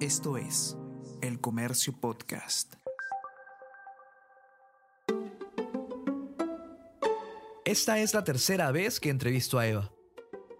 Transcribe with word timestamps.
Esto 0.00 0.36
es 0.36 0.76
El 1.22 1.40
Comercio 1.40 1.98
Podcast. 1.98 2.74
Esta 7.64 7.98
es 8.00 8.12
la 8.12 8.22
tercera 8.22 8.70
vez 8.72 9.00
que 9.00 9.08
entrevisto 9.08 9.58
a 9.58 9.66
Eva. 9.66 9.90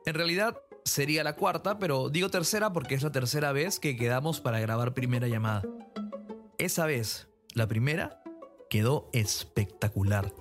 En 0.06 0.14
realidad 0.14 0.56
sería 0.86 1.22
la 1.22 1.36
cuarta, 1.36 1.78
pero 1.78 2.08
digo 2.08 2.30
tercera 2.30 2.72
porque 2.72 2.94
es 2.94 3.02
la 3.02 3.12
tercera 3.12 3.52
vez 3.52 3.78
que 3.78 3.98
quedamos 3.98 4.40
para 4.40 4.58
grabar 4.58 4.94
primera 4.94 5.28
llamada. 5.28 5.64
Esa 6.56 6.86
vez, 6.86 7.28
la 7.52 7.68
primera, 7.68 8.22
quedó 8.70 9.10
espectacular. 9.12 10.32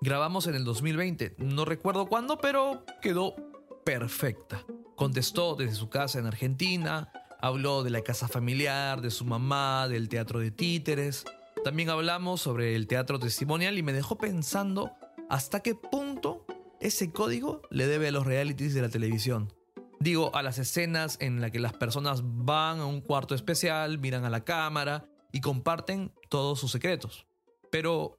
Grabamos 0.00 0.46
en 0.46 0.54
el 0.54 0.64
2020, 0.64 1.34
no 1.36 1.66
recuerdo 1.66 2.06
cuándo, 2.06 2.38
pero 2.38 2.86
quedó 3.02 3.36
perfecta. 3.84 4.64
Contestó 4.96 5.56
desde 5.56 5.74
su 5.74 5.90
casa 5.90 6.18
en 6.18 6.26
Argentina, 6.26 7.12
habló 7.42 7.82
de 7.82 7.90
la 7.90 8.02
casa 8.02 8.28
familiar, 8.28 9.02
de 9.02 9.10
su 9.10 9.24
mamá, 9.24 9.88
del 9.88 10.08
teatro 10.08 10.38
de 10.38 10.52
títeres. 10.52 11.24
También 11.64 11.90
hablamos 11.90 12.40
sobre 12.40 12.76
el 12.76 12.86
teatro 12.86 13.18
testimonial 13.18 13.76
y 13.76 13.82
me 13.82 13.92
dejó 13.92 14.16
pensando 14.16 14.92
hasta 15.28 15.60
qué 15.60 15.74
punto 15.74 16.46
ese 16.80 17.10
código 17.10 17.60
le 17.70 17.86
debe 17.86 18.08
a 18.08 18.12
los 18.12 18.26
realities 18.26 18.74
de 18.74 18.82
la 18.82 18.88
televisión. 18.88 19.52
Digo, 19.98 20.34
a 20.34 20.42
las 20.42 20.58
escenas 20.58 21.16
en 21.20 21.40
las 21.40 21.50
que 21.50 21.60
las 21.60 21.74
personas 21.74 22.22
van 22.24 22.80
a 22.80 22.86
un 22.86 23.00
cuarto 23.00 23.34
especial, 23.34 23.98
miran 23.98 24.24
a 24.24 24.30
la 24.30 24.44
cámara 24.44 25.04
y 25.32 25.40
comparten 25.40 26.12
todos 26.28 26.60
sus 26.60 26.70
secretos. 26.70 27.26
Pero 27.70 28.18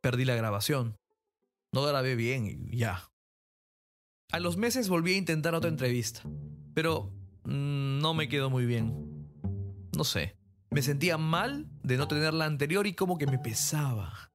perdí 0.00 0.24
la 0.24 0.34
grabación. 0.34 0.96
No 1.72 1.82
grabé 1.84 2.16
bien 2.16 2.46
y 2.46 2.76
ya. 2.76 3.08
A 4.30 4.40
los 4.40 4.56
meses 4.56 4.88
volví 4.88 5.14
a 5.14 5.18
intentar 5.18 5.54
otra 5.54 5.70
entrevista, 5.70 6.22
pero 6.74 7.10
mm, 7.10 7.17
no 7.48 8.14
me 8.14 8.28
quedó 8.28 8.50
muy 8.50 8.66
bien. 8.66 9.26
No 9.96 10.04
sé, 10.04 10.36
me 10.70 10.82
sentía 10.82 11.16
mal 11.16 11.66
de 11.82 11.96
no 11.96 12.06
tener 12.06 12.34
la 12.34 12.44
anterior 12.44 12.86
y 12.86 12.94
como 12.94 13.18
que 13.18 13.26
me 13.26 13.38
pesaba. 13.38 14.30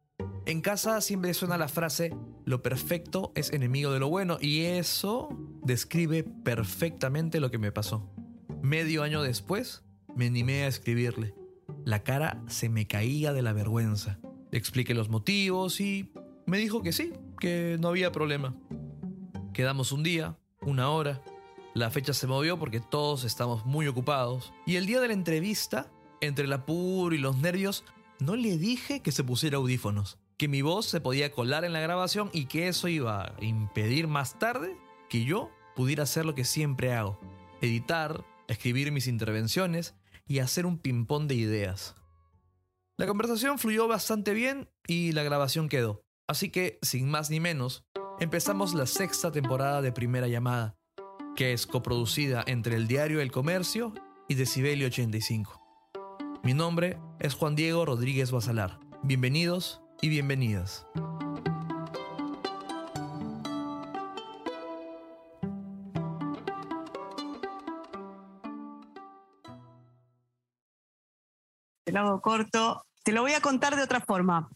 En 0.45 0.61
casa 0.61 0.99
siempre 0.99 1.33
suena 1.33 1.57
la 1.57 1.67
frase, 1.67 2.13
lo 2.43 2.61
perfecto 2.61 3.31
es 3.35 3.53
enemigo 3.53 3.91
de 3.93 3.99
lo 3.99 4.09
bueno, 4.09 4.37
y 4.41 4.61
eso 4.61 5.29
describe 5.63 6.23
perfectamente 6.23 7.39
lo 7.39 7.49
que 7.49 7.59
me 7.59 7.71
pasó. 7.71 8.11
Medio 8.61 9.03
año 9.03 9.21
después, 9.21 9.83
me 10.15 10.27
animé 10.27 10.63
a 10.63 10.67
escribirle. 10.67 11.33
La 11.85 12.03
cara 12.03 12.41
se 12.47 12.67
me 12.67 12.87
caía 12.87 13.31
de 13.31 13.41
la 13.41 13.53
vergüenza. 13.53 14.19
Le 14.51 14.57
expliqué 14.57 14.93
los 14.93 15.09
motivos 15.09 15.79
y 15.79 16.11
me 16.45 16.57
dijo 16.57 16.81
que 16.81 16.91
sí, 16.91 17.13
que 17.39 17.77
no 17.79 17.89
había 17.89 18.11
problema. 18.11 18.55
Quedamos 19.53 19.91
un 19.91 20.03
día, 20.03 20.37
una 20.61 20.89
hora. 20.89 21.21
La 21.75 21.89
fecha 21.89 22.13
se 22.13 22.27
movió 22.27 22.59
porque 22.59 22.79
todos 22.79 23.23
estamos 23.23 23.65
muy 23.65 23.87
ocupados. 23.87 24.53
Y 24.67 24.75
el 24.75 24.85
día 24.85 25.01
de 25.01 25.07
la 25.07 25.13
entrevista, 25.15 25.91
entre 26.21 26.45
el 26.45 26.53
apuro 26.53 27.15
y 27.15 27.17
los 27.17 27.37
nervios, 27.37 27.83
no 28.19 28.35
le 28.35 28.57
dije 28.59 29.01
que 29.01 29.11
se 29.11 29.23
pusiera 29.23 29.57
audífonos, 29.57 30.19
que 30.37 30.47
mi 30.47 30.61
voz 30.61 30.85
se 30.85 31.01
podía 31.01 31.31
colar 31.31 31.65
en 31.65 31.73
la 31.73 31.79
grabación 31.79 32.29
y 32.31 32.45
que 32.45 32.67
eso 32.67 32.87
iba 32.87 33.23
a 33.23 33.43
impedir 33.43 34.07
más 34.07 34.37
tarde 34.37 34.77
que 35.09 35.25
yo 35.25 35.49
pudiera 35.75 36.03
hacer 36.03 36.25
lo 36.25 36.35
que 36.35 36.45
siempre 36.45 36.93
hago, 36.93 37.19
editar, 37.59 38.23
escribir 38.47 38.91
mis 38.91 39.07
intervenciones 39.07 39.95
y 40.27 40.39
hacer 40.39 40.67
un 40.67 40.77
ping-pong 40.77 41.25
de 41.25 41.35
ideas. 41.35 41.95
La 42.97 43.07
conversación 43.07 43.57
fluyó 43.57 43.87
bastante 43.87 44.33
bien 44.35 44.69
y 44.85 45.11
la 45.13 45.23
grabación 45.23 45.69
quedó. 45.69 46.05
Así 46.27 46.51
que, 46.51 46.77
sin 46.83 47.09
más 47.09 47.31
ni 47.31 47.39
menos, 47.39 47.83
empezamos 48.19 48.75
la 48.75 48.85
sexta 48.85 49.31
temporada 49.31 49.81
de 49.81 49.91
Primera 49.91 50.27
Llamada, 50.27 50.77
que 51.35 51.53
es 51.53 51.65
coproducida 51.65 52.43
entre 52.45 52.75
el 52.75 52.87
diario 52.87 53.19
El 53.19 53.31
Comercio 53.31 53.93
y 54.27 54.35
Decibelio 54.35 54.87
85. 54.87 55.59
Mi 56.43 56.53
nombre 56.53 56.99
es 57.19 57.33
Juan 57.33 57.55
Diego 57.55 57.85
Rodríguez 57.85 58.31
Basalar. 58.31 58.79
Bienvenidos 59.01 59.81
y 60.01 60.09
bienvenidas. 60.09 60.85
Te 71.83 71.91
lo 71.91 71.99
hago 71.99 72.21
corto. 72.21 72.85
Te 73.03 73.11
lo 73.11 73.21
voy 73.21 73.33
a 73.33 73.41
contar 73.41 73.75
de 73.75 73.81
otra 73.81 74.01
forma. 74.01 74.49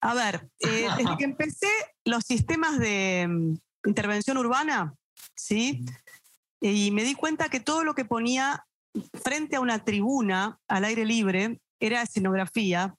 A 0.00 0.14
ver, 0.14 0.48
eh, 0.60 0.88
desde 0.96 1.16
que 1.18 1.24
empecé 1.24 1.68
los 2.04 2.24
sistemas 2.24 2.78
de 2.78 3.26
mm, 3.28 3.54
intervención 3.88 4.38
urbana, 4.38 4.94
¿sí? 5.34 5.84
Y 6.60 6.90
me 6.90 7.04
di 7.04 7.14
cuenta 7.14 7.48
que 7.48 7.60
todo 7.60 7.84
lo 7.84 7.94
que 7.94 8.04
ponía 8.04 8.64
frente 9.22 9.56
a 9.56 9.60
una 9.60 9.84
tribuna 9.84 10.58
al 10.68 10.84
aire 10.84 11.04
libre 11.04 11.60
era 11.80 12.02
escenografía. 12.02 12.94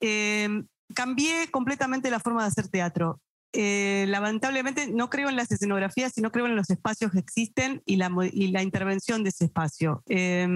Eh, 0.00 0.62
cambié 0.94 1.50
completamente 1.50 2.10
la 2.10 2.20
forma 2.20 2.42
de 2.42 2.48
hacer 2.48 2.68
teatro. 2.68 3.20
Eh, 3.52 4.04
lamentablemente 4.08 4.88
no 4.88 5.08
creo 5.08 5.28
en 5.28 5.36
las 5.36 5.50
escenografías, 5.50 6.12
sino 6.12 6.30
creo 6.30 6.46
en 6.46 6.56
los 6.56 6.68
espacios 6.70 7.12
que 7.12 7.18
existen 7.18 7.82
y 7.86 7.96
la, 7.96 8.10
y 8.32 8.48
la 8.48 8.62
intervención 8.62 9.22
de 9.22 9.30
ese 9.30 9.46
espacio. 9.46 10.02
Eh, 10.06 10.46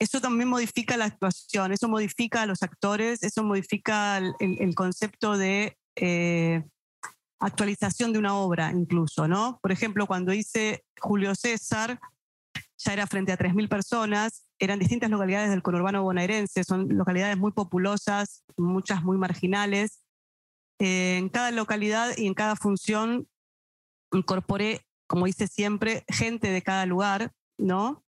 eso 0.00 0.20
también 0.22 0.48
modifica 0.48 0.96
la 0.96 1.04
actuación, 1.04 1.72
eso 1.72 1.86
modifica 1.86 2.42
a 2.42 2.46
los 2.46 2.62
actores, 2.62 3.22
eso 3.22 3.44
modifica 3.44 4.16
el, 4.16 4.34
el 4.40 4.74
concepto 4.74 5.36
de 5.36 5.76
eh, 5.94 6.64
actualización 7.40 8.12
de 8.12 8.18
una 8.18 8.36
obra 8.36 8.70
incluso, 8.70 9.26
¿no? 9.26 9.58
Por 9.62 9.72
ejemplo, 9.72 10.06
cuando 10.06 10.32
hice 10.32 10.84
Julio 11.00 11.34
César, 11.34 11.98
ya 12.78 12.92
era 12.92 13.06
frente 13.06 13.32
a 13.32 13.38
3.000 13.38 13.68
personas, 13.68 14.46
eran 14.58 14.78
distintas 14.78 15.10
localidades 15.10 15.50
del 15.50 15.62
conurbano 15.62 16.02
bonaerense, 16.02 16.64
son 16.64 16.86
localidades 16.96 17.36
muy 17.36 17.52
populosas, 17.52 18.44
muchas 18.56 19.02
muy 19.02 19.16
marginales. 19.16 20.02
Eh, 20.78 21.18
en 21.18 21.28
cada 21.28 21.50
localidad 21.50 22.16
y 22.16 22.26
en 22.26 22.34
cada 22.34 22.56
función 22.56 23.26
incorporé, 24.12 24.86
como 25.06 25.26
hice 25.26 25.46
siempre, 25.46 26.04
gente 26.08 26.50
de 26.50 26.62
cada 26.62 26.86
lugar, 26.86 27.32
¿no? 27.58 28.02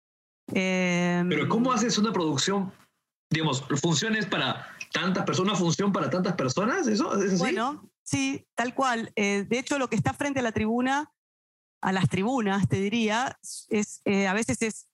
Eh, 0.53 1.23
Pero 1.27 1.49
¿cómo 1.49 1.71
haces 1.71 1.97
una 1.97 2.11
producción, 2.11 2.71
digamos, 3.29 3.63
funciones 3.81 4.25
para 4.25 4.67
tantas 4.93 5.25
personas, 5.25 5.59
función 5.59 5.91
para 5.91 6.09
tantas 6.09 6.33
personas? 6.35 6.87
¿Eso 6.87 7.13
es 7.21 7.33
así? 7.33 7.39
Bueno, 7.39 7.90
sí, 8.03 8.47
tal 8.55 8.73
cual. 8.73 9.11
Eh, 9.15 9.45
de 9.47 9.59
hecho, 9.59 9.79
lo 9.79 9.89
que 9.89 9.95
está 9.95 10.13
frente 10.13 10.39
a 10.39 10.43
la 10.43 10.51
tribuna, 10.51 11.11
a 11.81 11.91
las 11.91 12.09
tribunas, 12.09 12.67
te 12.67 12.77
diría, 12.77 13.37
es 13.69 14.01
eh, 14.05 14.27
a 14.27 14.33
veces 14.33 14.61
es 14.61 14.87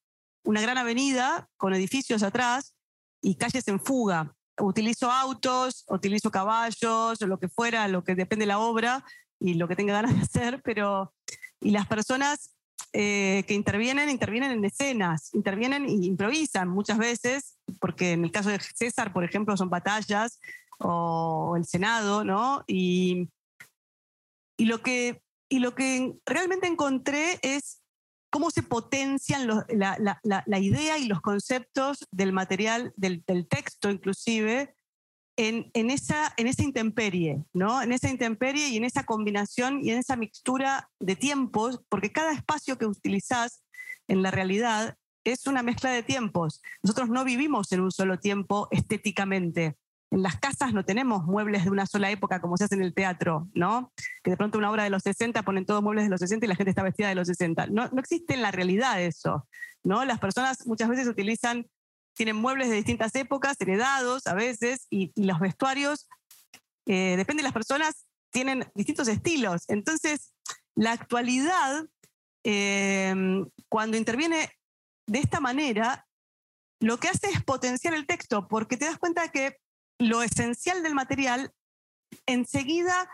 una 0.43 0.61
gran 0.61 0.77
avenida 0.77 1.49
con 1.57 1.73
edificios 1.73 2.23
atrás 2.23 2.75
y 3.21 3.35
calles 3.35 3.67
en 3.67 3.79
fuga. 3.79 4.33
Utilizo 4.59 5.11
autos, 5.11 5.83
utilizo 5.87 6.31
caballos, 6.31 7.21
lo 7.21 7.39
que 7.39 7.49
fuera, 7.49 7.87
lo 7.87 8.03
que 8.03 8.15
depende 8.15 8.43
de 8.43 8.47
la 8.47 8.59
obra 8.59 9.03
y 9.39 9.55
lo 9.55 9.67
que 9.67 9.75
tenga 9.75 9.93
ganas 9.93 10.15
de 10.15 10.21
hacer, 10.23 10.61
pero 10.63 11.13
y 11.59 11.71
las 11.71 11.87
personas 11.87 12.55
eh, 12.93 13.43
que 13.47 13.53
intervienen, 13.53 14.09
intervienen 14.09 14.51
en 14.51 14.65
escenas, 14.65 15.33
intervienen 15.33 15.85
e 15.85 15.91
improvisan 15.91 16.69
muchas 16.69 16.97
veces, 16.97 17.57
porque 17.79 18.13
en 18.13 18.23
el 18.23 18.31
caso 18.31 18.49
de 18.49 18.59
César, 18.59 19.11
por 19.11 19.23
ejemplo, 19.23 19.57
son 19.57 19.69
batallas 19.69 20.39
o 20.79 21.55
el 21.57 21.65
Senado, 21.65 22.23
¿no? 22.23 22.63
Y, 22.67 23.29
y, 24.57 24.65
lo, 24.65 24.81
que, 24.81 25.21
y 25.49 25.59
lo 25.59 25.75
que 25.75 26.15
realmente 26.25 26.67
encontré 26.67 27.39
es 27.41 27.81
cómo 28.29 28.51
se 28.51 28.63
potencian 28.63 29.47
los, 29.47 29.63
la, 29.69 29.97
la, 29.99 30.43
la, 30.45 30.59
idea 30.59 30.97
y 30.97 31.05
los 31.05 31.21
conceptos 31.21 32.07
del 32.11 32.33
material, 32.33 32.93
del, 32.95 33.23
del 33.25 33.47
texto 33.47 33.89
inclusive, 33.89 34.75
en, 35.37 35.69
en, 35.73 35.91
esa, 35.91 36.33
en 36.37 36.47
esa 36.47 36.63
intemperie, 36.63 37.43
¿no? 37.53 37.81
En 37.81 37.91
esa 37.91 38.09
intemperie 38.09 38.69
y 38.69 38.77
en 38.77 38.83
esa 38.83 39.05
combinación 39.05 39.79
y 39.83 39.91
en 39.91 39.99
esa 39.99 40.15
mixtura 40.15 40.89
de 40.99 41.15
tiempos, 41.15 41.79
porque 41.89 42.11
cada 42.11 42.33
espacio 42.33 42.77
que 42.77 42.87
utilizás 42.87 43.63
en 44.07 44.23
la 44.23 44.31
realidad 44.31 44.97
es 45.23 45.45
una 45.45 45.61
mezcla 45.61 45.91
de 45.91 46.03
tiempos. 46.03 46.61
Nosotros 46.81 47.09
no 47.09 47.23
vivimos 47.23 47.71
en 47.71 47.81
un 47.81 47.91
solo 47.91 48.19
tiempo 48.19 48.67
estéticamente. 48.71 49.77
En 50.09 50.23
las 50.23 50.39
casas 50.39 50.73
no 50.73 50.85
tenemos 50.85 51.25
muebles 51.25 51.65
de 51.65 51.69
una 51.69 51.85
sola 51.85 52.09
época 52.09 52.39
como 52.39 52.55
se 52.55 52.63
hace 52.63 52.75
en 52.75 52.81
el 52.81 52.93
teatro, 52.93 53.49
¿no? 53.53 53.91
Que 54.23 54.31
de 54.31 54.37
pronto 54.37 54.57
una 54.57 54.71
obra 54.71 54.83
de 54.83 54.89
los 54.89 55.03
60 55.03 55.43
ponen 55.43 55.65
todos 55.65 55.83
muebles 55.83 56.05
de 56.05 56.09
los 56.09 56.19
60 56.19 56.45
y 56.45 56.49
la 56.49 56.55
gente 56.55 56.69
está 56.69 56.83
vestida 56.83 57.09
de 57.09 57.15
los 57.15 57.27
60. 57.27 57.67
No, 57.67 57.89
existe 57.97 58.33
en 58.33 58.41
la 58.41 58.51
realidad 58.51 59.01
eso, 59.01 59.47
¿no? 59.83 60.05
Las 60.05 60.19
personas 60.19 60.65
muchas 60.65 60.89
veces 60.89 61.07
utilizan 61.07 61.65
tienen 62.13 62.35
muebles 62.35 62.69
de 62.69 62.75
distintas 62.75 63.13
épocas, 63.15 63.57
heredados 63.59 64.25
a 64.25 64.33
veces, 64.33 64.87
y, 64.89 65.11
los 65.15 65.39
vestuarios, 65.39 66.07
eh, 66.87 67.13
depende 67.15 67.41
de 67.41 67.47
las 67.47 67.53
personas, 67.53 68.07
tienen 68.31 68.65
distintos 68.73 69.07
estilos. 69.07 69.65
Entonces, 69.67 70.33
la 70.73 70.93
actualidad, 70.93 71.85
eh, 72.43 73.13
cuando 73.69 73.97
interviene 73.97 74.49
de 75.05 75.19
esta 75.19 75.39
manera, 75.39 76.07
lo 76.79 76.97
que 76.97 77.07
hace 77.07 77.29
es 77.29 77.43
potenciar 77.43 77.93
el 77.93 78.07
texto, 78.07 78.47
porque 78.47 78.77
te 78.77 78.85
das 78.85 78.97
cuenta 78.97 79.29
que 79.29 79.57
lo 79.99 80.21
esencial 80.21 80.83
del 80.83 80.93
material 80.93 81.53
enseguida 82.25 83.09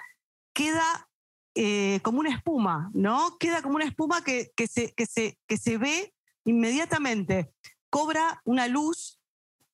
queda 0.54 1.10
eh, 1.56 2.00
como 2.04 2.20
una 2.20 2.36
espuma, 2.36 2.92
¿no? 2.94 3.38
Queda 3.38 3.62
como 3.62 3.76
una 3.76 3.86
espuma 3.86 4.24
que, 4.24 4.52
que, 4.56 4.68
se, 4.68 4.94
que, 4.94 5.06
se, 5.06 5.38
que 5.48 5.58
se 5.58 5.78
ve 5.78 6.14
inmediatamente 6.46 7.54
cobra 7.90 8.42
una 8.44 8.68
luz 8.68 9.20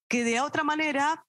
que 0.09 0.23
de 0.23 0.41
otra 0.41 0.63
manera 0.63 1.25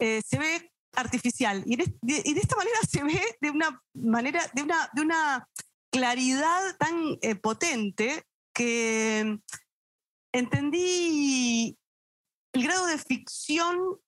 eh, 0.00 0.20
se 0.26 0.38
ve 0.38 0.72
artificial. 0.94 1.62
Y 1.66 1.76
de, 1.76 1.84
esta 2.24 2.56
manera 2.56 2.76
se 2.90 3.04
ve 3.04 3.20
de 3.40 3.50
una 3.50 3.82
manera, 3.94 4.42
de 4.52 4.62
una, 4.62 4.90
de 4.92 5.02
una 5.02 5.48
claridad 5.92 6.76
tan 6.78 7.18
eh, 7.22 7.34
potente 7.36 8.24
que 8.52 9.38
entendí 10.32 11.78
el 12.52 12.62
grado 12.64 12.86
de 12.86 12.98
ficción 12.98 14.00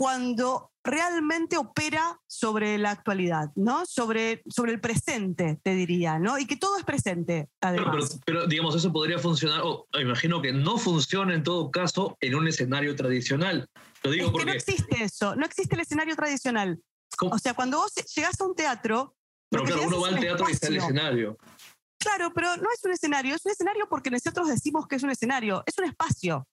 cuando 0.00 0.72
realmente 0.82 1.58
opera 1.58 2.18
sobre 2.26 2.78
la 2.78 2.90
actualidad, 2.90 3.50
¿no? 3.54 3.84
Sobre, 3.84 4.42
sobre 4.48 4.72
el 4.72 4.80
presente, 4.80 5.60
te 5.62 5.74
diría, 5.74 6.18
¿no? 6.18 6.38
Y 6.38 6.46
que 6.46 6.56
todo 6.56 6.78
es 6.78 6.84
presente, 6.84 7.50
además. 7.60 8.18
Pero, 8.24 8.46
digamos, 8.46 8.74
eso 8.74 8.90
podría 8.90 9.18
funcionar, 9.18 9.60
o 9.62 9.86
imagino 10.00 10.40
que 10.40 10.54
no 10.54 10.78
funciona 10.78 11.34
en 11.34 11.42
todo 11.42 11.70
caso 11.70 12.16
en 12.22 12.34
un 12.34 12.48
escenario 12.48 12.96
tradicional. 12.96 13.68
Lo 14.02 14.10
digo 14.10 14.32
porque... 14.32 14.46
no 14.46 14.52
existe 14.52 15.04
eso, 15.04 15.36
no 15.36 15.44
existe 15.44 15.74
el 15.74 15.82
escenario 15.82 16.16
tradicional. 16.16 16.80
O 17.20 17.38
sea, 17.38 17.52
cuando 17.52 17.76
vos 17.76 17.92
llegas 18.16 18.40
a 18.40 18.46
un 18.46 18.54
teatro... 18.54 19.14
Pero 19.50 19.64
claro, 19.64 19.82
uno 19.86 20.00
va 20.00 20.08
al 20.08 20.18
teatro 20.18 20.48
y 20.48 20.52
está 20.52 20.68
el 20.68 20.76
escenario. 20.76 21.36
Claro, 21.98 22.32
pero 22.34 22.56
no 22.56 22.68
es 22.74 22.82
un 22.84 22.92
escenario, 22.92 23.34
es 23.34 23.44
un 23.44 23.52
escenario 23.52 23.86
porque 23.86 24.10
nosotros 24.10 24.48
decimos 24.48 24.88
que 24.88 24.96
es 24.96 25.02
un 25.02 25.10
escenario, 25.10 25.62
es 25.66 25.76
un 25.76 25.84
espacio. 25.84 26.48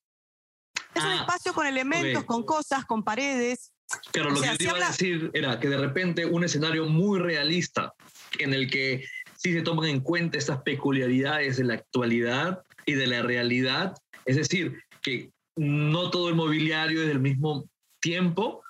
Es 0.97 1.03
un 1.03 1.11
ah, 1.11 1.15
espacio 1.21 1.53
con 1.53 1.67
elementos, 1.67 2.23
con 2.23 2.43
cosas, 2.43 2.85
con 2.85 3.03
paredes. 3.03 3.71
Claro, 4.11 4.31
lo 4.31 4.41
que 4.41 4.47
yo 4.59 4.69
iba 4.75 4.85
a 4.85 4.89
decir 4.89 5.31
era 5.33 5.59
que 5.59 5.69
de 5.69 5.77
repente 5.77 6.25
un 6.25 6.43
escenario 6.43 6.85
muy 6.87 7.19
realista 7.19 7.93
en 8.39 8.53
el 8.53 8.69
que 8.69 9.05
sí 9.37 9.53
se 9.53 9.61
toman 9.61 9.87
en 9.89 10.01
cuenta 10.01 10.37
estas 10.37 10.61
peculiaridades 10.63 11.57
de 11.57 11.63
la 11.63 11.75
actualidad 11.75 12.63
y 12.85 12.93
de 12.93 13.07
la 13.07 13.21
realidad, 13.21 13.95
es 14.25 14.35
decir, 14.35 14.81
que 15.01 15.31
no 15.55 16.09
todo 16.09 16.29
el 16.29 16.35
mobiliario 16.35 17.01
es 17.01 17.07
del 17.07 17.19
mismo 17.19 17.69
tiempo, 18.01 18.63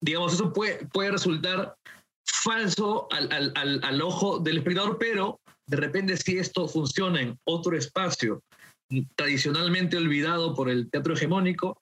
digamos, 0.00 0.34
eso 0.34 0.52
puede, 0.52 0.86
puede 0.86 1.10
resultar 1.10 1.76
falso 2.24 3.08
al, 3.10 3.30
al, 3.32 3.80
al, 3.82 4.02
ojo 4.02 4.38
del 4.38 4.58
espectador, 4.58 4.98
pero 4.98 5.40
de 5.66 5.76
repente 5.76 6.16
si 6.16 6.38
esto 6.38 6.68
funciona 6.68 7.20
en 7.20 7.38
otro 7.44 7.76
espacio 7.76 8.42
tradicionalmente 9.14 9.96
olvidado 9.96 10.54
por 10.54 10.68
el 10.68 10.90
teatro 10.90 11.14
hegemónico, 11.14 11.80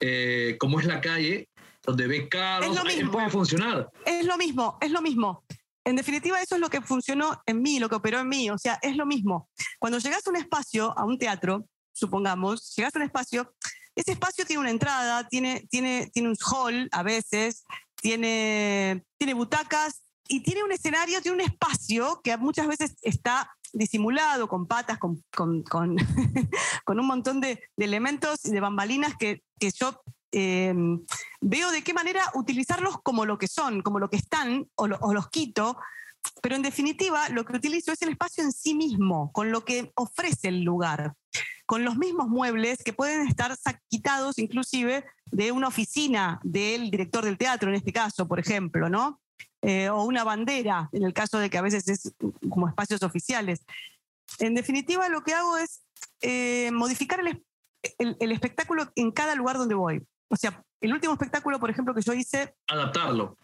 eh, 0.00 0.56
como 0.58 0.80
es 0.80 0.86
la 0.86 1.00
calle, 1.00 1.48
donde 1.82 2.06
ve 2.06 2.28
carros, 2.28 2.76
puede 3.10 3.30
funcionar. 3.30 3.90
Es 4.04 4.26
lo 4.26 4.36
mismo, 4.36 4.76
es 4.80 4.90
lo 4.90 5.00
mismo. 5.00 5.44
En 5.84 5.94
definitiva, 5.94 6.42
eso 6.42 6.56
es 6.56 6.60
lo 6.60 6.68
que 6.68 6.80
funcionó 6.80 7.40
en 7.46 7.62
mí, 7.62 7.78
lo 7.78 7.88
que 7.88 7.94
operó 7.94 8.18
en 8.18 8.28
mí. 8.28 8.50
O 8.50 8.58
sea, 8.58 8.78
es 8.82 8.96
lo 8.96 9.06
mismo. 9.06 9.48
Cuando 9.78 9.98
llegas 9.98 10.26
a 10.26 10.30
un 10.30 10.36
espacio, 10.36 10.92
a 10.98 11.04
un 11.04 11.16
teatro, 11.16 11.64
supongamos, 11.92 12.74
llegas 12.74 12.94
a 12.96 12.98
un 12.98 13.04
espacio, 13.04 13.54
ese 13.94 14.12
espacio 14.12 14.44
tiene 14.44 14.60
una 14.60 14.70
entrada, 14.70 15.26
tiene, 15.28 15.66
tiene, 15.70 16.10
tiene 16.12 16.28
un 16.28 16.36
hall 16.36 16.88
a 16.90 17.02
veces, 17.04 17.64
tiene, 17.94 19.04
tiene 19.16 19.34
butacas 19.34 20.02
y 20.28 20.40
tiene 20.40 20.64
un 20.64 20.72
escenario, 20.72 21.22
tiene 21.22 21.36
un 21.36 21.40
espacio 21.40 22.20
que 22.22 22.36
muchas 22.36 22.66
veces 22.66 22.96
está 23.02 23.56
disimulado, 23.76 24.48
con 24.48 24.66
patas, 24.66 24.98
con, 24.98 25.22
con, 25.34 25.62
con, 25.62 25.96
un 26.88 27.06
montón 27.06 27.40
de, 27.40 27.62
elementos 27.76 28.44
y 28.44 28.50
de 28.50 28.60
bambalinas 28.60 29.16
que, 29.16 29.42
que 29.58 29.70
yo 29.70 30.00
em, 30.32 31.04
veo 31.40 31.70
de 31.70 31.82
qué 31.82 31.92
manera 31.92 32.22
utilizarlos 32.34 32.96
como 33.02 33.26
lo 33.26 33.38
que 33.38 33.48
son, 33.48 33.82
como 33.82 33.98
lo 33.98 34.08
que 34.08 34.16
están, 34.16 34.66
o, 34.76 34.84
o, 34.84 35.14
los 35.14 35.28
quito, 35.28 35.76
pero 36.42 36.56
en 36.56 36.62
definitiva 36.62 37.28
lo 37.28 37.44
que 37.44 37.56
utilizo 37.56 37.92
es 37.92 38.00
el 38.02 38.10
espacio 38.10 38.42
en 38.42 38.52
sí 38.52 38.74
mismo, 38.74 39.30
con 39.32 39.52
lo 39.52 39.64
que 39.64 39.92
ofrece 39.94 40.48
el 40.48 40.62
lugar, 40.62 41.12
con 41.66 41.84
los 41.84 41.96
mismos 41.96 42.28
muebles 42.28 42.82
que 42.82 42.94
pueden 42.94 43.28
estar 43.28 43.54
quitados 43.88 44.38
inclusive 44.38 45.04
de 45.26 45.52
una 45.52 45.68
oficina 45.68 46.40
del 46.42 46.90
director 46.90 47.24
del 47.24 47.36
teatro, 47.36 47.68
en 47.68 47.76
este 47.76 47.92
caso, 47.92 48.26
por 48.26 48.40
ejemplo, 48.40 48.88
¿no? 48.88 49.20
Eh, 49.62 49.88
o 49.88 50.04
una 50.04 50.22
bandera, 50.22 50.88
en 50.92 51.02
el 51.02 51.12
caso 51.12 51.38
de 51.38 51.50
que 51.50 51.58
a 51.58 51.62
veces 51.62 51.88
es 51.88 52.14
como 52.48 52.68
espacios 52.68 53.02
oficiales. 53.02 53.64
En 54.38 54.54
definitiva, 54.54 55.08
lo 55.08 55.22
que 55.22 55.34
hago 55.34 55.56
es 55.56 55.82
eh, 56.20 56.70
modificar 56.72 57.20
el, 57.20 57.44
el, 57.98 58.32
espectáculo 58.32 58.90
en 58.94 59.10
cada 59.12 59.34
lugar 59.34 59.56
donde 59.56 59.74
voy. 59.74 60.06
O 60.28 60.36
sea, 60.36 60.62
el 60.80 60.92
último 60.92 61.14
espectáculo, 61.14 61.58
por 61.58 61.70
ejemplo, 61.70 61.94
que 61.94 62.02
yo 62.02 62.12
hice... 62.12 62.54
Adaptarlo. 62.68 63.38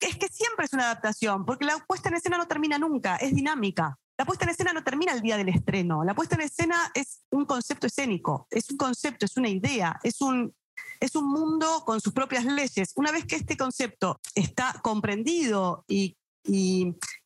Es 0.00 0.16
que 0.16 0.26
siempre 0.28 0.66
es 0.66 0.72
una 0.72 0.84
adaptación, 0.84 1.44
porque 1.44 1.64
la 1.64 1.78
puesta 1.86 2.08
en 2.08 2.16
escena 2.16 2.36
no 2.36 2.48
termina 2.48 2.76
nunca, 2.76 3.16
es 3.16 3.34
dinámica. 3.34 3.96
La 4.18 4.24
puesta 4.24 4.44
en 4.44 4.50
escena 4.50 4.72
no 4.72 4.82
termina 4.82 5.12
el 5.12 5.20
día 5.20 5.36
del 5.36 5.48
estreno. 5.48 6.04
La 6.04 6.14
puesta 6.14 6.34
en 6.34 6.42
escena 6.42 6.90
es 6.94 7.22
un 7.30 7.44
concepto 7.44 7.86
escénico, 7.86 8.46
es 8.50 8.68
un 8.70 8.76
concepto, 8.76 9.26
es 9.26 9.36
una 9.36 9.48
idea, 9.48 9.98
es 10.02 10.20
un, 10.20 10.54
es 11.02 11.16
un 11.16 11.28
mundo 11.28 11.82
con 11.84 12.00
sus 12.00 12.12
propias 12.12 12.44
leyes. 12.44 12.92
Una 12.94 13.10
vez 13.10 13.26
que 13.26 13.34
este 13.34 13.56
concepto 13.56 14.20
está 14.36 14.78
comprendido 14.82 15.84
y, 15.88 16.16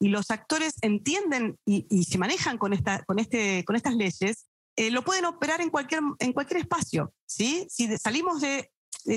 los 0.00 0.30
actores 0.30 0.74
entienden 0.82 1.58
y, 1.66 2.04
se 2.04 2.18
manejan 2.18 2.58
con, 2.58 2.72
esta, 2.72 3.04
con, 3.04 3.18
este, 3.18 3.64
con 3.64 3.76
estas 3.76 3.94
leyes, 3.94 4.46
eh, 4.76 4.90
lo 4.90 5.02
pueden 5.04 5.26
operar 5.26 5.60
en 5.60 5.70
cualquier, 5.70 6.00
en 6.18 6.32
cualquier 6.32 6.60
espacio. 6.60 7.12
¿sí? 7.26 7.66
Si 7.70 7.96
salimos 7.98 8.40
de, 8.40 8.70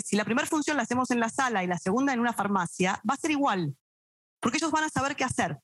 si 0.05 0.17
la 0.17 0.25
primera 0.25 0.47
función 0.47 0.75
la 0.75 0.83
hacemos 0.83 1.09
en 1.11 1.21
la 1.21 1.29
sala 1.29 1.63
y 1.63 1.67
la 1.67 1.77
segunda 1.77 2.13
en 2.13 2.19
una 2.19 2.33
farmacia, 2.33 3.01
va 3.09 3.13
a 3.13 3.17
ser 3.17 3.31
igual, 3.31 3.75
porque 4.41 4.57
ellos 4.57 4.71
van 4.71 4.85
a 4.85 4.89
saber 4.89 5.15
qué 5.15 5.23
hacer. 5.23 5.57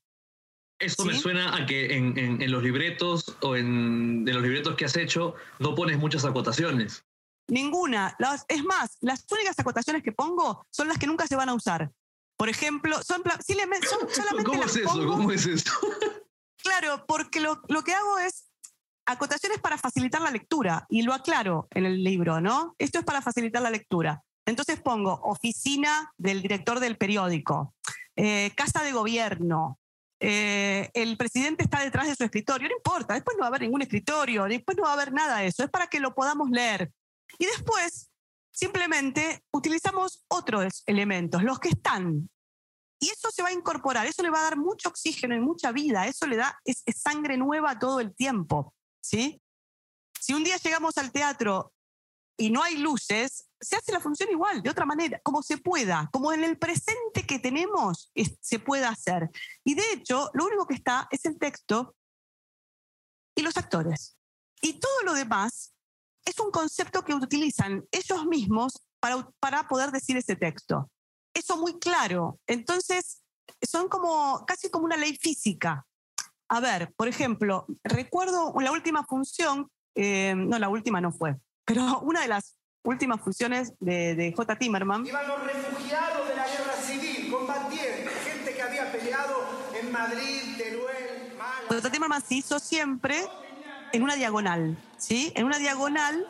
Esto 0.80 1.06
me 1.06 1.18
suena 1.18 1.56
a 1.56 1.66
que 1.66 1.96
en, 1.96 2.52
los 2.52 2.62
libretos 2.62 3.38
o 3.42 3.56
en, 3.56 4.26
en, 4.28 4.34
los 4.34 4.44
libretos 4.44 4.76
que 4.76 4.84
has 4.84 4.98
hecho 4.98 5.36
no 5.60 5.76
pones 5.76 5.98
muchas 5.98 6.26
acotaciones. 6.26 7.05
Ninguna. 7.48 8.16
es 8.48 8.64
más, 8.64 8.98
las 9.02 9.26
únicas 9.32 9.58
acotaciones 9.60 10.04
que 10.04 10.12
pongo 10.12 10.66
son 10.70 10.88
las 10.88 10.98
que 10.98 11.08
nunca 11.08 11.28
se 11.28 11.36
van 11.36 11.50
a 11.50 11.54
usar. 11.54 11.92
Por 12.38 12.50
ejemplo, 12.50 13.02
son, 13.04 13.24
solamente 13.40 13.88
¿Cómo 14.44 14.64
es 14.64 14.76
eso? 14.76 15.08
¿Cómo 15.08 15.32
es 15.32 15.46
eso? 15.46 15.72
claro, 16.64 17.06
porque 17.08 17.40
lo, 17.40 17.62
lo 17.70 17.84
que 17.84 17.94
hago 17.94 18.20
es 18.20 18.46
acotaciones 19.06 19.60
para 19.60 19.78
facilitar 19.78 20.22
la 20.22 20.32
lectura 20.32 20.86
y 20.90 21.04
lo 21.04 21.14
aclaro 21.14 21.68
en 21.72 21.86
el 21.86 22.04
libro, 22.04 22.42
¿no? 22.42 22.76
Esto 22.78 23.00
es 23.00 23.06
para 23.06 23.22
facilitar 23.22 23.62
la 23.62 23.70
lectura. 23.70 24.24
Entonces 24.46 24.82
pongo 24.82 25.20
oficina 25.24 26.12
del 26.18 26.42
director 26.42 26.80
del 26.80 26.98
periódico, 26.98 27.74
eh, 28.16 28.52
casa 28.56 28.84
de 28.84 28.92
gobierno, 28.92 29.80
eh, 30.20 30.90
el 30.94 31.18
presidente 31.18 31.64
está 31.64 31.82
detrás 31.82 32.08
de 32.08 32.16
su 32.16 32.24
escritorio, 32.24 32.70
no 32.70 32.76
importa, 32.76 33.16
después 33.16 33.36
no 33.38 33.42
va 33.42 33.48
a 33.48 33.50
haber 33.50 33.62
ningún 33.62 33.82
escritorio, 33.82 34.46
después 34.46 34.78
no 34.78 34.84
va 34.84 34.92
a 34.92 34.94
haber 34.94 35.14
nada 35.14 35.40
de 35.40 35.48
eso, 35.48 35.64
es 35.64 35.70
para 35.70 35.88
que 35.88 36.00
lo 36.00 36.16
podamos 36.16 36.50
leer. 36.50 36.92
Y 37.38 37.46
después, 37.46 38.12
simplemente 38.52 39.44
utilizamos 39.52 40.26
otros 40.28 40.84
elementos, 40.86 41.44
los 41.44 41.60
que 41.60 41.70
están. 41.70 42.30
Y 43.00 43.10
eso 43.10 43.30
se 43.30 43.44
va 43.44 43.50
a 43.50 43.54
incorporar, 43.54 44.08
eso 44.08 44.24
le 44.24 44.30
va 44.30 44.40
a 44.40 44.44
dar 44.44 44.58
mucho 44.58 44.90
oxígeno 44.90 45.36
y 45.36 45.40
mucha 45.40 45.72
vida, 45.72 46.08
eso 46.08 46.26
le 46.26 46.38
da 46.38 46.58
es, 46.64 46.84
sangre 46.96 47.38
nueva 47.38 47.78
todo 47.78 48.00
el 48.00 48.16
tiempo. 48.16 48.74
¿sí? 49.02 49.42
Si 50.20 50.34
un 50.34 50.44
día 50.44 50.58
llegamos 50.58 50.98
al 50.98 51.12
teatro 51.12 51.74
y 52.38 52.50
no 52.50 52.64
hay 52.64 52.78
luces, 52.78 53.50
se 53.60 53.76
hace 53.76 53.92
la 53.92 54.00
función 54.00 54.30
igual, 54.32 54.64
de 54.64 54.70
otra 54.70 54.86
manera, 54.86 55.20
como 55.24 55.44
se 55.44 55.58
pueda, 55.58 56.10
como 56.12 56.32
en 56.32 56.44
el 56.44 56.58
presente 56.58 57.26
que 57.28 57.40
tenemos 57.40 58.12
se 58.42 58.60
pueda 58.60 58.90
hacer. 58.90 59.30
Y 59.64 59.76
de 59.76 59.84
hecho, 59.94 60.30
lo 60.34 60.46
único 60.46 60.66
que 60.66 60.76
está 60.76 61.08
es 61.12 61.26
el 61.26 61.38
texto 61.38 61.96
y 63.36 63.42
los 63.42 63.58
actores. 63.58 64.18
Y 64.62 64.80
todo 64.80 65.04
lo 65.04 65.14
demás 65.14 65.75
es 66.26 66.40
un 66.40 66.52
concepto 66.52 67.06
que 67.06 67.14
utilizan 67.14 67.86
ellos 67.92 68.26
mismos 68.26 68.84
para, 69.00 69.30
para 69.40 69.68
poder 69.68 69.92
decir 69.92 70.18
ese 70.18 70.36
texto. 70.36 70.90
Eso 71.34 71.58
muy 71.58 71.78
claro. 71.80 72.40
Entonces, 72.48 73.22
son 73.62 73.88
como 73.88 74.44
casi 74.46 74.70
como 74.70 74.86
una 74.86 74.98
ley 74.98 75.18
física. 75.18 75.86
A 76.50 76.60
ver, 76.60 76.94
por 76.96 77.08
ejemplo, 77.08 77.66
recuerdo 77.84 78.54
la 78.60 78.72
última 78.72 79.06
función, 79.06 79.70
eh, 79.96 80.34
no, 80.36 80.60
la 80.60 80.70
última 80.70 81.02
no 81.02 81.12
fue, 81.12 81.36
pero 81.66 82.00
una 82.02 82.22
de 82.22 82.28
las 82.28 82.56
últimas 82.84 83.20
funciones 83.22 83.74
de, 83.80 84.16
de 84.16 84.34
J. 84.34 84.58
Timerman. 84.58 85.06
Iban 85.06 85.28
los 85.28 85.44
refugiados 85.44 86.28
de 86.28 86.36
la 86.36 86.48
guerra 86.48 86.74
civil, 86.82 87.32
combatientes, 87.32 88.14
gente 88.24 88.54
que 88.54 88.62
había 88.62 88.92
peleado 88.92 89.36
en 89.80 89.92
Madrid, 89.92 90.58
Teruel, 90.58 91.36
Málaga. 91.38 91.68
J. 91.70 91.92
Timerman 91.92 92.22
se 92.22 92.36
hizo 92.36 92.60
siempre 92.60 93.28
en 93.92 94.04
una 94.04 94.16
diagonal, 94.16 94.78
¿sí? 95.06 95.32
En 95.36 95.46
una 95.46 95.60
diagonal 95.60 96.26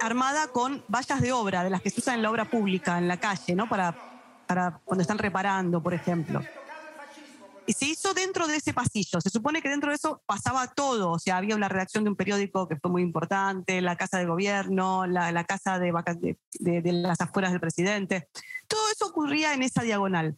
armada 0.00 0.48
con 0.48 0.82
vallas 0.88 1.20
de 1.20 1.32
obra, 1.32 1.62
de 1.64 1.70
las 1.70 1.82
que 1.82 1.90
se 1.90 2.00
usan 2.00 2.16
en 2.16 2.22
la 2.22 2.30
obra 2.30 2.46
pública, 2.46 2.96
en 2.96 3.08
la 3.08 3.18
calle, 3.18 3.54
¿no? 3.54 3.68
Para, 3.68 3.94
para 4.46 4.80
cuando 4.84 5.02
están 5.02 5.18
reparando, 5.18 5.82
por 5.82 5.92
ejemplo. 5.92 6.40
Y 7.66 7.72
se 7.74 7.86
hizo 7.86 8.14
dentro 8.14 8.46
de 8.46 8.56
ese 8.56 8.72
pasillo. 8.72 9.20
Se 9.20 9.30
supone 9.30 9.60
que 9.60 9.68
dentro 9.68 9.90
de 9.90 9.96
eso 9.96 10.22
pasaba 10.26 10.66
todo. 10.68 11.12
O 11.12 11.18
sea, 11.18 11.38
había 11.38 11.56
una 11.56 11.68
redacción 11.68 12.04
de 12.04 12.10
un 12.10 12.16
periódico 12.16 12.68
que 12.68 12.76
fue 12.76 12.90
muy 12.90 13.02
importante, 13.02 13.80
la 13.80 13.96
casa 13.96 14.18
de 14.18 14.26
gobierno, 14.26 15.06
la, 15.06 15.44
casa 15.44 15.78
de, 15.78 15.92
de, 16.60 16.82
de, 16.82 16.92
las 16.92 17.20
afueras 17.20 17.52
del 17.52 17.60
presidente. 17.60 18.28
Todo 18.66 18.80
eso 18.92 19.06
ocurría 19.06 19.54
en 19.54 19.62
esa 19.62 19.82
diagonal. 19.82 20.36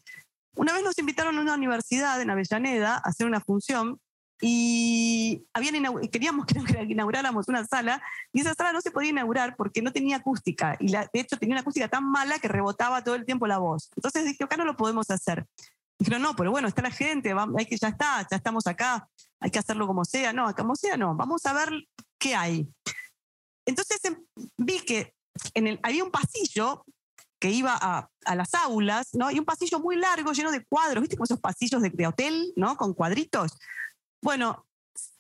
Una 0.57 0.73
vez 0.73 0.83
nos 0.83 0.99
invitaron 0.99 1.37
a 1.39 1.41
una 1.41 1.55
universidad 1.55 2.21
en 2.21 2.31
Avellaneda 2.31 2.95
a 2.95 3.09
hacer 3.09 3.27
una 3.27 3.41
función 3.41 4.01
y 4.41 5.47
queríamos 6.13 6.47
que 6.47 6.55
inauguráramos 6.89 7.49
una 7.49 7.65
sala 7.67 8.03
y 8.33 8.41
esa 8.41 8.55
sala 8.55 8.73
no 8.73 8.81
se 8.81 8.91
podía 8.91 9.11
inaugurar 9.11 9.57
porque 9.57 9.83
no 9.83 9.93
tenía 9.93 10.17
acústica 10.17 10.77
y 10.79 10.93
de 10.93 11.09
hecho 11.15 11.37
tenía 11.39 11.55
una 11.55 11.61
acústica 11.63 11.89
tan 11.89 12.05
mala 12.05 12.39
que 12.39 12.49
rebotaba 12.49 13.03
todo 13.03 13.15
el 13.15 13.25
tiempo 13.25 13.47
la 13.47 13.59
voz. 13.59 13.91
Entonces 13.97 14.25
dije, 14.25 14.45
acá 14.45 14.57
no 14.57 14.65
lo 14.65 14.77
podemos 14.77 15.11
hacer. 15.11 15.47
Dijeron, 15.99 16.21
no, 16.21 16.37
pero 16.37 16.51
bueno, 16.51 16.69
está 16.69 16.83
la 16.83 16.91
gente, 16.91 17.35
hay 17.57 17.67
que 17.67 17.79
ya 17.79 17.89
está, 17.89 18.27
ya 18.31 18.37
estamos 18.37 18.67
acá, 18.67 19.09
hay 19.41 19.51
que 19.51 19.59
hacerlo 19.59 19.87
como 19.87 20.05
sea. 20.05 20.33
No, 20.33 20.55
como 20.55 20.77
sea, 20.77 20.97
no, 20.97 21.15
vamos 21.15 21.47
a 21.47 21.55
ver 21.55 21.71
qué 22.19 22.35
hay. 22.35 22.69
Entonces 23.65 23.99
em, 24.05 24.17
vi 24.59 24.81
que 24.81 25.15
había 25.83 26.05
un 26.05 26.11
pasillo 26.11 26.85
que 27.39 27.51
iba 27.51 27.77
a, 27.79 28.09
a, 28.25 28.35
las 28.35 28.55
aulas, 28.55 29.09
¿no? 29.13 29.31
Y 29.31 29.39
un 29.39 29.45
pasillo 29.45 29.79
muy 29.79 29.97
largo, 29.97 30.33
lleno 30.33 30.51
de 30.51 30.65
cuadros, 30.65 31.03
¿viste? 31.03 31.17
Como 31.17 31.25
esos 31.25 31.41
pasillos 31.41 31.83
de, 31.83 31.91
de 31.91 32.07
hotel, 32.07 32.53
¿no? 32.57 32.77
Con 32.77 32.95
cuadritos. 32.95 33.59
Bueno, 34.27 34.67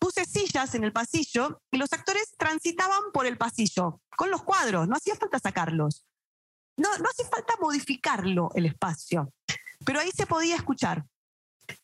puse 0.00 0.24
sillas 0.24 0.74
en 0.74 0.82
el 0.82 0.92
pasillo 0.92 1.62
y 1.70 1.76
los 1.76 1.92
actores 1.92 2.34
transitaban 2.36 3.12
por 3.12 3.24
el 3.24 3.38
pasillo 3.38 4.00
con 4.16 4.32
los 4.32 4.42
cuadros, 4.42 4.88
no 4.88 4.96
hacía 4.96 5.14
falta 5.14 5.38
sacarlos. 5.38 6.04
No, 6.76 6.88
no 6.98 7.08
hacía 7.08 7.28
falta 7.28 7.54
modificarlo 7.60 8.50
el 8.56 8.66
espacio, 8.66 9.32
pero 9.84 10.00
ahí 10.00 10.10
se 10.10 10.26
podía 10.26 10.56
escuchar. 10.56 11.06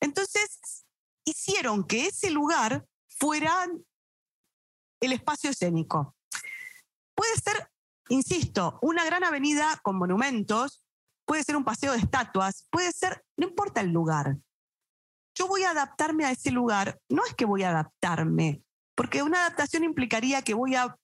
Entonces, 0.00 0.84
hicieron 1.24 1.84
que 1.84 2.06
ese 2.06 2.28
lugar 2.32 2.88
fuera 3.06 3.68
el 5.00 5.12
espacio 5.12 5.50
escénico. 5.50 6.16
Puede 7.14 7.36
ser, 7.36 7.70
insisto, 8.08 8.80
una 8.82 9.04
gran 9.04 9.22
avenida 9.22 9.78
con 9.84 9.94
monumentos, 9.94 10.84
puede 11.24 11.44
ser 11.44 11.54
un 11.54 11.64
paseo 11.64 11.92
de 11.92 11.98
estatuas, 11.98 12.66
puede 12.68 12.90
ser, 12.90 13.24
no 13.36 13.46
importa 13.46 13.80
el 13.80 13.92
lugar, 13.92 14.38
yo 15.34 15.48
voy 15.48 15.62
a 15.64 15.70
adaptarme 15.70 16.24
a 16.24 16.30
ese 16.30 16.50
lugar. 16.50 16.98
No 17.08 17.24
es 17.24 17.34
que 17.34 17.44
voy 17.44 17.62
a 17.62 17.70
adaptarme, 17.70 18.62
porque 18.94 19.22
una 19.22 19.40
adaptación 19.40 19.84
implicaría 19.84 20.42
que 20.42 20.54
voy 20.54 20.74
a 20.74 20.96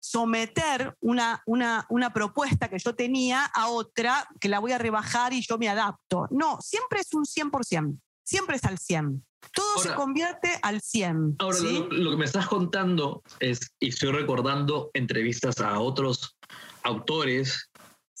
someter 0.00 0.94
una, 1.00 1.42
una, 1.46 1.86
una, 1.88 2.12
propuesta 2.12 2.68
que 2.68 2.78
yo 2.78 2.94
tenía 2.94 3.44
a 3.46 3.68
otra, 3.68 4.28
que 4.38 4.50
la 4.50 4.58
voy 4.58 4.72
a 4.72 4.78
rebajar 4.78 5.32
y 5.32 5.40
yo 5.40 5.56
me 5.56 5.68
adapto. 5.68 6.28
No, 6.30 6.58
siempre 6.60 7.00
es 7.00 7.14
un 7.14 7.24
100%, 7.24 7.98
siempre 8.22 8.56
es 8.56 8.64
al 8.64 8.78
100. 8.78 9.24
Todo 9.52 9.78
se 9.78 9.94
convierte 9.94 10.58
al 10.62 10.80
100. 10.82 11.36
Ahora, 11.38 11.58
lo, 11.90 12.10
que 12.10 12.16
me 12.16 12.24
estás 12.24 12.48
contando 12.48 13.22
es, 13.40 13.74
y 13.80 13.88
estoy 13.88 14.12
recordando 14.12 14.90
entrevistas 14.94 15.60
a 15.60 15.78
otros 15.78 16.36
autores 16.82 17.70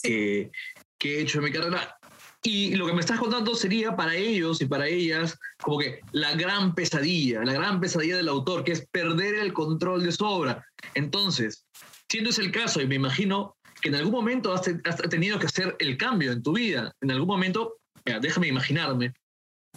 que, 0.02 0.50
que 0.98 1.18
he 1.18 1.22
hecho 1.22 1.38
en 1.38 1.44
mi 1.44 1.52
carrera, 1.52 1.98
y 2.46 2.74
lo 2.76 2.86
que 2.86 2.92
me 2.92 3.00
estás 3.00 3.18
contando 3.18 3.54
sería 3.54 3.96
para 3.96 4.14
ellos 4.14 4.60
y 4.60 4.66
para 4.66 4.86
ellas 4.86 5.38
como 5.62 5.78
que 5.78 6.00
la 6.12 6.34
gran 6.34 6.74
pesadilla, 6.74 7.42
la 7.42 7.54
gran 7.54 7.80
pesadilla 7.80 8.18
del 8.18 8.28
autor, 8.28 8.64
que 8.64 8.72
es 8.72 8.86
perder 8.86 9.36
el 9.36 9.54
control 9.54 10.04
de 10.04 10.12
su 10.12 10.26
obra. 10.26 10.62
Entonces, 10.94 11.64
siendo 12.06 12.28
ese 12.28 12.42
el 12.42 12.52
caso, 12.52 12.82
y 12.82 12.86
me 12.86 12.96
imagino 12.96 13.56
que 13.80 13.88
en 13.88 13.94
algún 13.94 14.12
momento 14.12 14.52
has, 14.52 14.62
tenido 15.08 15.38
que 15.38 15.46
hacer 15.46 15.74
el 15.78 15.96
cambio 15.96 16.32
en 16.32 16.42
tu 16.42 16.52
vida, 16.52 16.92
en 17.00 17.12
algún 17.12 17.28
momento, 17.28 17.78
déjame 18.04 18.48
imaginarme, 18.48 19.14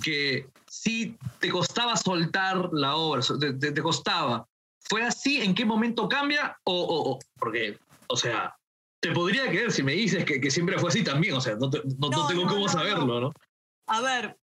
que 0.04 0.50
si 0.70 1.18
te 1.40 1.50
costaba 1.50 1.96
soltar 1.96 2.70
la 2.74 2.98
obra, 2.98 3.22
te, 3.40 3.54
te, 3.54 3.82
costaba. 3.82 4.46
¿Fue 4.90 5.04
así? 5.04 5.42
¿En 5.42 5.56
qué 5.56 5.64
momento 5.64 6.10
cambia? 6.10 6.58
O, 6.66 6.74
o, 7.14 7.20
porque, 7.40 7.80
o 8.08 8.18
sea, 8.18 8.57
te 9.00 9.12
podría 9.12 9.48
creer 9.50 9.72
si 9.72 9.84
me 9.84 9.94
dices 9.94 10.26
que, 10.26 10.52
siempre 10.52 10.80
fue 10.80 10.90
así 10.90 11.04
también, 11.04 11.36
o 11.36 11.42
sea, 11.42 11.56
no, 11.56 11.70
tengo 11.70 12.48
cómo 12.48 12.68
saberlo, 12.68 13.20
¿no? 13.20 13.34
A 13.88 14.02
ver, 14.02 14.38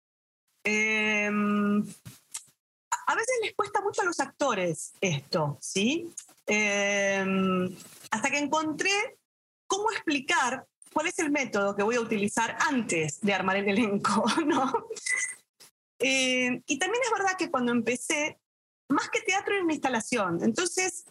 em, 0.63 1.81
a 3.07 3.15
veces 3.15 3.39
les 3.43 3.53
cuesta 3.55 3.81
mucho 3.81 4.01
a 4.01 4.05
los 4.05 4.19
actores 4.19 4.93
esto, 5.01 5.57
¿sí? 5.61 6.09
Em, 6.45 7.75
hasta 8.11 8.29
que 8.31 8.39
encontré 8.39 9.17
cómo 9.67 9.91
explicar 9.91 10.65
cuál 10.93 11.07
es 11.07 11.19
el 11.19 11.31
método 11.31 11.75
que 11.75 11.83
voy 11.83 11.95
a 11.95 12.01
utilizar 12.01 12.57
antes 12.67 13.19
de 13.21 13.33
armar 13.33 13.57
el 13.57 13.67
elenco, 13.67 14.23
¿no? 14.45 14.87
Em, 15.99 16.61
y 16.65 16.79
también 16.79 17.03
es 17.03 17.11
verdad 17.11 17.37
que 17.37 17.51
cuando 17.51 17.71
empecé, 17.71 18.39
más 18.89 19.09
que 19.09 19.21
teatro 19.21 19.53
era 19.53 19.63
una 19.63 19.73
instalación, 19.73 20.39
entonces 20.43 21.05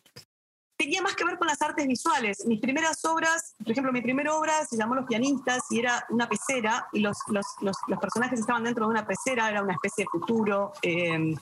tenía 0.77 1.03
más 1.03 1.15
que 1.15 1.25
ver 1.25 1.39
con 1.39 1.47
las 1.47 1.61
artes 1.63 1.87
visuales. 1.87 2.45
Mis 2.47 2.61
primeras 2.61 3.05
obras, 3.05 3.55
por 3.59 3.73
ejemplo, 3.73 3.93
mi 3.93 4.03
primera 4.03 4.35
obra 4.35 4.65
se 4.65 4.77
llamó 4.77 4.95
Los 4.95 5.07
pianistas 5.07 5.63
y 5.71 5.81
era 5.81 6.05
una 6.11 6.29
pecera 6.29 6.89
y 6.93 7.01
los, 7.01 7.17
los, 7.29 7.47
los, 7.61 7.77
personajes 8.01 8.41
estaban 8.41 8.65
dentro 8.65 8.87
de 8.87 8.91
una 8.91 9.07
pecera, 9.07 9.49
era 9.51 9.63
una 9.63 9.75
especie 9.75 10.05
de 10.05 10.09
futuro 10.11 10.73
eh, 10.83 11.35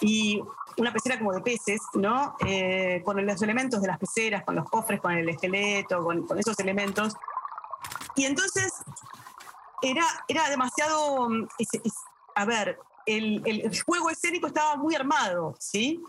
y 0.00 0.42
una 0.76 0.92
pecera 0.92 1.18
como 1.18 1.32
de 1.32 1.40
peces, 1.40 1.80
¿no? 1.94 2.36
Eh, 2.46 3.02
con 3.04 3.24
los 3.24 3.42
elementos 3.42 3.80
de 3.80 3.88
las 3.88 3.98
peceras, 3.98 4.44
con 4.44 4.54
los 4.54 4.68
cofres, 4.68 5.00
con 5.00 5.12
el 5.12 5.28
esqueleto, 5.28 6.02
con, 6.02 6.26
con 6.26 6.38
esos 6.38 6.58
elementos. 6.58 7.14
Y 8.14 8.24
entonces 8.24 8.72
era, 9.82 10.04
era 10.28 10.48
demasiado, 10.48 11.28
a 12.34 12.44
ver, 12.44 12.78
el, 13.06 13.42
el, 13.44 13.82
juego 13.82 14.10
escénico 14.10 14.46
estaba 14.46 14.76
muy 14.76 14.94
armado, 14.94 15.54
¿sí? 15.58 16.02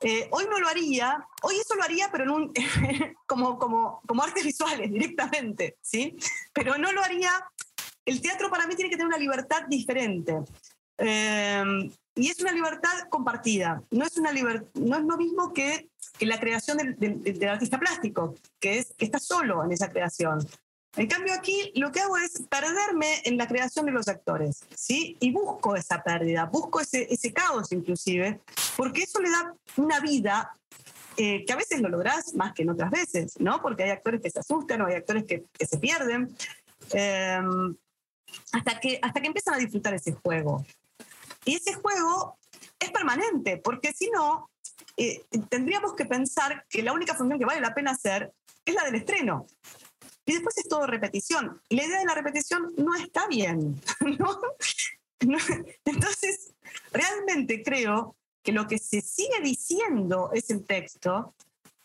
Eh, 0.00 0.28
hoy 0.30 0.46
no 0.50 0.58
lo 0.58 0.68
haría, 0.68 1.26
hoy 1.42 1.56
eso 1.56 1.74
lo 1.74 1.82
haría, 1.82 2.08
pero 2.10 2.24
en 2.24 2.30
un, 2.30 2.52
como, 3.26 3.58
como, 3.58 4.00
como 4.06 4.22
artes 4.22 4.44
visuales 4.44 4.90
directamente, 4.90 5.76
¿sí? 5.80 6.16
Pero 6.52 6.76
no 6.78 6.92
lo 6.92 7.02
haría, 7.02 7.30
el 8.04 8.20
teatro 8.20 8.50
para 8.50 8.66
mí 8.66 8.74
tiene 8.74 8.90
que 8.90 8.96
tener 8.96 9.08
una 9.08 9.18
libertad 9.18 9.62
diferente. 9.68 10.36
Eh, 10.98 11.64
y 12.16 12.28
es 12.28 12.40
una 12.40 12.52
libertad 12.52 13.08
compartida, 13.10 13.82
no 13.90 14.04
es, 14.04 14.16
una 14.16 14.32
no 14.32 14.96
es 14.96 15.02
lo 15.02 15.16
mismo 15.16 15.52
que, 15.52 15.90
que 16.16 16.26
la 16.26 16.38
creación 16.38 16.76
del, 16.76 16.96
del, 16.96 17.48
artista 17.48 17.78
plástico, 17.78 18.34
que, 18.60 18.78
es, 18.78 18.94
que 18.96 19.04
está 19.04 19.18
solo 19.18 19.64
en 19.64 19.72
esa 19.72 19.88
creación. 19.88 20.38
En 20.96 21.08
cambio 21.08 21.34
aquí 21.34 21.72
lo 21.74 21.90
que 21.90 22.00
hago 22.00 22.16
es 22.16 22.42
perderme 22.48 23.20
en 23.24 23.36
la 23.36 23.48
creación 23.48 23.86
de 23.86 23.92
los 23.92 24.06
actores, 24.06 24.64
¿sí? 24.76 25.16
Y 25.20 25.32
busco 25.32 25.74
esa 25.74 26.02
pérdida, 26.02 26.44
busco 26.46 26.80
ese, 26.80 27.12
ese 27.12 27.32
caos 27.32 27.72
inclusive, 27.72 28.40
porque 28.76 29.02
eso 29.02 29.20
le 29.20 29.30
da 29.30 29.54
una 29.76 29.98
vida 30.00 30.56
eh, 31.16 31.44
que 31.44 31.52
a 31.52 31.56
veces 31.56 31.80
lo 31.80 31.88
lográs 31.88 32.34
más 32.34 32.52
que 32.52 32.62
en 32.62 32.70
otras 32.70 32.90
veces, 32.90 33.34
¿no? 33.40 33.60
Porque 33.60 33.84
hay 33.84 33.90
actores 33.90 34.20
que 34.20 34.30
se 34.30 34.40
asustan 34.40 34.82
o 34.82 34.86
hay 34.86 34.94
actores 34.94 35.24
que, 35.24 35.44
que 35.52 35.66
se 35.66 35.78
pierden, 35.78 36.34
em, 36.92 37.76
hasta, 38.52 38.80
que, 38.80 38.98
hasta 39.00 39.20
que 39.20 39.26
empiezan 39.26 39.54
a 39.54 39.58
disfrutar 39.58 39.94
ese 39.94 40.12
juego. 40.12 40.64
Y 41.44 41.56
ese 41.56 41.74
juego 41.74 42.38
es 42.80 42.90
permanente, 42.90 43.58
porque 43.58 43.92
si 43.92 44.10
no, 44.10 44.50
eh, 44.96 45.24
tendríamos 45.48 45.94
que 45.94 46.04
pensar 46.04 46.64
que 46.68 46.82
la 46.82 46.92
única 46.92 47.14
función 47.14 47.38
que 47.38 47.44
vale 47.44 47.60
la 47.60 47.74
pena 47.74 47.92
hacer 47.92 48.32
es 48.64 48.74
la 48.74 48.84
del 48.84 48.96
estreno. 48.96 49.46
Y 50.26 50.32
después 50.32 50.56
es 50.58 50.68
todo 50.68 50.86
repetición. 50.86 51.60
Y 51.68 51.76
la 51.76 51.84
idea 51.84 51.98
de 51.98 52.06
la 52.06 52.14
repetición 52.14 52.72
no 52.76 52.94
está 52.94 53.26
bien. 53.28 53.80
Entonces, 55.84 56.54
realmente 56.92 57.62
creo 57.62 58.16
que 58.42 58.52
lo 58.52 58.66
que 58.66 58.78
se 58.78 59.00
sigue 59.00 59.40
diciendo 59.42 60.30
es 60.32 60.50
el 60.50 60.64
texto, 60.64 61.34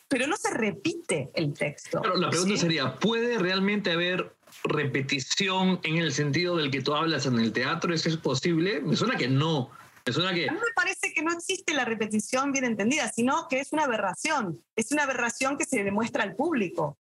pero 0.08 0.28
no 0.28 0.38
se 0.38 0.52
repite 0.52 1.30
el 1.34 1.54
texto. 1.54 2.02
Pero 2.02 2.18
la 2.18 2.30
pregunta 2.30 2.58
sería, 2.58 2.96
¿puede 2.96 3.38
realmente 3.38 3.92
haber 3.92 4.36
repetición 4.64 5.80
en 5.84 5.98
el 5.98 6.12
sentido 6.12 6.58
del 6.58 6.72
que 6.72 6.82
tú 6.82 6.94
hablas 6.94 7.26
en 7.26 7.40
el 7.40 7.54
teatro? 7.54 7.94
¿Eso 7.94 8.10
es 8.10 8.18
posible? 8.18 8.82
Me 8.82 8.96
suena 8.96 9.16
que 9.16 9.28
no. 9.28 9.70
Me 10.06 10.14
suena 10.14 10.34
que... 10.34 10.50
A 10.50 10.54
mí 10.54 10.58
me 10.58 10.74
parece 10.76 11.14
que 11.14 11.22
no 11.22 11.32
existe 11.32 11.74
la 11.74 11.86
repetición 11.86 12.52
bien 12.52 12.66
entendida, 12.66 13.12
sino 13.12 13.48
que 13.48 13.60
es 13.60 13.72
una 13.74 13.84
aberración. 13.84 14.62
Es 14.76 14.92
una 14.92 15.04
aberración 15.04 15.58
que 15.58 15.66
se 15.66 15.84
demuestra 15.84 16.24
al 16.24 16.36
público 16.36 16.98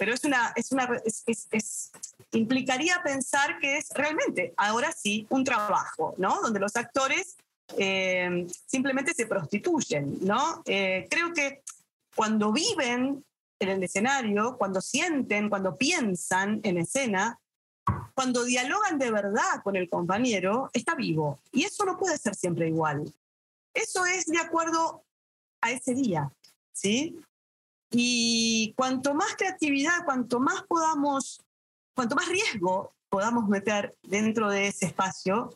pero 0.00 0.14
es 0.14 0.24
una, 0.24 0.54
es 0.56 0.72
una 0.72 0.88
es, 1.04 1.92
implicaría 2.32 3.02
pensar 3.04 3.58
que 3.58 3.76
es 3.76 3.90
realmente, 3.90 4.54
ahora 4.56 4.92
sí, 4.92 5.26
un 5.28 5.44
trabajo, 5.44 6.14
¿no? 6.16 6.40
Donde 6.40 6.58
los 6.58 6.74
actores 6.74 7.36
eh, 7.76 8.46
simplemente 8.66 9.12
se 9.12 9.26
prostituyen, 9.26 10.16
¿no? 10.22 10.62
Eh, 10.64 11.06
creo 11.10 11.34
que 11.34 11.60
cuando 12.16 12.50
viven 12.50 13.22
en 13.58 13.68
el 13.68 13.82
escenario, 13.82 14.56
cuando 14.56 14.80
sienten, 14.80 15.50
cuando 15.50 15.76
piensan 15.76 16.60
en 16.62 16.78
escena, 16.78 17.38
cuando 18.14 18.44
dialogan 18.44 18.98
de 18.98 19.10
verdad 19.10 19.62
con 19.62 19.76
el 19.76 19.90
compañero, 19.90 20.70
está 20.72 20.94
vivo. 20.94 21.40
Y 21.52 21.64
eso 21.64 21.84
no 21.84 21.98
puede 21.98 22.16
ser 22.16 22.34
siempre 22.34 22.68
igual. 22.68 23.12
Eso 23.74 24.06
es 24.06 24.24
de 24.24 24.38
acuerdo 24.38 25.04
a 25.60 25.72
ese 25.72 25.92
día, 25.92 26.32
¿sí? 26.72 27.20
Y 27.90 28.72
cuanto 28.76 29.14
más 29.14 29.34
creatividad, 29.36 30.04
cuanto 30.04 30.38
más 30.40 30.62
podamos, 30.64 31.42
cuanto 31.94 32.14
más 32.14 32.28
riesgo 32.28 32.94
podamos 33.08 33.48
meter 33.48 33.96
dentro 34.02 34.48
de 34.48 34.68
ese 34.68 34.86
espacio, 34.86 35.50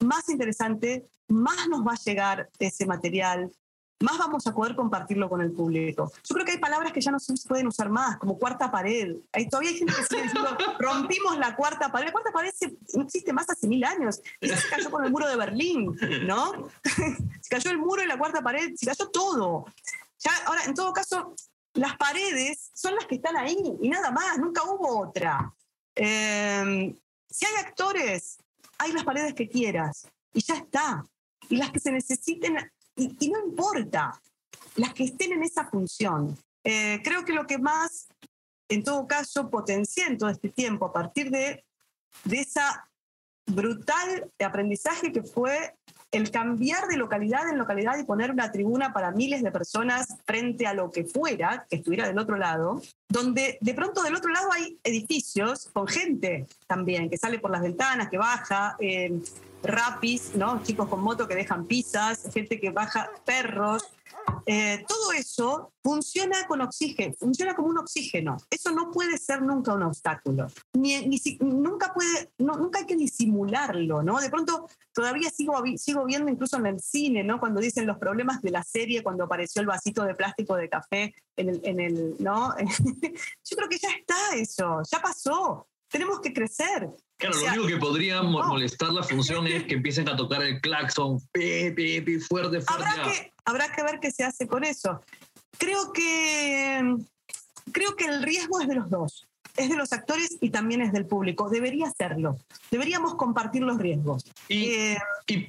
más 0.00 0.28
interesante, 0.28 1.08
más 1.28 1.68
nos 1.68 1.86
va 1.86 1.92
a 1.92 2.04
llegar 2.04 2.50
ese 2.58 2.86
material, 2.86 3.50
más 4.00 4.16
vamos 4.16 4.46
a 4.46 4.54
poder 4.54 4.76
compartirlo 4.76 5.28
con 5.28 5.40
el 5.40 5.52
público. 5.52 6.12
Yo 6.22 6.34
creo 6.34 6.46
que 6.46 6.52
hay 6.52 6.58
palabras 6.58 6.92
que 6.92 7.00
ya 7.00 7.10
no 7.10 7.18
se 7.18 7.34
pueden 7.48 7.66
usar 7.66 7.90
más, 7.90 8.16
como 8.18 8.38
cuarta 8.38 8.70
pared. 8.70 9.16
Hay, 9.32 9.48
todavía 9.48 9.70
hay 9.70 9.78
gente 9.78 9.92
que 9.92 10.04
sigue 10.04 10.22
diciendo, 10.22 10.56
rompimos 10.78 11.36
la 11.38 11.56
cuarta 11.56 11.90
pared. 11.90 12.06
La 12.06 12.12
cuarta 12.12 12.30
pared 12.30 12.52
no 12.94 13.02
existe 13.02 13.32
más 13.32 13.50
hace 13.50 13.66
mil 13.66 13.82
años. 13.84 14.20
Y 14.40 14.48
se 14.48 14.68
cayó 14.68 14.90
con 14.90 15.04
el 15.04 15.10
muro 15.10 15.26
de 15.26 15.36
Berlín, 15.36 15.96
¿no? 16.26 16.68
se 17.40 17.48
cayó 17.48 17.70
el 17.70 17.78
muro 17.78 18.02
y 18.02 18.06
la 18.06 18.18
cuarta 18.18 18.40
pared, 18.40 18.72
se 18.76 18.86
cayó 18.86 19.08
todo. 19.08 19.64
Ya, 20.20 20.30
ahora, 20.46 20.64
en 20.64 20.74
todo 20.74 20.92
caso, 20.92 21.34
las 21.78 21.96
paredes 21.96 22.70
son 22.74 22.94
las 22.94 23.06
que 23.06 23.16
están 23.16 23.36
ahí 23.36 23.56
y 23.80 23.88
nada 23.88 24.10
más, 24.10 24.38
nunca 24.38 24.62
hubo 24.64 25.00
otra. 25.00 25.54
Em, 25.94 26.94
si 27.30 27.46
hay 27.46 27.54
actores, 27.64 28.38
hay 28.78 28.92
las 28.92 29.04
paredes 29.04 29.34
que 29.34 29.48
quieras 29.48 30.06
y 30.32 30.42
ya 30.42 30.54
está. 30.54 31.04
Y 31.48 31.56
las 31.56 31.70
que 31.70 31.80
se 31.80 31.92
necesiten 31.92 32.56
y, 32.96 33.28
no 33.30 33.38
importa 33.46 34.20
las 34.76 34.92
que 34.92 35.04
estén 35.04 35.32
en 35.32 35.42
esa 35.42 35.64
función. 35.66 36.36
Eh, 36.64 37.00
creo 37.02 37.24
que 37.24 37.32
lo 37.32 37.46
que 37.46 37.58
más, 37.58 38.08
en 38.68 38.82
todo 38.82 39.06
caso, 39.06 39.48
potencié 39.48 40.06
en 40.06 40.18
todo 40.18 40.30
este 40.30 40.48
tiempo, 40.48 40.86
a 40.86 40.92
partir 40.92 41.30
de, 41.30 41.64
de 42.24 42.40
esa 42.40 42.88
brutal 43.46 44.30
aprendizaje 44.38 45.12
que 45.12 45.22
fue 45.22 45.74
el 46.10 46.30
cambiar 46.30 46.88
de 46.88 46.96
localidad 46.96 47.48
en 47.48 47.58
localidad 47.58 47.98
y 47.98 48.04
poner 48.04 48.30
una 48.30 48.50
tribuna 48.50 48.92
para 48.92 49.10
miles 49.10 49.42
de 49.42 49.50
personas 49.50 50.16
frente 50.24 50.66
a 50.66 50.74
lo 50.74 50.90
que 50.90 51.04
fuera, 51.04 51.66
que 51.68 51.76
estuviera 51.76 52.06
del 52.06 52.18
otro 52.18 52.36
lado, 52.36 52.80
donde 53.08 53.58
de 53.60 53.74
pronto 53.74 54.02
del 54.02 54.16
otro 54.16 54.30
lado 54.30 54.50
hay 54.52 54.78
edificios 54.84 55.68
con 55.72 55.86
gente 55.86 56.46
también, 56.66 57.10
que 57.10 57.18
sale 57.18 57.38
por 57.38 57.50
las 57.50 57.62
ventanas, 57.62 58.08
que 58.08 58.18
baja, 58.18 58.76
eh, 58.80 59.20
rapis, 59.62 60.34
¿no? 60.34 60.62
chicos 60.62 60.88
con 60.88 61.02
moto 61.02 61.26
que 61.26 61.34
dejan 61.34 61.66
pizzas, 61.66 62.28
gente 62.32 62.60
que 62.60 62.70
baja 62.70 63.10
perros. 63.24 63.88
Eh, 64.46 64.84
todo 64.88 65.12
eso 65.12 65.72
funciona 65.82 66.46
con 66.46 66.60
oxígeno, 66.60 67.14
funciona 67.18 67.54
como 67.54 67.68
un 67.68 67.78
oxígeno. 67.78 68.36
Eso 68.50 68.70
no 68.70 68.90
puede 68.90 69.18
ser 69.18 69.42
nunca 69.42 69.74
un 69.74 69.82
obstáculo. 69.82 70.46
Ni, 70.72 71.06
nunca, 71.40 71.92
puede, 71.92 72.32
nunca 72.38 72.80
hay 72.80 72.86
que 72.86 72.96
disimularlo, 72.96 74.02
¿no? 74.02 74.18
De 74.20 74.30
pronto 74.30 74.68
todavía 74.92 75.30
sigo, 75.30 75.62
sigo 75.76 76.04
viendo 76.04 76.30
incluso 76.30 76.56
en 76.56 76.66
el 76.66 76.80
cine, 76.80 77.22
¿no? 77.22 77.38
Cuando 77.40 77.60
dicen 77.60 77.86
los 77.86 77.98
problemas 77.98 78.40
de 78.42 78.50
la 78.50 78.62
serie, 78.62 79.02
cuando 79.02 79.24
apareció 79.24 79.60
el 79.60 79.66
vasito 79.66 80.04
de 80.04 80.14
plástico 80.14 80.56
de 80.56 80.68
café 80.68 81.14
en 81.36 81.48
el, 81.50 81.60
en 81.64 81.80
el 81.80 82.16
¿no? 82.18 82.54
Yo 83.44 83.56
creo 83.56 83.68
que 83.68 83.78
ya 83.78 83.90
está 83.90 84.16
eso, 84.34 84.82
ya 84.90 85.00
pasó. 85.00 85.66
Tenemos 85.90 86.20
que 86.20 86.32
crecer. 86.34 86.90
Claro, 87.16 87.36
lo 87.36 87.46
único 87.46 87.66
que 87.66 87.76
podría 87.78 88.22
molestar 88.22 88.92
la 88.92 89.02
función 89.02 89.46
es 89.46 89.64
que 89.64 89.74
empiecen 89.74 90.08
a 90.08 90.16
tocar 90.16 90.42
el 90.42 90.60
claxon, 90.60 91.18
fuerte, 91.32 92.20
fuerte. 92.20 92.58
Habrá 92.68 92.94
que, 93.04 93.32
habrá 93.48 93.72
que 93.72 93.82
ver 93.82 93.98
qué 93.98 94.10
se 94.10 94.24
hace 94.24 94.46
con 94.46 94.62
eso. 94.62 95.00
Creo 95.56 95.90
que, 95.92 96.96
creo 97.72 97.96
que 97.96 98.04
el 98.04 98.22
riesgo 98.22 98.60
es 98.60 98.68
de 98.68 98.74
los 98.74 98.90
dos. 98.90 99.26
Es 99.56 99.70
de 99.70 99.76
los 99.76 99.92
actores 99.92 100.36
y 100.40 100.50
también 100.50 100.82
es 100.82 100.92
del 100.92 101.06
público. 101.06 101.48
Debería 101.48 101.90
serlo. 101.90 102.36
Deberíamos 102.70 103.14
compartir 103.14 103.62
los 103.62 103.78
riesgos. 103.78 104.24
Y, 104.48 104.66
eh, 104.66 104.98
eh, 105.28 105.48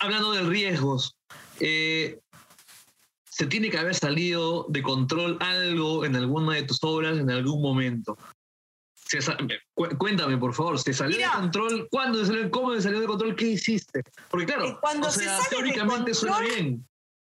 hablando 0.00 0.32
de 0.32 0.42
riesgos, 0.42 1.16
eh, 1.60 2.18
se 3.30 3.46
tiene 3.46 3.70
que 3.70 3.78
haber 3.78 3.94
salido 3.94 4.66
de 4.68 4.82
control 4.82 5.38
algo 5.40 6.04
en 6.04 6.16
alguna 6.16 6.54
de 6.54 6.64
tus 6.64 6.82
obras 6.82 7.18
en 7.18 7.30
algún 7.30 7.62
momento 7.62 8.18
cuéntame, 9.98 10.38
por 10.38 10.54
favor, 10.54 10.78
¿se 10.78 10.92
salió 10.92 11.18
de 11.18 11.26
control? 11.34 11.88
¿Cuándo 11.90 12.20
se 12.20 12.26
salió? 12.26 12.50
¿Cómo 12.50 12.74
se 12.74 12.82
salió 12.82 13.00
de 13.00 13.06
control? 13.06 13.36
¿Qué 13.36 13.46
hiciste? 13.48 14.02
Porque 14.30 14.46
claro, 14.46 14.68
eh, 14.68 14.78
cuando 14.80 15.10
se 15.10 15.24
sale 15.24 15.48
teóricamente 15.50 16.14
suena 16.14 16.40
bien. 16.40 16.86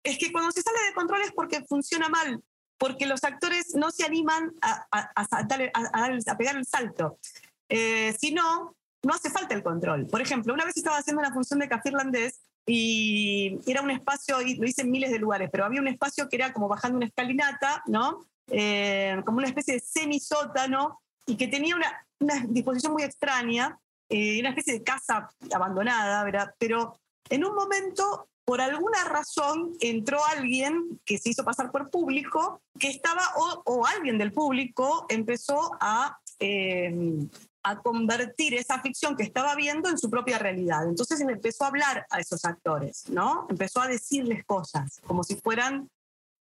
Es 0.08 0.18
que 0.18 0.32
cuando 0.32 0.52
se 0.52 0.62
sale 0.62 0.78
de 0.88 0.94
control 0.94 1.22
es 1.22 1.34
porque 1.34 1.66
funciona 1.66 2.08
mal, 2.08 2.42
porque 2.78 3.06
los 3.06 3.26
actores 3.26 3.76
no 3.76 3.92
se 3.92 4.06
animan 4.06 4.54
a, 4.62 4.88
a, 4.90 6.38
pegar 6.38 6.56
el 6.56 6.66
salto. 6.66 7.20
Eh, 7.68 8.16
si 8.18 8.32
no, 8.32 8.74
no 9.04 9.14
hace 9.14 9.30
falta 9.30 9.54
el 9.54 9.64
control. 9.64 10.08
Por 10.08 10.22
ejemplo, 10.22 10.54
una 10.54 10.64
vez 10.64 10.78
estaba 10.78 10.98
haciendo 10.98 11.20
una 11.20 11.34
función 11.34 11.60
de 11.60 11.68
café 11.68 11.90
irlandés 11.90 12.40
y 12.66 13.60
era 13.70 13.82
un 13.82 13.92
espacio, 13.92 14.42
y 14.42 14.56
lo 14.56 14.66
hice 14.66 14.84
en 14.84 14.92
miles 14.92 15.12
de 15.12 15.20
lugares, 15.20 15.50
pero 15.52 15.66
había 15.66 15.82
un 15.82 15.90
espacio 15.90 16.30
que 16.30 16.38
era 16.38 16.54
como 16.54 16.70
bajando 16.70 16.96
una 16.96 17.08
escalinata, 17.08 17.84
¿no? 17.88 18.26
Eh, 18.50 19.22
como 19.26 19.40
una 19.40 19.48
especie 19.48 19.74
de 19.74 19.82
semisótano 19.82 21.02
y 21.26 21.36
que 21.36 21.50
tenía 21.50 21.76
una, 21.76 22.08
una 22.20 22.46
disposición 22.48 22.94
muy 22.94 23.04
extraña, 23.04 23.78
eh, 24.08 24.40
una 24.40 24.50
especie 24.50 24.72
de 24.72 24.84
casa 24.84 25.30
abandonada, 25.54 26.24
¿verdad? 26.24 26.56
Pero 26.58 26.98
en 27.30 27.44
un 27.44 27.54
momento, 27.54 28.30
por 28.48 28.62
alguna 28.62 29.04
razón, 29.04 29.74
entró 29.82 30.22
alguien 30.26 31.02
que 31.04 31.18
se 31.18 31.32
hizo 31.32 31.44
pasar 31.44 31.70
por 31.70 31.90
público, 31.90 32.62
que 32.80 32.88
estaba, 32.88 33.22
o, 33.36 33.86
alguien 33.86 34.18
del 34.18 34.32
público 34.32 35.06
empezó 35.10 35.72
a... 35.82 36.18
Eh, 36.40 37.28
a 37.64 37.82
convertir 37.82 38.54
esa 38.54 38.80
ficción 38.80 39.18
que 39.18 39.24
estaba 39.24 39.54
viendo 39.54 39.90
en 39.90 39.98
su 39.98 40.10
propia 40.10 40.38
realidad. 40.38 40.88
Entonces 40.88 41.20
él 41.20 41.30
empezó 41.30 41.66
a 41.66 41.68
hablar 41.68 42.06
a 42.10 42.22
esos 42.22 42.46
actores, 42.46 43.10
¿no? 43.10 43.46
Empezó 43.50 43.82
a 43.82 43.88
decirles 43.88 44.46
cosas, 44.46 45.02
como 45.06 45.22
si 45.22 45.36
fueran, 45.36 45.90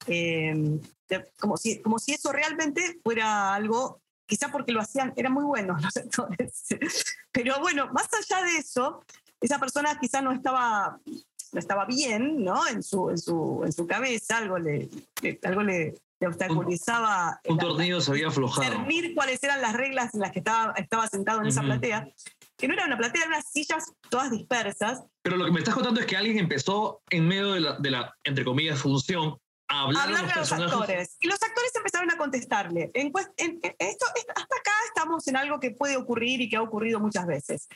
eh, 0.07 0.79
como, 1.40 1.57
si, 1.57 1.83
como 1.83 1.99
si 1.99 2.12
eso 2.12 2.31
realmente 2.31 3.01
fuera 3.03 3.55
algo 3.55 4.01
quizá 4.27 4.53
porque 4.53 4.71
lo 4.71 4.81
hacían, 4.81 5.12
eran 5.16 5.33
muy 5.33 5.45
buenos 5.45 5.83
los 5.83 5.97
actores. 5.97 6.64
Pero 7.33 7.59
bueno, 7.61 7.88
más 7.92 8.09
allá 8.12 8.45
de 8.45 8.59
eso, 8.59 9.03
esa 9.40 9.59
persona 9.59 9.99
quizá 9.99 10.21
no 10.21 10.33
estaba, 10.33 11.01
no 11.52 11.61
estaba 11.61 11.85
bien, 11.85 12.44
¿no? 12.44 12.66
En 12.68 12.82
su, 12.82 13.11
en 13.11 13.18
su, 13.18 13.62
en 13.64 13.72
su 13.72 13.87
cabeza, 13.87 14.38
algo 14.38 14.59
le, 14.59 14.88
algo 15.42 15.62
le, 15.62 15.94
obstaculizaba. 16.20 17.40
Un, 17.46 17.59
tornillo 17.59 18.00
se 18.00 18.11
había 18.11 18.28
aflojado. 18.28 18.68
Discernir 18.68 19.14
cuáles 19.14 19.42
eran 19.42 19.61
las 19.61 19.74
reglas 19.74 20.14
en 20.14 20.20
las 20.20 20.32
que 20.32 20.38
estaba, 20.40 20.72
estaba 20.76 21.06
sentado 21.09 21.40
en 21.40 21.48
esa 21.48 21.62
platea. 21.62 22.09
Que 22.56 22.68
no 22.68 22.74
era 22.74 22.87
una 22.87 22.96
platea, 22.96 23.22
eran 23.22 23.35
unas 23.35 23.50
sillas 23.50 23.92
todas 24.09 24.30
dispersas. 24.30 25.02
Pero 25.22 25.37
lo 25.37 25.44
que 25.44 25.52
me 25.52 25.59
estás 25.59 25.74
contando 25.74 26.00
es 26.00 26.06
que 26.06 26.16
alguien 26.16 26.38
empezó 26.38 27.02
en 27.11 27.28
medio 27.28 27.52
de 27.52 27.61
la, 27.61 27.78
de 27.78 27.90
la 27.90 28.14
entre 28.24 28.44
comillas, 28.44 28.78
función 28.78 29.38
hablar, 29.68 30.09
a 30.09 30.38
los, 30.38 30.52
actores. 30.52 31.16
Y 31.20 31.28
los 31.28 31.42
actores 31.42 31.72
empezaron 31.74 32.11
a 32.11 32.16
contestarle. 32.16 32.90
En, 32.94 33.12
esto, 33.78 34.06
hasta 34.35 34.56
acá 34.56 34.72
estamos 34.88 35.26
en 35.28 35.37
algo 35.37 35.61
que 35.61 35.70
puede 35.70 35.96
ocurrir 35.96 36.40
y 36.40 36.48
que 36.48 36.56
ha 36.56 36.62
ocurrido 36.62 37.00
muchas 37.00 37.26
veces. 37.26 37.68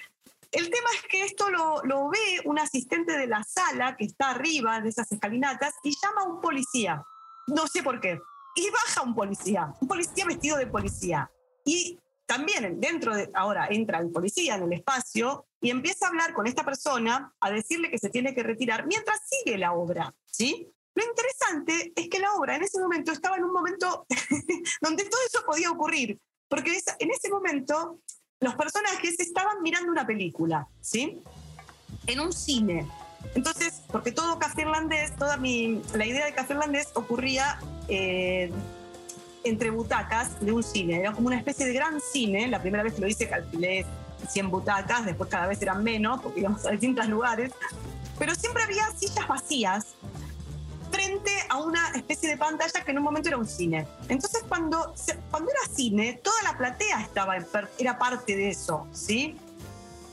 El 0.50 0.68
tema 0.68 0.88
es 0.94 1.02
que 1.08 1.24
esto 1.24 1.48
lo, 1.50 2.08
ve 2.10 2.40
un 2.44 2.58
asistente 2.58 3.16
de 3.16 3.26
la 3.26 3.44
sala 3.44 3.96
que 3.96 4.04
está 4.04 4.30
arriba 4.30 4.80
de 4.80 4.88
esas 4.88 5.10
escalinatas 5.12 5.74
y 5.84 5.94
llama 6.02 6.22
a 6.22 6.28
un 6.28 6.40
policía. 6.40 7.04
No 7.46 7.66
sé 7.68 7.82
por 7.82 8.00
qué. 8.00 8.20
Y 8.56 8.68
baja 8.70 9.02
un 9.02 9.14
policía, 9.14 9.72
un 9.80 9.86
policía 9.86 10.24
vestido 10.26 10.56
de 10.56 10.66
policía. 10.66 11.30
Y 11.64 12.00
también 12.26 12.80
dentro 12.80 13.14
de, 13.14 13.30
ahora 13.34 13.68
entra 13.70 13.98
el 13.98 14.10
policía 14.10 14.56
en 14.56 14.64
el 14.64 14.72
espacio 14.72 15.46
y 15.60 15.70
empieza 15.70 16.06
a 16.06 16.08
hablar 16.08 16.32
con 16.32 16.46
esta 16.46 16.64
persona, 16.64 17.32
a 17.40 17.50
decirle 17.50 17.90
que 17.90 17.98
se 17.98 18.10
tiene 18.10 18.34
que 18.34 18.42
retirar 18.42 18.86
mientras 18.86 19.20
sigue 19.28 19.56
la 19.56 19.72
obra, 19.72 20.12
¿sí? 20.26 20.68
Lo 20.94 21.04
interesante 21.04 21.92
es 21.94 22.08
que 22.08 22.18
la 22.18 22.34
obra 22.34 22.56
en 22.56 22.64
ese 22.64 22.80
momento 22.80 23.12
estaba 23.12 23.36
en 23.36 23.44
un 23.44 23.52
momento 23.52 24.06
donde 24.80 25.04
todo 25.04 25.20
eso 25.26 25.44
podía 25.46 25.70
ocurrir, 25.70 26.20
porque 26.48 26.76
en 26.98 27.10
ese 27.10 27.30
momento 27.30 28.00
los 28.40 28.54
personajes 28.54 29.20
estaban 29.20 29.62
mirando 29.62 29.92
una 29.92 30.06
película, 30.06 30.66
¿sí? 30.80 31.22
En 32.06 32.20
un 32.20 32.32
cine. 32.32 32.86
Entonces, 33.34 33.82
porque 33.92 34.12
todo 34.12 34.38
café 34.38 34.62
irlandés, 34.62 35.14
toda 35.16 35.36
mi, 35.36 35.82
la 35.94 36.06
idea 36.06 36.24
de 36.24 36.32
café 36.32 36.54
irlandés 36.54 36.88
ocurría 36.94 37.58
eh, 37.88 38.50
entre 39.44 39.70
butacas 39.70 40.40
de 40.40 40.52
un 40.52 40.62
cine. 40.62 41.00
Era 41.00 41.12
como 41.12 41.26
una 41.26 41.36
especie 41.36 41.66
de 41.66 41.74
gran 41.74 42.00
cine. 42.00 42.48
La 42.48 42.62
primera 42.62 42.82
vez 42.82 42.94
que 42.94 43.02
lo 43.02 43.08
hice 43.08 43.28
calculé 43.28 43.84
100 44.26 44.50
butacas, 44.50 45.04
después 45.04 45.28
cada 45.28 45.46
vez 45.46 45.60
eran 45.60 45.84
menos, 45.84 46.22
porque 46.22 46.40
íbamos 46.40 46.64
a 46.64 46.70
distintos 46.70 47.06
lugares. 47.08 47.52
Pero 48.18 48.34
siempre 48.34 48.62
había 48.62 48.90
sillas 48.96 49.28
vacías 49.28 49.86
frente 50.90 51.30
a 51.48 51.58
una 51.58 51.90
especie 51.90 52.28
de 52.28 52.36
pantalla 52.36 52.84
que 52.84 52.90
en 52.90 52.98
un 52.98 53.04
momento 53.04 53.28
era 53.28 53.38
un 53.38 53.46
cine. 53.46 53.86
Entonces, 54.08 54.44
cuando, 54.48 54.94
cuando 55.30 55.50
era 55.50 55.74
cine, 55.74 56.20
toda 56.22 56.42
la 56.42 56.56
platea 56.56 57.00
estaba 57.00 57.36
era 57.78 57.98
parte 57.98 58.36
de 58.36 58.50
eso, 58.50 58.86
¿sí? 58.92 59.36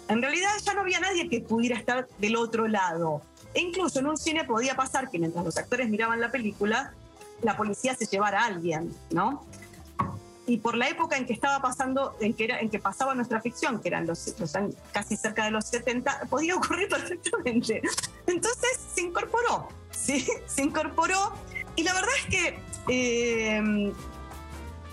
En 0.08 0.22
realidad 0.22 0.50
ya 0.64 0.74
no 0.74 0.82
había 0.82 1.00
nadie 1.00 1.30
que 1.30 1.42
pudiera 1.42 1.78
estar 1.78 2.08
del 2.18 2.36
otro 2.36 2.68
lado. 2.68 3.22
E 3.54 3.62
incluso 3.62 4.00
en 4.00 4.08
un 4.08 4.18
cine 4.18 4.44
podía 4.46 4.76
pasar 4.76 5.10
que 5.10 5.20
mientras 5.20 5.44
los 5.44 5.58
actores 5.58 5.90
miraban 5.90 6.22
la 6.22 6.32
película, 6.32 6.94
la 7.42 7.58
policía 7.58 7.96
se 7.96 8.06
llevara 8.06 8.44
a 8.44 8.46
alguien, 8.46 8.96
¿no? 9.12 9.46
Y 10.46 10.58
por 10.58 10.78
la 10.78 10.88
época 10.88 11.18
en 11.18 11.26
que 11.26 11.34
estaba 11.34 11.62
pasando, 11.62 12.16
en 12.22 12.34
que, 12.34 12.46
era, 12.46 12.60
en 12.62 12.70
que 12.70 12.80
pasaba 12.80 13.14
nuestra 13.14 13.42
ficción, 13.42 13.82
que 13.82 13.90
eran 13.90 14.08
los, 14.08 14.34
los 14.40 14.54
casi 14.94 15.18
cerca 15.18 15.44
de 15.44 15.52
los 15.52 15.66
70, 15.66 16.28
podía 16.30 16.56
ocurrir 16.56 16.88
perfectamente. 16.90 17.82
Entonces 18.26 18.80
se 18.96 19.02
incorporó 19.02 19.68
¿sí? 20.00 20.28
se 20.46 20.62
incorporó. 20.64 21.34
Y 21.76 21.84
la 21.84 21.94
verdad 21.94 22.10
es 22.20 22.26
que 22.26 22.60
eh, 22.90 23.94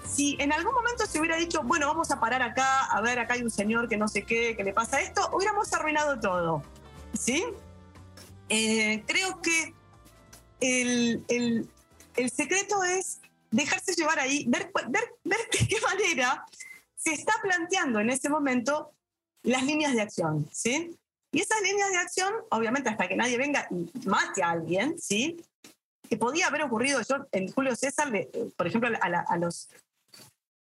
si 0.07 0.37
en 0.39 0.53
algún 0.53 0.75
momento 0.75 1.07
se 1.07 1.19
hubiera 1.19 1.37
dicho, 1.37 1.63
bueno, 1.63 1.87
vamos 1.87 2.11
a 2.11 2.21
parar 2.21 2.43
acá, 2.43 2.85
a 2.87 3.01
ver, 3.01 3.19
acá 3.19 3.35
hay 3.35 3.43
un 3.43 3.51
señor 3.51 3.89
que 3.89 3.97
no 3.97 4.07
sé 4.09 4.23
qué, 4.25 4.55
que 4.57 4.65
le 4.65 4.73
pasa 4.73 5.01
esto, 5.01 5.29
hubiéramos 5.33 5.73
arruinado 5.73 6.21
todo. 6.21 6.63
¿Sí? 7.19 7.45
Eh, 8.49 9.03
creo 9.07 9.41
que 9.41 9.75
el, 10.61 11.25
el- 11.29 11.69
el 12.17 12.31
secreto 12.31 12.85
es 12.85 13.21
dejarse 13.51 13.95
llevar 13.95 14.19
ahí, 14.21 14.45
ver, 14.49 14.71
ver, 14.89 15.05
ver 15.25 15.39
de 15.53 15.67
qué 15.67 15.81
manera 15.81 16.45
se 16.97 17.13
está 17.13 17.33
planteando 17.43 17.99
en 18.01 18.11
ese 18.11 18.29
momento 18.29 18.93
las 19.43 19.63
líneas 19.65 19.95
de 19.95 20.03
acción, 20.03 20.49
¿sí? 20.53 20.97
Y 21.35 21.41
esas 21.41 21.61
líneas 21.63 21.91
de 21.91 21.97
acción, 21.99 22.33
obviamente 22.51 22.89
hasta 22.89 23.09
que 23.09 23.17
nadie 23.17 23.37
venga 23.37 23.67
y 23.71 23.91
mate 24.07 24.43
a 24.45 24.51
alguien, 24.51 24.97
¿sí? 25.01 25.37
Que 26.09 26.17
podía 26.17 26.47
haber 26.47 26.63
ocurrido, 26.63 27.01
yo 27.03 27.27
en 27.33 27.49
Julio 27.53 27.75
César, 27.75 28.09
por 28.57 28.67
ejemplo, 28.69 28.89
a, 29.01 29.09
la- 29.09 29.25
a 29.29 29.37
los, 29.37 29.69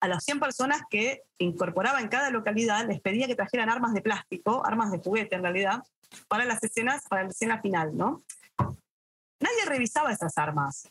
a 0.00 0.08
las 0.08 0.24
100 0.24 0.40
personas 0.40 0.80
que 0.88 1.24
incorporaba 1.38 2.00
en 2.00 2.08
cada 2.08 2.30
localidad, 2.30 2.86
les 2.86 3.00
pedía 3.02 3.26
que 3.26 3.34
trajeran 3.34 3.68
armas 3.68 3.92
de 3.92 4.00
plástico, 4.00 4.64
armas 4.64 4.90
de 4.92 4.98
juguete 4.98 5.34
en 5.36 5.42
realidad, 5.42 5.82
para 6.26 6.46
las 6.46 6.62
escenas, 6.62 7.02
para 7.06 7.24
la 7.24 7.28
escena 7.30 7.60
final, 7.60 7.94
¿no? 7.94 8.22
Nadie 8.58 9.64
revisaba 9.66 10.10
esas 10.10 10.38
armas. 10.38 10.88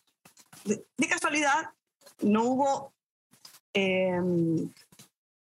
De, 0.63 0.85
de 0.95 1.07
casualidad, 1.07 1.71
no 2.21 2.43
hubo 2.43 2.93
eh, 3.73 4.19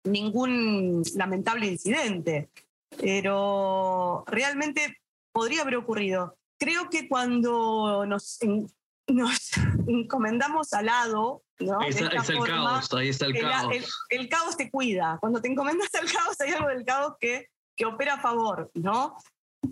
ningún 0.04 1.02
lamentable 1.14 1.66
incidente, 1.68 2.50
pero 3.00 4.24
realmente 4.26 4.96
podría 5.32 5.62
haber 5.62 5.76
ocurrido. 5.76 6.36
Creo 6.58 6.88
que 6.90 7.08
cuando 7.08 8.06
nos, 8.06 8.38
nos 9.06 9.50
encomendamos 9.86 10.72
al 10.72 10.86
lado, 10.86 11.42
¿no? 11.60 11.80
Esta 11.82 12.08
ahí 12.08 12.16
está 12.16 12.32
el 12.32 12.38
forma, 12.38 12.54
caos, 12.64 12.94
ahí 12.94 13.08
está 13.08 13.26
el 13.26 13.36
el, 13.36 13.42
caos. 13.42 13.72
el- 13.74 13.84
el 14.20 14.28
caos 14.28 14.56
te 14.56 14.70
cuida. 14.70 15.18
Cuando 15.20 15.40
te 15.40 15.48
encomendas 15.48 15.94
al 15.94 16.10
caos, 16.10 16.40
hay 16.40 16.52
algo 16.52 16.68
del 16.68 16.84
caos 16.84 17.14
que, 17.20 17.46
que 17.76 17.84
opera 17.86 18.14
a 18.14 18.20
favor, 18.20 18.70
¿no? 18.74 19.16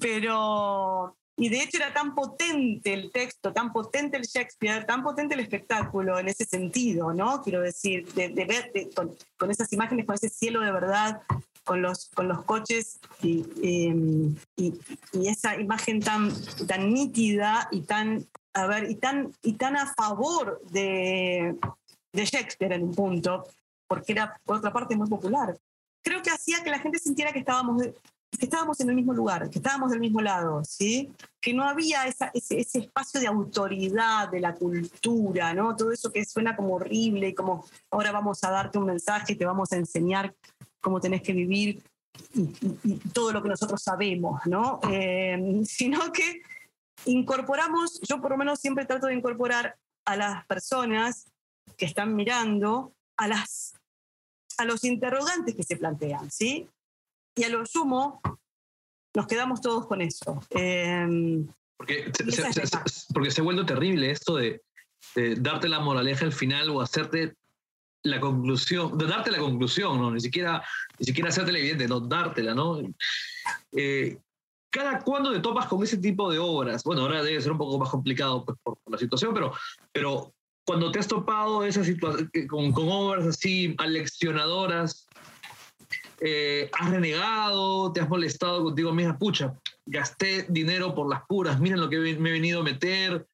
Pero, 0.00 1.16
y 1.36 1.48
de 1.48 1.62
hecho 1.62 1.78
era 1.78 1.92
tan 1.92 2.14
potente 2.14 2.92
el 2.92 3.10
texto, 3.12 3.52
tan 3.52 3.72
potente 3.72 4.16
el 4.16 4.24
Shakespeare, 4.24 4.84
tan 4.84 5.02
potente 5.02 5.34
el 5.34 5.40
espectáculo 5.40 6.18
en 6.18 6.28
ese 6.28 6.44
sentido, 6.44 7.12
¿no? 7.12 7.42
Quiero 7.42 7.60
decir, 7.62 8.06
de, 8.12 8.28
de 8.28 8.44
ver 8.44 8.70
de- 8.72 8.90
con, 8.94 9.16
con 9.38 9.50
esas 9.50 9.72
imágenes, 9.72 10.04
con 10.06 10.14
ese 10.14 10.28
cielo 10.28 10.60
de 10.60 10.70
verdad, 10.72 11.20
con 11.64 11.82
los, 11.82 12.10
con 12.14 12.28
los 12.28 12.44
coches 12.44 13.00
y, 13.22 13.44
eh, 13.62 14.34
y- 14.56 14.74
y 15.12 15.28
esa 15.28 15.58
imagen 15.60 16.00
tan, 16.00 16.30
tan 16.66 16.92
nítida 16.92 17.68
y 17.70 17.82
tan, 17.82 18.26
a 18.54 18.66
ver, 18.66 18.90
y 18.90 18.96
tan, 18.96 19.32
y 19.42 19.54
tan 19.54 19.76
a 19.76 19.92
favor 19.94 20.60
de, 20.70 21.56
de 22.12 22.24
Shakespeare 22.24 22.72
en 22.74 22.84
un 22.84 22.94
punto, 22.94 23.44
porque 23.88 24.12
era, 24.12 24.38
por 24.44 24.56
otra 24.58 24.72
parte, 24.72 24.96
muy 24.96 25.08
popular. 25.08 25.56
Creo 26.02 26.22
que 26.22 26.30
hacía 26.30 26.62
que 26.62 26.70
la 26.70 26.78
gente 26.78 26.98
sintiera 26.98 27.32
que 27.32 27.38
estábamos, 27.38 27.82
que 27.82 28.46
estábamos 28.46 28.78
en 28.80 28.90
el 28.90 28.94
mismo 28.96 29.14
lugar, 29.14 29.48
que 29.48 29.58
estábamos 29.58 29.90
del 29.90 30.00
mismo 30.00 30.20
lado, 30.20 30.62
¿sí? 30.64 31.10
Que 31.40 31.54
no 31.54 31.64
había 31.64 32.06
esa- 32.06 32.30
ese, 32.34 32.60
ese 32.60 32.80
espacio 32.80 33.20
de 33.20 33.26
autoridad 33.28 34.28
de 34.28 34.40
la 34.40 34.54
cultura, 34.54 35.54
¿no? 35.54 35.74
Todo 35.76 35.92
eso 35.92 36.12
que 36.12 36.24
suena 36.24 36.56
como 36.56 36.74
horrible 36.74 37.34
como 37.34 37.64
ahora 37.90 38.12
vamos 38.12 38.42
a 38.44 38.50
darte 38.50 38.76
un 38.78 38.86
mensaje 38.86 39.32
y 39.32 39.36
te 39.36 39.46
vamos 39.46 39.72
a 39.72 39.76
enseñar 39.76 40.34
cómo 40.84 41.00
tenés 41.00 41.22
que 41.22 41.32
vivir 41.32 41.82
y, 42.34 42.42
y- 42.42 42.78
y 42.84 42.98
todo 43.12 43.32
lo 43.32 43.42
que 43.42 43.48
nosotros 43.48 43.82
sabemos, 43.82 44.40
¿no? 44.46 44.78
Eh, 44.90 45.62
sino 45.64 46.12
que 46.12 46.42
incorporamos, 47.06 48.00
yo 48.02 48.20
por 48.20 48.30
lo 48.30 48.36
menos 48.36 48.60
siempre 48.60 48.84
trato 48.84 49.08
de 49.08 49.14
incorporar 49.14 49.76
a 50.06 50.16
las 50.16 50.46
personas 50.46 51.32
que 51.76 51.86
están 51.86 52.14
mirando, 52.14 52.92
a, 53.16 53.26
las, 53.26 53.74
a 54.58 54.64
los 54.64 54.84
interrogantes 54.84 55.56
que 55.56 55.62
se 55.62 55.76
plantean, 55.76 56.30
¿sí? 56.30 56.68
Y 57.36 57.44
a 57.44 57.48
lo 57.48 57.66
sumo, 57.66 58.20
nos 59.16 59.26
quedamos 59.26 59.60
todos 59.60 59.86
con 59.86 60.00
eso. 60.02 60.40
Eh, 60.50 61.44
Porque 61.76 62.12
se, 62.30 62.52
se- 62.52 62.66
se- 62.66 63.12
porque 63.12 63.30
se 63.30 63.40
ha 63.40 63.44
vuelto 63.44 63.66
terrible 63.66 64.10
esto 64.10 64.36
de, 64.36 64.62
de 65.16 65.34
darte 65.36 65.68
la 65.68 65.80
moraleja 65.80 66.24
al 66.26 66.32
final 66.32 66.70
o 66.70 66.80
hacerte 66.80 67.34
la 68.04 68.20
conclusión, 68.20 68.96
de 68.98 69.06
darte 69.06 69.30
la 69.30 69.38
conclusión, 69.38 69.98
¿no? 69.98 70.10
Ni 70.10 70.20
siquiera, 70.20 70.62
ni 70.98 71.06
siquiera 71.06 71.30
hacértela 71.30 71.58
evidente, 71.58 71.88
no, 71.88 72.00
dártela, 72.00 72.54
¿no? 72.54 72.80
Eh, 73.72 74.18
¿Cada 74.70 75.00
cuándo 75.00 75.32
te 75.32 75.40
topas 75.40 75.66
con 75.66 75.82
ese 75.82 75.96
tipo 75.96 76.30
de 76.30 76.38
obras? 76.38 76.84
Bueno, 76.84 77.02
ahora 77.02 77.22
debe 77.22 77.40
ser 77.40 77.52
un 77.52 77.58
poco 77.58 77.78
más 77.78 77.88
complicado 77.88 78.44
pues, 78.44 78.58
por, 78.62 78.76
la 78.86 78.98
situación, 78.98 79.32
pero, 79.32 79.54
pero 79.92 80.34
cuando 80.66 80.90
te 80.90 80.98
has 80.98 81.08
topado 81.08 81.64
esa 81.64 81.80
eh, 81.80 82.46
con, 82.46 82.72
con 82.72 82.88
obras 82.90 83.26
así 83.26 83.74
aleccionadoras, 83.78 85.06
eh, 86.20 86.70
has 86.72 86.90
renegado, 86.90 87.90
te 87.92 88.00
has 88.00 88.08
molestado 88.08 88.64
contigo 88.64 88.92
misma, 88.92 89.18
pucha, 89.18 89.54
gasté 89.86 90.44
dinero 90.50 90.94
por 90.94 91.08
las 91.08 91.22
puras, 91.26 91.58
miren 91.58 91.80
lo 91.80 91.88
que 91.88 91.98
me 91.98 92.28
he 92.28 92.32
venido 92.32 92.60
a 92.60 92.64
meter, 92.64 93.26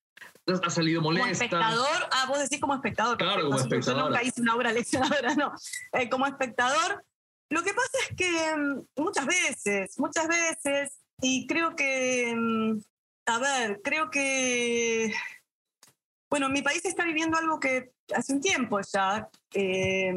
has 0.47 0.75
salido 0.75 1.03
como 1.03 1.13
molesta. 1.13 1.45
espectador, 1.45 2.09
ah, 2.11 2.27
vos 2.29 2.39
decís 2.39 2.61
como 2.61 2.75
espectador. 2.75 3.17
Claro, 3.19 3.45
como 3.45 3.57
perfecto. 3.57 3.93
Yo 3.93 4.09
nunca 4.09 4.23
hice 4.23 4.41
una 4.41 4.55
obra 4.55 4.73
leccionadora, 4.73 5.35
no. 5.37 5.53
Eh, 5.93 6.09
como 6.09 6.27
espectador, 6.27 7.05
lo 7.51 7.63
que 7.63 7.75
pasa 7.75 7.99
es 8.09 8.17
que 8.17 8.57
mm, 8.57 9.03
muchas 9.03 9.27
veces, 9.27 9.99
muchas 9.99 10.29
veces, 10.29 10.99
y 11.21 11.47
creo 11.47 11.77
que, 11.77 12.35
mm, 12.37 12.81
a 13.27 13.39
ver, 13.39 13.81
creo 13.83 14.11
que, 14.11 15.13
bueno, 16.31 16.49
mi 16.49 16.63
país 16.63 16.85
está 16.85 17.05
viviendo 17.05 17.37
algo 17.37 17.61
que 17.61 17.93
hace 18.15 18.33
un 18.33 18.41
tiempo 18.41 18.81
ya 18.81 19.29
eh, 19.55 20.13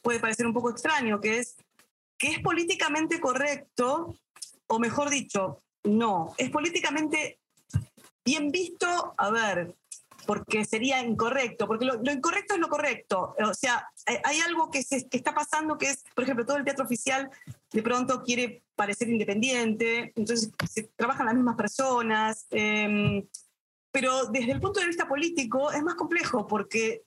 puede 0.00 0.20
parecer 0.20 0.46
un 0.46 0.52
poco 0.52 0.70
extraño, 0.70 1.20
que 1.20 1.38
es 1.38 1.56
que 2.22 2.28
es 2.28 2.38
políticamente 2.38 3.20
correcto, 3.20 4.14
o 4.68 4.78
mejor 4.78 5.10
dicho, 5.10 5.58
no, 5.82 6.32
es 6.38 6.50
políticamente 6.50 7.40
bien 8.24 8.50
visto, 8.50 9.14
a 9.16 9.30
ver, 9.30 9.74
porque 10.26 10.64
sería 10.64 11.02
incorrecto, 11.02 11.66
porque 11.66 11.84
lo, 11.84 12.00
incorrecto 12.10 12.54
es 12.54 12.60
lo 12.60 12.68
correcto. 12.68 13.34
O 13.44 13.54
sea, 13.54 13.88
hay, 14.06 14.40
algo 14.40 14.70
que, 14.70 14.82
se, 14.82 15.06
está 15.10 15.34
pasando 15.34 15.78
que 15.78 15.90
es, 15.90 16.04
por 16.14 16.24
ejemplo, 16.24 16.46
todo 16.46 16.56
el 16.56 16.64
teatro 16.64 16.84
oficial 16.84 17.30
de 17.72 17.82
pronto 17.82 18.22
quiere 18.22 18.62
parecer 18.74 19.08
independiente, 19.08 20.12
entonces 20.14 20.50
se 20.70 20.84
trabajan 20.96 21.26
las 21.26 21.34
mismas 21.34 21.56
personas, 21.56 22.46
eh, 22.50 23.26
pero 23.90 24.26
desde 24.26 24.52
el 24.52 24.60
punto 24.60 24.80
de 24.80 24.86
vista 24.86 25.08
político 25.08 25.72
es 25.72 25.82
más 25.82 25.94
complejo 25.94 26.46
porque 26.46 27.02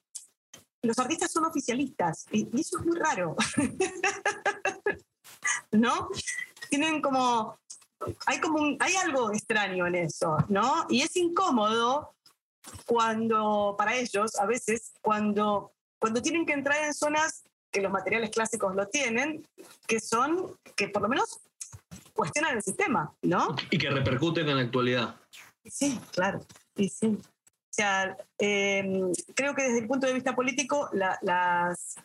los 0.81 0.97
artistas 0.99 1.31
son 1.31 1.45
oficialistas 1.45 2.25
y, 2.31 2.47
y 2.55 2.61
eso 2.61 2.79
es 2.79 2.85
muy 2.85 2.97
raro. 2.97 3.35
¿No? 5.71 6.09
Tienen 6.69 7.01
como 7.01 7.57
hay 8.25 8.39
como 8.39 8.59
un- 8.59 8.77
hay 8.79 8.95
algo 8.95 9.31
extraño 9.31 9.87
en 9.87 9.95
eso, 9.95 10.37
¿no? 10.49 10.85
Y 10.89 11.01
es 11.01 11.15
incómodo 11.15 12.13
cuando, 12.85 13.75
para 13.77 13.95
ellos, 13.95 14.35
a 14.39 14.45
veces, 14.45 14.93
cuando, 15.01 15.71
cuando 15.99 16.21
tienen 16.21 16.45
que 16.45 16.53
entrar 16.53 16.83
en 16.83 16.93
zonas 16.93 17.43
que 17.71 17.81
los 17.81 17.91
materiales 17.91 18.29
clásicos 18.31 18.75
lo 18.75 18.87
tienen, 18.87 19.45
que 19.87 19.99
son, 19.99 20.57
que 20.75 20.87
por 20.89 21.01
lo 21.01 21.09
menos 21.09 21.39
cuestionan 22.13 22.55
el 22.55 22.63
sistema, 22.63 23.13
¿no? 23.21 23.55
Y 23.69 23.77
que 23.77 23.89
repercuten 23.89 24.47
en 24.49 24.57
la 24.57 24.63
actualidad. 24.63 25.15
Sí, 25.65 25.99
claro, 26.11 26.39
y 26.75 26.89
sí. 26.89 27.07
O 27.07 27.73
sea, 27.77 28.15
eh, 28.39 29.11
creo 29.35 29.53
que 29.53 29.63
desde 29.63 29.79
el 29.79 29.87
punto 29.87 30.07
de 30.07 30.13
vista 30.13 30.33
político, 30.35 30.89
la- 30.93 31.19
las, 31.21 31.95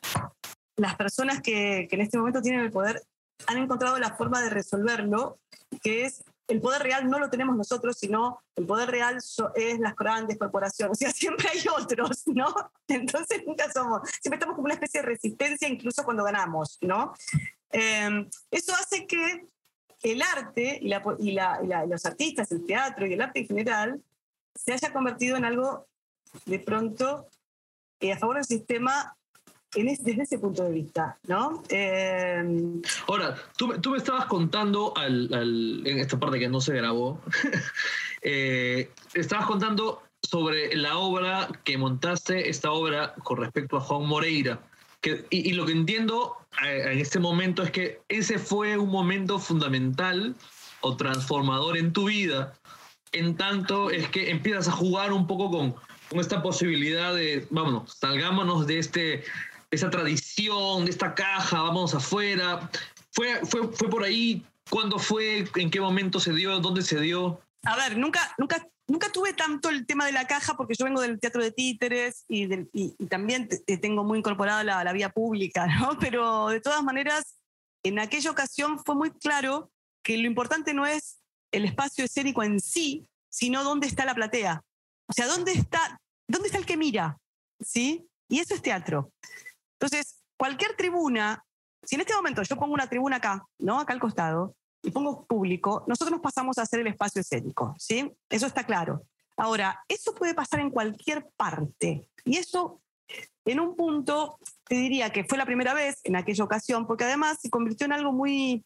las 0.77 0.97
personas 0.97 1.41
que, 1.41 1.87
que 1.89 1.95
en 1.97 2.01
este 2.03 2.19
momento 2.19 2.43
tienen 2.43 2.63
el 2.63 2.73
poder 2.73 3.01
han 3.47 3.59
encontrado 3.59 3.97
la 3.99 4.17
forma 4.17 4.43
de 4.43 4.51
resolverlo, 4.51 5.39
que 5.83 6.05
es 6.05 6.25
el 6.49 6.61
poder 6.61 6.83
real 6.83 7.09
no 7.09 7.19
lo 7.21 7.31
tenemos 7.31 7.57
nosotros, 7.57 7.97
sino 7.97 8.43
el 8.57 8.67
poder 8.67 8.91
real 8.91 9.19
es 9.55 9.79
las 9.79 9.95
grandes 9.95 10.37
corporaciones. 10.39 10.91
O 10.99 10.99
sea, 10.99 11.13
siempre 11.13 11.49
hay 11.49 11.63
otros, 11.77 12.23
¿no? 12.27 12.53
Entonces 12.89 13.43
nunca 13.47 13.71
somos, 13.73 14.09
siempre 14.21 14.37
estamos 14.37 14.57
como 14.57 14.65
una 14.65 14.75
especie 14.75 15.01
de 15.01 15.07
resistencia 15.07 15.69
incluso 15.69 16.03
cuando 16.05 16.25
ganamos, 16.25 16.79
¿no? 16.81 17.15
Eh, 17.73 18.29
eso 18.51 18.73
hace 18.75 19.07
que 19.07 19.47
el 20.03 20.23
arte 20.23 20.79
y, 20.83 20.89
la 20.89 21.03
y 21.19 21.33
la- 21.33 21.87
los 21.87 22.05
artistas, 22.05 22.51
el 22.51 22.67
teatro 22.67 23.07
y 23.07 23.13
el 23.13 23.21
arte 23.21 23.41
en 23.41 23.47
general 23.47 24.03
se 24.55 24.73
haya 24.73 24.93
convertido 24.93 25.37
en 25.37 25.45
algo 25.45 25.87
de 26.47 26.59
pronto 26.59 27.29
eh, 28.01 28.13
a 28.13 28.19
favor 28.19 28.37
del 28.37 28.45
sistema 28.45 29.17
en 29.75 29.89
es- 29.89 30.03
desde 30.05 30.23
ese 30.23 30.39
punto 30.39 30.65
de 30.65 30.73
vista, 30.73 31.17
¿no? 31.29 31.63
Eh, 31.69 32.43
Ahora, 33.09 33.37
tú, 33.57 33.73
tú 33.81 33.91
me 33.91 33.99
estabas 33.99 34.27
contando 34.27 34.93
al- 34.97 35.33
al- 35.33 35.83
en 35.87 35.99
esta 35.99 36.19
parte 36.19 36.39
que 36.39 36.49
no 36.49 36.61
se 36.61 36.75
grabó, 36.75 37.21
eh, 38.23 38.91
estabas 39.15 39.47
contando 39.47 40.03
sobre 40.23 40.75
la 40.77 40.99
obra 40.99 41.49
que 41.65 41.79
montaste, 41.79 42.49
esta 42.51 42.73
obra 42.73 43.15
con 43.25 43.39
respecto 43.39 43.77
a 43.77 43.81
Juan 43.81 44.07
Moreira. 44.07 44.61
Que, 45.01 45.25
y, 45.31 45.49
y 45.49 45.53
lo 45.55 45.65
que 45.65 45.73
entiendo 45.73 46.37
eh, 46.63 46.91
en 46.93 46.99
este 46.99 47.19
momento 47.21 47.63
es 47.63 47.71
que 47.71 48.01
ese 48.09 48.39
fue 48.39 48.77
un 48.77 48.91
momento 48.91 49.39
fundamental 49.39 50.35
o 50.83 50.97
transformador 50.97 51.79
en 51.79 51.93
tu 51.95 52.09
vida, 52.09 52.53
en 53.13 53.35
tanto 53.37 53.91
es 53.91 54.09
que 54.11 54.31
empiezas 54.31 54.69
a 54.69 54.73
jugar 54.73 55.13
un 55.13 55.27
poco 55.27 55.51
con, 55.51 55.75
con 56.11 56.21
esta 56.21 56.43
posibilidad 56.43 57.15
de, 57.15 57.47
vámonos, 57.51 57.95
salgámonos 57.99 58.67
de 58.67 58.79
este, 58.79 59.25
esa 59.71 59.91
tradición, 59.91 60.85
de 60.85 60.91
esta 60.91 61.15
caja, 61.15 61.63
vamos 61.63 61.95
afuera. 61.95 62.71
¿Fue, 63.13 63.45
fue, 63.47 63.69
fue 63.73 63.89
por 63.89 64.05
ahí? 64.05 64.45
¿Cuándo 64.69 64.99
fue? 64.99 65.45
¿En 65.57 65.71
qué 65.71 65.81
momento 65.81 66.21
se 66.21 66.33
dio? 66.33 66.59
¿Dónde 66.61 66.83
se 66.83 67.01
dio? 67.01 67.41
a 67.65 67.77
ver, 67.77 67.99
nunca, 67.99 68.35
nunca, 68.39 68.67
nunca 68.87 69.13
tuve 69.13 69.33
tanto 69.33 69.69
el 69.69 69.87
tema 69.87 70.07
de 70.07 70.13
la 70.13 70.27
caja 70.27 70.57
porque 70.57 70.75
yo 70.75 70.85
vengo 70.85 71.01
del 71.01 71.21
teatro 71.21 71.43
de 71.43 71.53
títeres 71.53 72.25
y, 72.29 72.49
también 73.07 73.49
tengo 73.81 74.05
muy 74.05 74.19
incorporada 74.19 74.65
la, 74.65 74.83
la, 74.85 74.93
vía 74.93 75.11
pública, 75.11 75.67
¿no? 75.67 75.99
Pero 76.01 76.49
de 76.49 76.61
todas 76.61 76.83
maneras, 76.83 77.37
en 77.83 77.99
aquella 77.99 78.31
ocasión 78.31 78.83
fue 78.83 78.95
muy 78.95 79.11
claro 79.11 79.71
que 80.03 80.17
lo 80.17 80.27
importante 80.27 80.75
no 80.75 80.87
es 80.87 81.19
el 81.53 81.65
espacio 81.65 82.05
escénico 82.05 82.43
en 82.43 82.61
sí, 82.61 83.07
sino 83.29 83.65
dónde 83.65 83.87
está 83.87 84.05
la 84.05 84.15
platea. 84.15 84.63
O 85.07 85.13
sea, 85.13 85.27
dónde 85.27 85.53
está, 85.53 86.01
dónde 86.29 86.49
está 86.49 86.59
el 86.59 86.67
que 86.67 86.77
mira, 86.77 87.19
¿sí? 87.61 88.07
Y 88.29 88.39
eso 88.39 88.55
es 88.55 88.63
teatro. 88.63 89.13
Entonces, 89.81 90.21
cualquier 90.37 90.77
tribuna, 90.77 91.43
si 91.83 91.95
en 91.95 92.03
este 92.03 92.15
momento 92.15 92.43
yo 92.43 92.57
pongo 92.57 92.75
una 92.75 92.89
tribuna 92.89 93.17
acá, 93.17 93.43
¿no? 93.59 93.81
Acá 93.81 93.95
al 93.95 94.01
costado, 94.01 94.55
y 94.83 94.91
pongo 94.91 95.25
público, 95.25 95.85
nosotros 95.87 96.13
nos 96.13 96.21
pasamos 96.21 96.59
a 96.59 96.63
hacer 96.63 96.81
el 96.81 96.89
espacio 96.89 97.21
escénico, 97.21 97.75
¿sí? 97.79 98.13
Eso 98.29 98.47
está 98.47 98.65
claro. 98.65 99.03
Ahora, 99.39 99.83
eso 99.89 100.15
puede 100.15 100.35
pasar 100.35 100.61
en 100.61 100.71
cualquier 100.71 101.27
parte. 101.35 102.09
Y 102.25 102.37
eso, 102.37 102.83
en 103.47 103.59
un 103.59 103.75
punto, 103.75 104.39
te 104.65 104.75
diría 104.75 105.11
que 105.11 105.25
fue 105.25 105.39
la 105.39 105.47
primera 105.47 105.73
vez 105.73 106.01
en 106.05 106.17
aquella 106.17 106.45
ocasión, 106.45 106.87
porque 106.87 107.05
además 107.05 107.39
se 107.41 107.49
convirtió 107.49 107.87
en 107.87 107.93
algo 107.93 108.13
muy, 108.13 108.63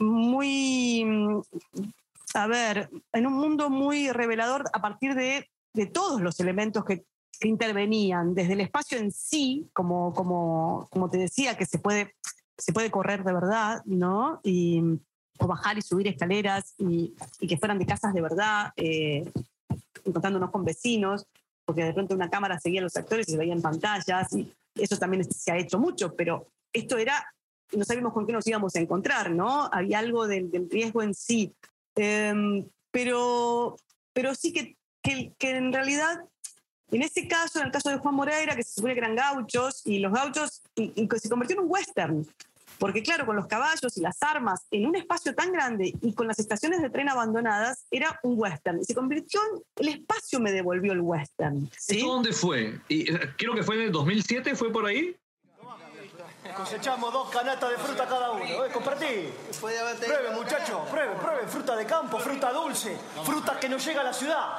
muy, 0.00 1.04
a 2.34 2.46
ver, 2.48 2.90
en 3.12 3.26
un 3.26 3.34
mundo 3.34 3.70
muy 3.70 4.10
revelador 4.10 4.64
a 4.72 4.80
partir 4.80 5.14
de, 5.14 5.48
de 5.74 5.86
todos 5.86 6.20
los 6.20 6.40
elementos 6.40 6.84
que, 6.84 7.04
que, 7.38 7.48
intervenían, 7.48 8.34
desde 8.34 8.54
el 8.54 8.60
espacio 8.60 8.98
en 8.98 9.10
sí, 9.10 9.68
como, 9.72 10.12
como, 10.14 10.88
como 10.90 11.10
te 11.10 11.18
decía, 11.18 11.56
que 11.56 11.66
se 11.66 11.78
puede, 11.78 12.14
se 12.56 12.72
puede 12.72 12.90
correr 12.90 13.24
de 13.24 13.32
verdad, 13.32 13.82
¿no? 13.84 14.40
Y, 14.42 14.82
o 15.38 15.46
bajar 15.46 15.78
y 15.78 15.82
subir 15.82 16.08
escaleras 16.08 16.74
y, 16.78 17.14
que 17.46 17.56
fueran 17.56 17.78
de 17.78 17.86
casas 17.86 18.14
de 18.14 18.20
verdad, 18.20 18.72
eh, 18.76 19.30
encontrándonos 20.04 20.50
con 20.50 20.64
vecinos, 20.64 21.26
porque 21.64 21.84
de 21.84 21.92
pronto 21.92 22.14
una 22.14 22.30
cámara 22.30 22.58
seguía 22.58 22.80
a 22.80 22.84
los 22.84 22.96
actores 22.96 23.28
y 23.28 23.32
se 23.32 23.38
veía 23.38 23.52
en 23.52 23.62
pantallas, 23.62 24.32
y 24.32 24.52
eso 24.74 24.96
también 24.96 25.24
se 25.30 25.52
ha 25.52 25.58
hecho 25.58 25.78
mucho, 25.78 26.14
pero 26.14 26.46
esto 26.72 26.96
era, 26.98 27.26
no 27.72 27.84
sabíamos 27.84 28.12
con 28.12 28.26
qué 28.26 28.32
nos 28.32 28.46
íbamos 28.46 28.74
a 28.76 28.80
encontrar, 28.80 29.30
¿no? 29.30 29.68
Había 29.72 29.98
algo 29.98 30.26
del, 30.26 30.50
riesgo 30.70 31.02
en 31.02 31.14
sí. 31.14 31.54
Em, 31.94 32.66
pero, 32.90 33.76
pero 34.12 34.34
sí 34.34 34.52
que, 34.52 34.76
que, 35.02 35.32
que, 35.38 35.50
en 35.50 35.72
realidad, 35.72 36.20
en 36.90 37.02
ese 37.02 37.26
caso, 37.26 37.60
en 37.60 37.66
el 37.66 37.72
caso 37.72 37.90
de 37.90 37.98
Juan 37.98 38.14
Moreira, 38.14 38.54
que 38.54 38.62
se 38.62 38.74
supone 38.74 38.94
que 38.94 39.00
eran 39.00 39.16
gauchos, 39.16 39.82
y 39.84 39.98
los 39.98 40.12
gauchos, 40.12 40.62
y, 40.74 40.92
y 40.94 41.08
se 41.18 41.28
convirtió 41.28 41.56
en 41.56 41.64
un 41.64 41.70
western, 41.70 42.26
porque 42.78 43.02
claro, 43.02 43.26
con 43.26 43.36
los 43.36 43.46
caballos 43.46 43.96
y 43.96 44.00
las 44.00 44.22
armas 44.22 44.66
en 44.70 44.86
un 44.86 44.96
espacio 44.96 45.34
tan 45.34 45.52
grande 45.52 45.92
y 46.00 46.12
con 46.14 46.26
las 46.26 46.38
estaciones 46.38 46.82
de 46.82 46.90
tren 46.90 47.08
abandonadas, 47.08 47.84
era 47.90 48.18
un 48.22 48.38
western. 48.38 48.80
Y 48.80 48.84
se 48.84 48.94
convirtió 48.94 49.40
en, 49.52 49.62
el 49.86 49.94
espacio 49.94 50.40
me 50.40 50.52
devolvió 50.52 50.92
el 50.92 51.00
western. 51.00 51.70
¿sí? 51.76 51.98
¿Esto 51.98 52.08
dónde 52.08 52.32
fue? 52.32 52.80
Y, 52.88 53.12
eh, 53.12 53.34
creo 53.36 53.54
que 53.54 53.62
fue 53.62 53.76
en 53.76 53.82
el 53.82 53.92
2007, 53.92 54.54
¿fue 54.54 54.72
por 54.72 54.86
ahí? 54.86 55.16
Cosechamos 56.56 57.12
dos 57.12 57.28
canastas 57.30 57.70
de 57.70 57.76
fruta 57.76 58.06
cada 58.06 58.30
uno. 58.30 58.44
¿eh? 58.44 58.70
Compartí. 58.72 59.30
Pruebe, 59.60 60.34
muchachos, 60.34 60.88
pruebe, 60.88 61.16
pruebe. 61.16 61.48
Fruta 61.48 61.76
de 61.76 61.86
campo, 61.86 62.18
fruta 62.18 62.52
dulce, 62.52 62.96
fruta 63.24 63.58
que 63.58 63.68
no 63.68 63.78
llega 63.78 64.00
a 64.00 64.04
la 64.04 64.12
ciudad. 64.12 64.58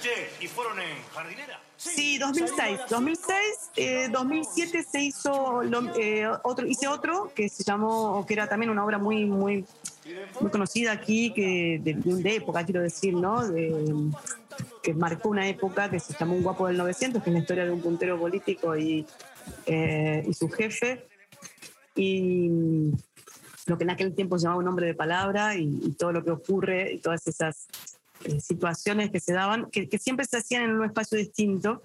Che, 0.00 0.44
¿y 0.44 0.48
fueron 0.48 0.78
en 0.78 1.02
jardinera? 1.12 1.60
Sí, 1.76 2.18
2006. 2.18 2.80
2006, 2.88 4.10
2007 4.10 4.82
se 4.82 5.00
hizo 5.00 5.62
eh, 5.98 6.26
otro, 6.42 6.66
hice 6.66 6.88
otro 6.88 7.32
que 7.34 7.48
se 7.48 7.64
llamó, 7.64 8.24
que 8.26 8.34
era 8.34 8.48
también 8.48 8.70
una 8.70 8.84
obra 8.84 8.98
muy, 8.98 9.26
muy, 9.26 9.64
muy 10.40 10.50
conocida 10.50 10.92
aquí, 10.92 11.32
que 11.32 11.80
de, 11.82 12.36
época, 12.36 12.64
quiero 12.64 12.80
decir, 12.80 13.14
¿no? 13.14 13.42
que 14.82 14.94
marcó 14.94 15.28
una 15.28 15.46
época 15.48 15.90
que 15.90 16.00
se 16.00 16.14
llamó 16.14 16.34
Un 16.36 16.42
guapo 16.42 16.66
del 16.66 16.78
900, 16.78 17.22
que 17.22 17.30
es 17.30 17.34
la 17.34 17.40
historia 17.40 17.64
de 17.64 17.72
un 17.72 17.82
puntero 17.82 18.18
político 18.18 18.76
y, 18.76 19.06
eh, 19.66 20.24
y 20.26 20.32
su 20.32 20.48
jefe. 20.48 21.06
Y 21.94 22.48
lo 23.66 23.76
que 23.76 23.84
en 23.84 23.90
aquel 23.90 24.14
tiempo 24.14 24.38
se 24.38 24.44
llamaba 24.44 24.62
un 24.62 24.68
hombre 24.68 24.86
de 24.86 24.94
palabra 24.94 25.56
y 25.56 25.92
todo 25.98 26.12
lo 26.12 26.24
que 26.24 26.30
ocurre 26.30 26.92
y 26.94 26.98
todas 26.98 27.26
esas 27.26 27.66
eh, 27.66 27.95
situaciones 28.40 29.10
que 29.10 29.20
se 29.20 29.32
daban, 29.32 29.70
que, 29.70 29.88
siempre 29.98 30.26
se 30.26 30.38
hacían 30.38 30.64
en 30.64 30.70
un 30.72 30.84
espacio 30.84 31.18
distinto. 31.18 31.82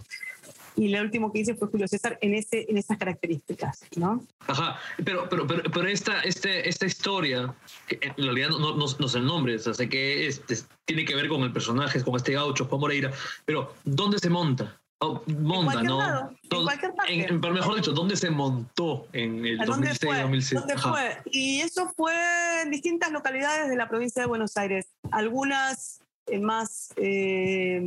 Y 0.76 0.88
lo 0.88 1.02
último 1.02 1.34
que 1.34 1.40
hice 1.40 1.54
fue 1.54 1.68
Julio 1.68 1.88
César 1.88 2.18
en, 2.22 2.34
ese, 2.34 2.66
en 2.70 2.78
esas 2.78 2.98
características, 2.98 3.84
¿no? 3.98 4.26
Ajá, 4.48 4.80
pero, 5.04 5.28
pero, 5.30 5.46
pero, 5.46 5.64
pero 5.64 5.88
esta, 5.88 6.22
este, 6.22 6.68
esta 6.68 6.86
historia, 6.86 7.54
que 7.88 8.00
en 8.02 8.24
realidad 8.24 8.50
no, 8.50 8.76
no, 8.76 8.86
no 8.98 9.08
sé 9.08 9.18
el 9.18 9.26
nombre, 9.26 9.56
o 9.56 9.60
sea, 9.60 9.74
sé 9.74 9.90
que 9.90 10.28
este, 10.28 10.56
tiene 10.86 11.04
que 11.04 11.14
ver 11.14 11.28
con 11.28 11.42
el 11.42 11.52
personaje, 11.52 12.02
con 12.02 12.16
este 12.16 12.34
gaucho, 12.34 12.66
Juan 12.66 12.80
Moreira, 12.80 13.12
pero 13.46 13.74
¿dónde 13.84 14.18
se 14.20 14.30
monta? 14.30 14.82
Oh, 15.04 15.24
monta, 15.26 15.82
¿no? 15.82 15.98
Lado, 15.98 16.32
en 16.52 16.64
cualquier 16.64 16.94
parte. 16.94 17.40
pero 17.42 17.54
mejor 17.56 17.76
dicho, 17.76 17.92
¿dónde 17.92 18.16
se 18.16 18.30
montó 18.30 19.08
en 19.14 19.44
el 19.44 19.60
2006-2007? 19.62 20.54
¿Dónde 20.54 20.78
fue? 20.78 21.18
Y 21.26 21.62
eso 21.62 21.92
fue 21.98 22.14
en 22.62 22.70
distintas 22.70 23.12
localidades 23.12 23.68
de 23.68 23.76
la 23.76 23.90
provincia 23.90 24.22
de 24.22 24.28
Buenos 24.28 24.58
Aires. 24.58 24.90
Algunas 25.12 26.01
más, 26.40 26.94
eh, 26.96 27.82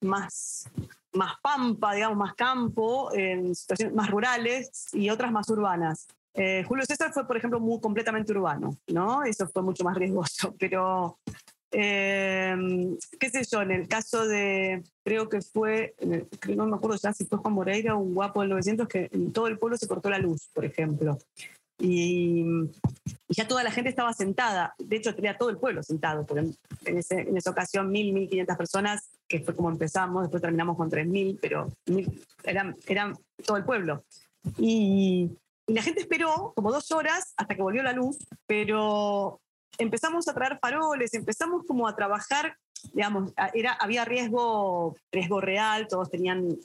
más, 0.00 0.68
más 1.12 1.32
pampa, 1.42 1.94
digamos, 1.94 2.18
más 2.18 2.34
campo, 2.34 3.12
en 3.14 3.54
situaciones 3.54 3.94
más 3.94 4.10
rurales 4.10 4.88
y 4.92 5.10
otras 5.10 5.32
más 5.32 5.48
urbanas. 5.48 6.08
Eh, 6.34 6.64
Julio 6.66 6.84
César 6.86 7.12
fue, 7.12 7.26
por 7.26 7.36
ejemplo, 7.36 7.60
muy 7.60 7.80
completamente 7.80 8.32
urbano, 8.32 8.76
¿no? 8.86 9.24
Eso 9.24 9.48
fue 9.48 9.62
mucho 9.62 9.84
más 9.84 9.96
riesgoso, 9.96 10.54
pero 10.58 11.18
eh, 11.72 12.56
qué 13.18 13.30
sé 13.30 13.42
yo, 13.44 13.62
en 13.62 13.70
el 13.72 13.88
caso 13.88 14.26
de, 14.26 14.82
creo 15.04 15.28
que 15.28 15.40
fue, 15.40 15.94
no 16.56 16.66
me 16.66 16.76
acuerdo 16.76 16.96
ya 16.96 17.12
si 17.12 17.24
fue 17.26 17.38
Juan 17.38 17.54
Moreira, 17.54 17.94
un 17.94 18.14
guapo 18.14 18.40
del 18.40 18.50
900, 18.50 18.88
que 18.88 19.08
en 19.12 19.32
todo 19.32 19.46
el 19.48 19.58
pueblo 19.58 19.76
se 19.76 19.88
cortó 19.88 20.10
la 20.10 20.18
luz, 20.18 20.48
por 20.52 20.64
ejemplo. 20.64 21.18
Y, 21.80 22.44
ya 23.28 23.46
toda 23.46 23.62
la 23.62 23.70
gente 23.70 23.90
estaba 23.90 24.12
sentada. 24.12 24.74
De 24.78 24.96
hecho, 24.96 25.14
tenía 25.14 25.38
todo 25.38 25.50
el 25.50 25.56
pueblo 25.56 25.82
sentado, 25.82 26.26
porque 26.26 26.52
en, 26.84 26.98
esa 27.36 27.50
ocasión 27.50 27.92
1.000, 27.92 28.28
1.500 28.28 28.56
personas, 28.56 29.10
que 29.28 29.40
fue 29.40 29.54
como 29.54 29.70
empezamos, 29.70 30.22
después 30.22 30.42
terminamos 30.42 30.76
con 30.76 30.90
3.000, 30.90 31.38
pero 31.40 31.68
eran, 32.44 32.76
eran 32.86 33.16
todo 33.44 33.56
el 33.56 33.64
pueblo. 33.64 34.04
Y, 34.58 35.30
la 35.74 35.82
gente 35.82 36.00
esperó 36.00 36.52
como 36.54 36.72
dos 36.72 36.90
horas 36.90 37.32
hasta 37.36 37.54
que 37.54 37.62
volvió 37.62 37.82
la 37.82 37.92
luz, 37.92 38.18
pero 38.46 39.40
empezamos 39.78 40.26
a 40.28 40.34
traer 40.34 40.58
faroles, 40.60 41.14
empezamos 41.14 41.64
como 41.64 41.86
a 41.86 41.94
trabajar, 41.94 42.56
digamos, 42.92 43.32
era, 43.54 43.72
había 43.74 44.04
riesgo, 44.04 44.96
riesgo 45.12 45.40
real, 45.40 45.86
todos 45.88 46.10
tenían 46.10 46.56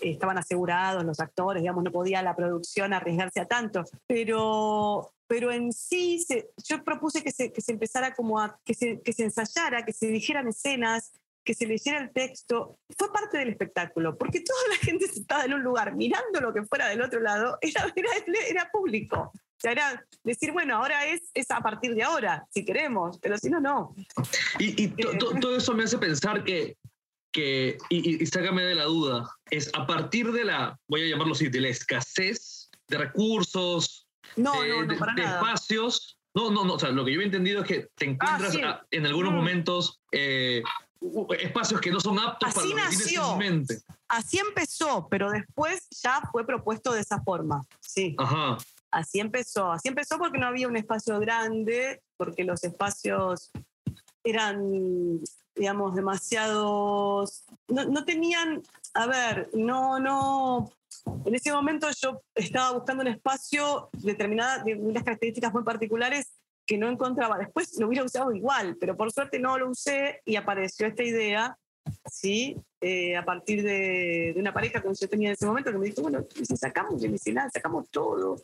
estaban 0.00 0.38
asegurados 0.38 1.04
los 1.04 1.20
actores, 1.20 1.62
digamos, 1.62 1.84
no 1.84 1.92
podía 1.92 2.22
la 2.22 2.36
producción 2.36 2.92
arriesgarse 2.92 3.40
a 3.40 3.46
tanto, 3.46 3.84
pero, 4.06 5.12
pero 5.26 5.50
en 5.50 5.72
sí 5.72 6.24
yo 6.68 6.84
propuse 6.84 7.22
que 7.22 7.32
se, 7.32 7.52
que 7.52 7.60
se 7.60 7.72
empezara 7.72 8.14
como 8.14 8.40
a, 8.40 8.58
que 8.64 8.74
se, 8.74 9.00
que 9.00 9.12
se 9.12 9.24
ensayara, 9.24 9.84
que 9.84 9.92
se 9.92 10.08
dijeran 10.08 10.48
escenas, 10.48 11.12
que 11.44 11.54
se 11.54 11.66
leyera 11.66 12.00
el 12.00 12.10
texto, 12.10 12.78
fue 12.98 13.12
parte 13.12 13.38
del 13.38 13.48
espectáculo, 13.48 14.18
porque 14.18 14.40
toda 14.40 14.60
la 14.68 14.76
gente 14.76 15.04
estaba 15.04 15.44
en 15.44 15.54
un 15.54 15.62
lugar 15.62 15.94
mirando 15.94 16.40
lo 16.40 16.52
que 16.52 16.64
fuera 16.64 16.88
del 16.88 17.00
otro 17.00 17.20
lado, 17.20 17.56
era, 17.60 17.86
era, 17.94 18.10
era 18.48 18.70
público. 18.70 19.32
O 19.32 19.60
sea, 19.60 19.72
era 19.72 20.04
decir, 20.22 20.52
bueno, 20.52 20.76
ahora 20.76 21.06
es, 21.06 21.30
es 21.32 21.50
a 21.50 21.60
partir 21.60 21.94
de 21.94 22.02
ahora, 22.02 22.46
si 22.50 22.64
queremos, 22.64 23.18
pero 23.18 23.38
si 23.38 23.48
no, 23.48 23.58
no. 23.58 23.94
Y, 24.58 24.82
y 24.82 24.94
eh, 24.98 25.18
todo 25.18 25.56
eso 25.56 25.72
me 25.72 25.84
hace 25.84 25.96
pensar 25.96 26.44
que 26.44 26.76
y, 27.88 28.26
sácame 28.26 28.62
de 28.62 28.74
la 28.74 28.84
duda, 28.84 29.28
es 29.50 29.70
a 29.74 29.86
partir 29.86 30.32
de 30.32 30.44
la, 30.44 30.78
voy 30.88 31.02
a 31.02 31.08
llamarlo 31.08 31.34
así, 31.34 31.48
de 31.48 31.60
la 31.60 31.68
escasez 31.68 32.70
de 32.88 32.98
recursos, 32.98 34.06
no, 34.36 34.60
de, 34.62 34.94
espacios. 34.94 36.18
No, 36.34 36.50
no, 36.50 36.64
no, 36.64 36.74
o 36.74 36.78
sea, 36.78 36.90
lo 36.90 37.04
que 37.04 37.14
yo 37.14 37.20
he 37.20 37.24
entendido 37.24 37.62
es 37.62 37.66
que 37.66 37.88
te 37.94 38.04
ah, 38.06 38.10
encuentras 38.10 38.80
en 38.90 39.06
algunos 39.06 39.32
mm. 39.32 39.36
momentos 39.36 40.00
eh, 40.12 40.62
espacios 41.38 41.80
que 41.80 41.90
no 41.90 42.00
son 42.00 42.18
aptos 42.18 42.50
Así 42.50 42.72
para 42.72 42.84
nació. 42.84 43.36
mente. 43.36 43.78
Así 44.08 44.38
empezó, 44.38 45.08
pero 45.10 45.30
después 45.30 45.86
ya 46.02 46.20
fue 46.30 46.46
propuesto 46.46 46.92
de 46.92 47.00
esa 47.00 47.22
forma. 47.22 47.62
Sí. 47.80 48.14
Ajá. 48.18 48.58
Así 48.90 49.20
empezó. 49.20 49.72
Así 49.72 49.88
empezó 49.88 50.18
porque 50.18 50.38
no 50.38 50.46
había 50.46 50.68
un 50.68 50.76
espacio 50.76 51.18
grande, 51.18 52.02
porque 52.16 52.44
los 52.44 52.62
espacios 52.64 53.50
eran 54.26 55.20
digamos, 55.56 55.94
demasiados, 55.94 57.44
no, 57.68 58.04
tenían, 58.04 58.62
a 58.92 59.06
ver, 59.06 59.48
no, 59.54 59.98
no, 59.98 60.70
en 61.24 61.34
ese 61.34 61.50
momento 61.50 61.88
yo 61.98 62.20
estaba 62.34 62.72
buscando 62.72 63.02
un 63.02 63.08
espacio 63.08 63.88
determinado, 63.92 64.64
de 64.64 64.74
unas 64.74 65.02
características 65.02 65.52
muy 65.54 65.64
particulares 65.64 66.30
que 66.66 66.76
no 66.76 66.88
encontraba. 66.88 67.38
Después 67.38 67.78
lo 67.78 67.88
hubiera 67.88 68.04
usado 68.04 68.32
igual, 68.32 68.76
pero 68.78 68.96
por 68.96 69.10
suerte 69.10 69.38
no 69.38 69.56
lo 69.58 69.70
usé 69.70 70.20
y 70.26 70.36
apareció 70.36 70.86
esta 70.86 71.02
idea, 71.02 71.56
¿sí? 72.04 72.56
eh, 72.80 73.16
a 73.16 73.24
partir 73.24 73.62
de, 73.62 74.34
una 74.36 74.52
pareja 74.52 74.80
que 74.80 74.88
yo 74.92 75.08
tenía 75.08 75.30
en 75.30 75.32
ese 75.32 75.46
momento 75.46 75.72
que 75.72 75.78
me 75.78 75.86
dijo, 75.86 76.02
bueno, 76.02 76.24
si 76.34 76.56
sacamos 76.56 77.00
de 77.00 77.18
sacamos 77.52 77.88
todo. 77.90 78.36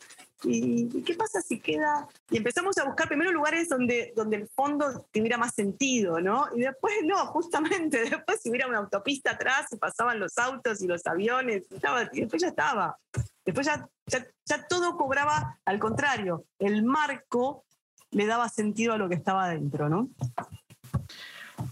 ¿Y, 0.43 1.01
qué 1.03 1.13
pasa 1.15 1.41
si 1.41 1.59
queda? 1.59 2.07
Y 2.29 2.37
empezamos 2.37 2.77
a 2.77 2.85
buscar 2.85 3.07
primero 3.07 3.31
lugares 3.31 3.69
donde, 3.69 4.13
donde 4.15 4.37
el 4.37 4.47
fondo 4.47 5.05
tuviera 5.11 5.37
más 5.37 5.53
sentido, 5.53 6.19
¿no? 6.19 6.47
Y 6.55 6.61
después 6.61 6.93
no, 7.03 7.25
justamente, 7.27 8.03
después 8.09 8.41
si 8.41 8.49
hubiera 8.49 8.67
una 8.67 8.79
autopista 8.79 9.31
atrás 9.31 9.67
y 9.71 9.77
pasaban 9.77 10.19
los 10.19 10.37
autos 10.37 10.81
y 10.81 10.87
los 10.87 11.05
aviones, 11.05 11.63
y, 11.69 12.19
después 12.19 12.41
ya 12.41 12.49
estaba. 12.49 12.97
Después 13.45 13.67
ya, 13.67 13.87
ya, 14.07 14.67
todo 14.67 14.97
cobraba 14.97 15.59
al 15.65 15.79
contrario, 15.79 16.45
el 16.59 16.83
marco 16.83 17.65
le 18.11 18.25
daba 18.25 18.47
sentido 18.47 18.93
a 18.93 18.97
lo 18.97 19.09
que 19.09 19.15
estaba 19.15 19.45
adentro, 19.45 19.89
¿no? 19.89 20.09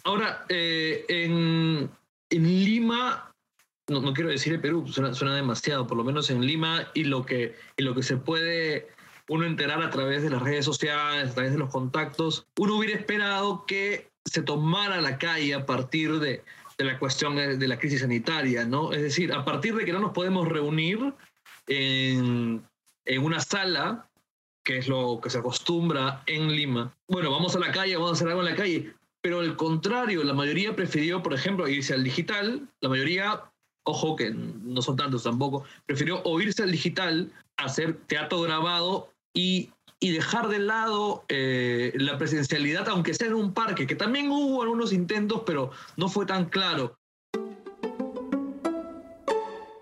Ahora, 0.04 0.46
eh, 0.50 1.06
en, 1.08 1.90
en 2.30 2.44
Lima, 2.44 3.31
no, 3.92 4.14
quiero 4.14 4.30
decir 4.30 4.54
el 4.54 4.62
Perú, 4.62 4.88
suena, 4.88 5.36
demasiado, 5.36 5.86
por 5.86 5.98
lo 5.98 6.04
menos 6.04 6.30
en 6.30 6.46
Lima 6.46 6.90
y 6.94 7.04
lo, 7.04 7.26
que, 7.26 7.56
y 7.78 7.84
lo 7.84 7.94
que 7.94 8.04
se 8.04 8.18
puede 8.18 8.88
uno 9.28 9.46
enterar 9.46 9.82
a 9.82 9.90
través 9.90 10.24
de 10.24 10.30
las 10.30 10.42
redes 10.42 10.66
sociales, 10.66 11.30
a 11.30 11.34
través 11.34 11.52
de 11.54 11.60
los 11.60 11.70
contactos, 11.70 12.48
uno 12.58 12.76
hubiera 12.76 12.98
esperado 13.00 13.66
que 13.66 14.10
se 14.26 14.42
tomara 14.42 15.00
la 15.02 15.18
calle 15.18 15.54
a 15.54 15.66
partir 15.66 16.20
de, 16.20 16.44
de 16.78 16.84
la 16.84 17.00
cuestión 17.00 17.36
de 17.36 17.68
la 17.68 17.80
crisis 17.80 18.02
sanitaria, 18.02 18.66
¿no? 18.66 18.92
Es 18.92 19.02
decir, 19.02 19.32
a 19.32 19.46
partir 19.46 19.76
de 19.76 19.86
que 19.86 19.94
no 19.94 20.00
nos 20.00 20.12
podemos 20.12 20.48
reunir 20.48 21.14
en, 21.68 22.64
en 23.06 23.24
una 23.24 23.40
sala, 23.40 24.08
que 24.64 24.78
es 24.78 24.88
lo 24.88 25.20
que 25.22 25.30
se 25.30 25.38
acostumbra 25.38 26.24
en 26.28 26.52
Lima. 26.52 26.94
Bueno, 27.08 27.32
vamos 27.32 27.56
a 27.56 27.60
la 27.60 27.72
calle, 27.72 27.96
vamos 27.96 28.12
a 28.12 28.14
hacer 28.14 28.28
algo 28.28 28.42
en 28.42 28.50
la 28.50 28.56
calle, 28.56 28.94
pero 29.22 29.40
al 29.40 29.56
contrario, 29.56 30.24
la 30.24 30.34
mayoría 30.34 30.76
prefirió, 30.76 31.22
por 31.22 31.34
ejemplo, 31.34 31.68
irse 31.68 31.94
al 31.94 32.04
digital, 32.04 32.68
la 32.82 32.90
mayoría, 32.90 33.44
ojo 33.84 34.16
que 34.16 34.32
no 34.32 34.82
son 34.82 34.96
tantos 34.96 35.24
tampoco, 35.24 35.64
prefirió 35.86 36.22
o 36.24 36.40
irse 36.40 36.64
al 36.64 36.72
digital, 36.72 37.32
hacer 37.58 38.00
teatro 38.08 38.42
grabado 38.42 39.10
y, 39.34 39.72
y 40.00 40.12
dejar 40.12 40.48
de 40.48 40.60
lado 40.60 41.26
eh, 41.30 41.92
la 41.96 42.18
presencialidad, 42.18 42.88
aunque 42.90 43.14
sea 43.14 43.28
en 43.28 43.36
un 43.36 43.54
parque, 43.54 43.88
que 43.88 43.96
también 43.96 44.30
hubo 44.32 44.62
algunos 44.62 44.94
intentos, 44.94 45.44
pero 45.46 45.72
no 45.98 46.10
fue 46.10 46.26
tan 46.26 46.46
claro. 46.46 46.98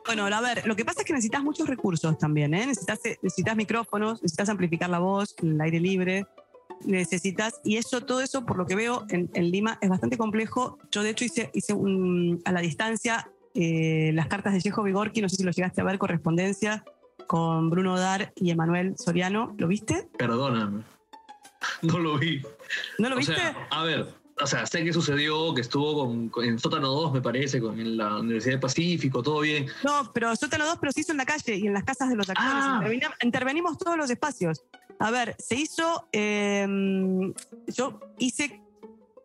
Bueno, 0.05 0.25
a 0.25 0.41
ver, 0.41 0.65
lo 0.65 0.75
que 0.75 0.83
pasa 0.83 1.01
es 1.01 1.05
que 1.05 1.13
necesitas 1.13 1.43
muchos 1.43 1.67
recursos 1.67 2.17
también, 2.17 2.53
¿eh? 2.55 2.65
Necesitas, 2.65 2.99
necesitas 3.21 3.55
micrófonos, 3.55 4.23
necesitas 4.23 4.49
amplificar 4.49 4.89
la 4.89 4.97
voz, 4.97 5.35
el 5.43 5.62
aire 5.62 5.79
libre, 5.79 6.25
necesitas, 6.83 7.62
y 7.63 7.77
eso, 7.77 8.01
todo 8.01 8.21
eso, 8.21 8.43
por 8.43 8.57
lo 8.57 8.65
que 8.65 8.75
veo 8.75 9.05
en, 9.09 9.29
Lima, 9.51 9.77
es 9.81 9.89
bastante 9.89 10.17
complejo. 10.17 10.79
Yo, 10.91 11.03
de 11.03 11.12
hecho, 11.12 11.25
hice, 11.25 11.51
hice 11.53 11.75
a 12.45 12.51
la 12.51 12.62
distancia 12.62 13.29
eh, 13.55 14.12
las 14.13 14.27
cartas 14.27 14.53
de 14.53 14.59
Yejo 14.59 14.83
Vigorki, 14.83 15.21
no 15.21 15.29
sé 15.29 15.38
si 15.38 15.43
lo 15.43 15.51
llegaste 15.51 15.81
a 15.81 15.83
ver, 15.83 15.97
correspondencia 15.97 16.83
con 17.27 17.69
Bruno 17.69 17.99
Dar 17.99 18.33
y 18.35 18.51
Emanuel 18.51 18.95
Soriano. 18.97 19.55
¿Lo 19.57 19.67
viste? 19.67 20.09
Perdóname. 20.17 20.83
No 21.81 21.99
lo 21.99 22.17
vi. 22.17 22.41
¿No 22.97 23.09
lo 23.09 23.17
viste? 23.17 23.35
a 23.69 23.83
ver, 23.83 24.07
o 24.41 24.47
sea, 24.47 24.65
sé 24.65 24.83
que 24.83 24.93
sucedió, 24.93 25.53
que 25.53 25.62
estuvo 25.62 26.07
con, 26.31 26.31
en 26.43 26.59
Sótano 26.59 26.89
2, 26.89 27.13
me 27.13 27.21
parece, 27.21 27.59
con 27.59 27.79
en 27.79 27.97
la 27.97 28.17
Universidad 28.17 28.53
del 28.53 28.59
Pacífico, 28.62 29.21
todo 29.21 29.41
bien. 29.41 29.67
No, 29.83 30.12
pero 30.13 30.35
Sótano 30.35 30.65
2, 30.65 30.77
pero 30.79 30.91
se 30.91 31.01
hizo 31.01 31.12
en 31.12 31.17
la 31.17 31.25
calle 31.25 31.55
y 31.55 31.67
en 31.67 31.73
las 31.73 31.83
casas 31.83 32.09
de 32.09 32.15
los 32.15 32.29
actores. 32.29 32.51
Ah. 32.51 32.81
intervenimos 33.23 33.77
todos 33.77 33.97
los 33.97 34.09
espacios. 34.09 34.63
A 34.99 35.12
ver, 35.12 35.35
se 35.39 35.55
hizo, 35.55 36.07
em, 36.12 37.33
yo 37.67 37.99
hice 38.17 38.62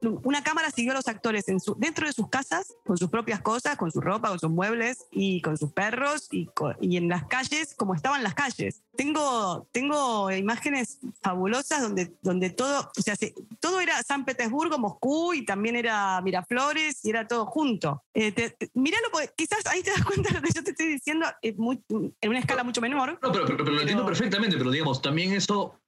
una 0.07 0.43
cámara 0.43 0.71
siguió 0.71 0.93
a 0.93 0.97
los 0.97 1.09
actores 1.09 1.49
en 1.49 1.61
su, 1.61 1.75
dentro 1.77 2.07
de 2.07 2.13
sus 2.13 2.29
casas, 2.29 2.75
con 2.85 2.97
sus 2.97 3.11
propias 3.11 3.41
cosas, 3.41 3.77
con 3.77 3.91
su 3.91 4.01
ropa, 4.01 4.29
con 4.29 4.39
sus 4.39 4.51
muebles 4.51 5.07
y 5.11 5.41
con 5.43 5.57
sus 5.57 5.73
perros 5.73 6.29
y, 6.31 6.49
y 6.81 6.97
en 6.97 7.09
las 7.09 7.25
calles 7.27 7.75
como 7.77 7.95
estaban 7.95 8.23
las 8.23 8.35
calles. 8.35 8.83
Tengo, 8.97 9.67
tengo 9.73 10.31
imágenes 10.31 10.99
fabulosas 11.21 11.83
donde, 11.83 12.15
donde 12.23 12.51
todo, 12.51 12.91
o 12.97 13.03
sea, 13.03 13.17
todo 13.61 13.81
era 13.81 14.03
San 14.03 14.25
Petersburgo, 14.25 14.79
Moscú 14.79 15.35
y 15.35 15.45
también 15.45 15.77
era 15.77 16.21
Miraflores 16.23 17.05
y 17.05 17.11
era 17.11 17.27
todo 17.27 17.47
junto. 17.47 18.03
Eh, 18.15 18.55
míralo, 18.75 19.09
quizás 19.37 19.67
ahí 19.67 19.83
te 19.83 19.91
das 19.91 20.05
cuenta 20.05 20.31
de 20.31 20.37
lo 20.37 20.43
que 20.43 20.53
yo 20.53 20.63
te 20.63 20.71
estoy 20.71 20.87
diciendo 20.87 21.27
en 21.43 22.31
una 22.31 22.39
escala 22.39 22.65
mucho 22.65 22.81
menor. 22.81 23.19
No, 23.23 23.33
pero, 23.33 23.47
pero, 23.47 23.65
lo 23.65 23.81
entiendo 23.81 24.07
perfectamente, 24.07 24.57
pero 24.57 24.71
digamos, 24.71 25.03
también 25.03 25.33
eso 25.33 25.81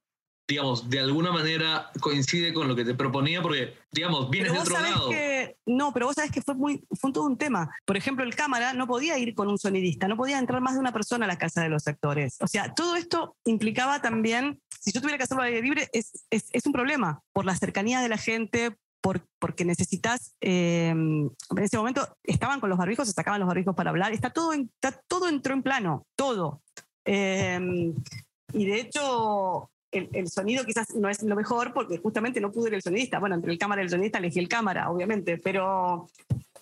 digamos, 0.47 0.89
de 0.89 0.99
alguna 0.99 1.31
manera 1.31 1.91
coincide 1.99 2.53
con 2.53 2.67
lo 2.67 2.75
que 2.75 2.85
te 2.85 2.93
proponía, 2.93 3.41
porque, 3.41 3.73
digamos, 3.91 4.29
vienes 4.29 4.53
de 4.53 4.59
otro 4.59 4.79
lado. 4.79 5.09
Que, 5.09 5.57
no, 5.65 5.91
pero 5.91 6.05
vos 6.05 6.15
sabés 6.15 6.31
que 6.31 6.41
fue, 6.41 6.55
muy, 6.55 6.85
fue 6.99 7.11
todo 7.11 7.25
un 7.25 7.37
tema. 7.37 7.69
Por 7.85 7.97
ejemplo, 7.97 8.23
el 8.23 8.33
cámara 8.33 8.73
no 8.73 8.87
podía 8.87 9.17
ir 9.17 9.35
con 9.35 9.49
un 9.49 9.57
sonidista, 9.57 10.07
no 10.07 10.15
podía 10.15 10.39
entrar 10.39 10.61
más 10.61 10.75
de 10.75 10.79
una 10.79 10.93
persona 10.93 11.25
a 11.25 11.27
la 11.27 11.37
casa 11.37 11.61
de 11.61 11.69
los 11.69 11.87
actores. 11.87 12.37
O 12.39 12.47
sea, 12.47 12.73
todo 12.73 12.95
esto 12.95 13.35
implicaba 13.43 14.01
también, 14.01 14.61
si 14.79 14.93
yo 14.93 15.01
tuviera 15.01 15.17
que 15.17 15.25
hacerlo 15.25 15.43
al 15.43 15.49
aire 15.49 15.61
libre, 15.61 15.89
es, 15.91 16.25
es, 16.29 16.45
es 16.53 16.65
un 16.65 16.71
problema, 16.71 17.21
por 17.33 17.43
la 17.43 17.55
cercanía 17.55 17.99
de 17.99 18.07
la 18.07 18.17
gente, 18.17 18.77
por, 19.01 19.21
porque 19.39 19.65
necesitas, 19.65 20.33
em, 20.39 21.25
en 21.25 21.63
ese 21.63 21.77
momento 21.77 22.07
estaban 22.23 22.61
con 22.61 22.69
los 22.69 22.79
barbijos, 22.79 23.07
se 23.07 23.13
sacaban 23.13 23.41
los 23.41 23.47
barbijos 23.47 23.75
para 23.75 23.89
hablar, 23.89 24.13
está 24.13 24.29
todo, 24.29 24.53
está, 24.53 24.93
todo 25.07 25.27
entró 25.27 25.53
en 25.53 25.63
plano, 25.63 26.05
todo. 26.15 26.61
Em, 27.03 27.93
y 28.53 28.65
de 28.65 28.79
hecho, 28.79 29.69
el, 29.91 30.29
sonido 30.29 30.65
quizás 30.65 30.93
no 30.95 31.09
es 31.09 31.23
lo 31.23 31.35
mejor 31.35 31.73
porque 31.73 31.97
justamente 31.97 32.41
no 32.41 32.51
pude 32.51 32.69
ir 32.69 32.75
el 32.75 32.81
sonidista. 32.81 33.19
Bueno, 33.19 33.35
entre 33.35 33.51
el 33.51 33.57
cámara 33.57 33.81
y 33.81 33.85
el 33.85 33.89
sonidista 33.89 34.19
elegí 34.19 34.39
el 34.39 34.49
cámara, 34.49 34.89
obviamente, 34.89 35.37
pero. 35.37 36.09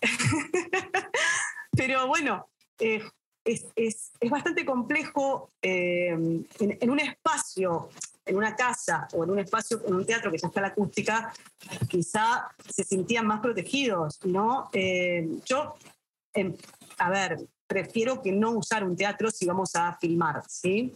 pero 1.71 2.07
bueno, 2.07 2.47
eh, 2.79 3.01
es, 3.43 3.65
es, 3.75 4.11
es, 4.19 4.29
bastante 4.29 4.65
complejo 4.65 5.51
eh, 5.61 6.09
en, 6.09 6.89
un 6.89 6.99
espacio, 6.99 7.89
en 8.25 8.37
una 8.37 8.55
casa 8.55 9.07
o 9.13 9.23
en 9.23 9.29
un 9.31 9.39
espacio, 9.39 9.81
en 9.85 9.95
un 9.95 10.05
teatro 10.05 10.31
que 10.31 10.37
ya 10.37 10.47
está 10.47 10.61
la 10.61 10.67
acústica, 10.67 11.31
quizá 11.87 12.49
se 12.67 12.83
sentían 12.83 13.27
más 13.27 13.39
protegidos, 13.39 14.19
¿no? 14.25 14.69
Eh, 14.73 15.39
yo, 15.45 15.75
em, 16.33 16.55
a 16.97 17.09
ver, 17.09 17.37
prefiero 17.67 18.21
que 18.21 18.31
no 18.31 18.51
usar 18.51 18.83
un 18.83 18.95
teatro 18.95 19.29
si 19.31 19.45
vamos 19.45 19.75
a 19.75 19.95
filmar, 19.99 20.43
¿sí? 20.47 20.95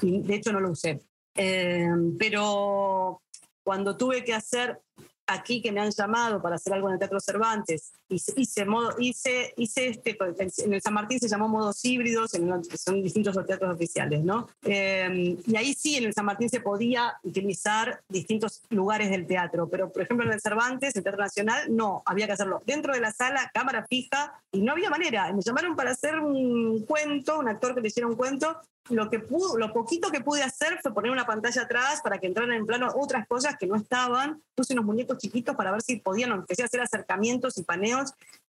De 0.00 0.34
hecho 0.34 0.52
no 0.52 0.60
lo 0.60 0.70
usé. 0.70 1.00
Em, 1.34 2.16
pero 2.16 3.22
cuando 3.62 3.96
tuve 3.96 4.24
que 4.24 4.34
hacer 4.34 4.80
aquí 5.26 5.62
que 5.62 5.72
me 5.72 5.80
han 5.80 5.90
llamado 5.90 6.40
para 6.40 6.56
hacer 6.56 6.74
algo 6.74 6.88
en 6.88 6.94
el 6.94 6.98
Teatro 6.98 7.20
Cervantes, 7.20 7.92
hice, 8.08 8.64
modo, 8.64 8.94
hice, 8.98 9.54
hice 9.56 9.88
este, 9.88 10.16
en 10.58 10.74
el 10.74 10.82
San 10.82 10.94
Martín 10.94 11.18
se 11.18 11.28
llamó 11.28 11.48
modos 11.48 11.84
híbridos, 11.84 12.34
en, 12.34 12.64
son 12.76 13.02
distintos 13.02 13.34
teatros 13.46 13.74
oficiales, 13.74 14.22
¿no? 14.22 14.48
Em, 14.62 15.36
y 15.46 15.56
ahí 15.56 15.74
sí, 15.74 15.96
en 15.96 16.04
el 16.04 16.14
San 16.14 16.24
Martín 16.24 16.48
se 16.48 16.60
podía 16.60 17.18
utilizar 17.22 18.02
distintos 18.08 18.62
lugares 18.70 19.10
del 19.10 19.26
teatro, 19.26 19.68
pero 19.68 19.92
por 19.92 20.02
ejemplo 20.02 20.26
en 20.26 20.32
el 20.32 20.40
Cervantes, 20.40 20.94
el 20.96 21.02
Teatro 21.02 21.22
Nacional, 21.22 21.74
no, 21.74 22.02
había 22.06 22.26
que 22.26 22.32
hacerlo 22.32 22.62
dentro 22.66 22.94
de 22.94 23.00
la 23.00 23.12
sala, 23.12 23.50
cámara 23.52 23.86
fija, 23.88 24.40
y 24.52 24.60
no 24.62 24.72
había 24.72 24.90
manera. 24.90 25.32
Me 25.32 25.42
llamaron 25.42 25.76
para 25.76 25.90
hacer 25.90 26.18
un 26.18 26.84
cuento, 26.84 27.38
un 27.38 27.48
actor 27.48 27.74
que 27.74 27.80
le 27.80 27.88
hiciera 27.88 28.06
un 28.06 28.16
cuento, 28.16 28.60
lo, 28.90 29.08
que 29.08 29.18
pudo, 29.18 29.56
lo 29.56 29.72
poquito 29.72 30.10
que 30.10 30.20
pude 30.20 30.42
hacer 30.42 30.78
fue 30.82 30.92
poner 30.92 31.10
una 31.10 31.26
pantalla 31.26 31.62
atrás 31.62 32.00
para 32.02 32.18
que 32.18 32.26
entraran 32.26 32.52
en 32.52 32.66
plano 32.66 32.92
otras 32.94 33.26
cosas 33.26 33.56
que 33.58 33.66
no 33.66 33.76
estaban. 33.76 34.42
Puse 34.54 34.74
unos 34.74 34.84
muñecos 34.84 35.18
chiquitos 35.18 35.56
para 35.56 35.72
ver 35.72 35.80
si 35.80 35.96
podían, 35.96 36.32
empecé 36.32 36.62
a 36.62 36.66
hacer 36.66 36.80
acercamientos 36.80 37.56
y 37.56 37.62
paneos. 37.62 37.93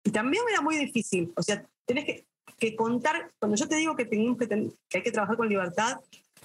Y 0.04 0.12
también 0.12 0.44
era 0.50 0.62
muy 0.62 0.78
difícil. 0.78 1.34
O 1.36 1.42
sea, 1.42 1.66
tenés 1.86 2.06
que, 2.06 2.28
que 2.58 2.76
contar, 2.76 3.32
cuando 3.40 3.58
yo 3.58 3.68
te 3.68 3.76
digo 3.76 3.96
que, 3.96 4.06
tenemos 4.06 4.38
que, 4.38 4.48
que 4.48 4.98
hay 4.98 5.04
que 5.04 5.12
trabajar 5.12 5.38
con 5.38 5.50
libertad, 5.50 6.00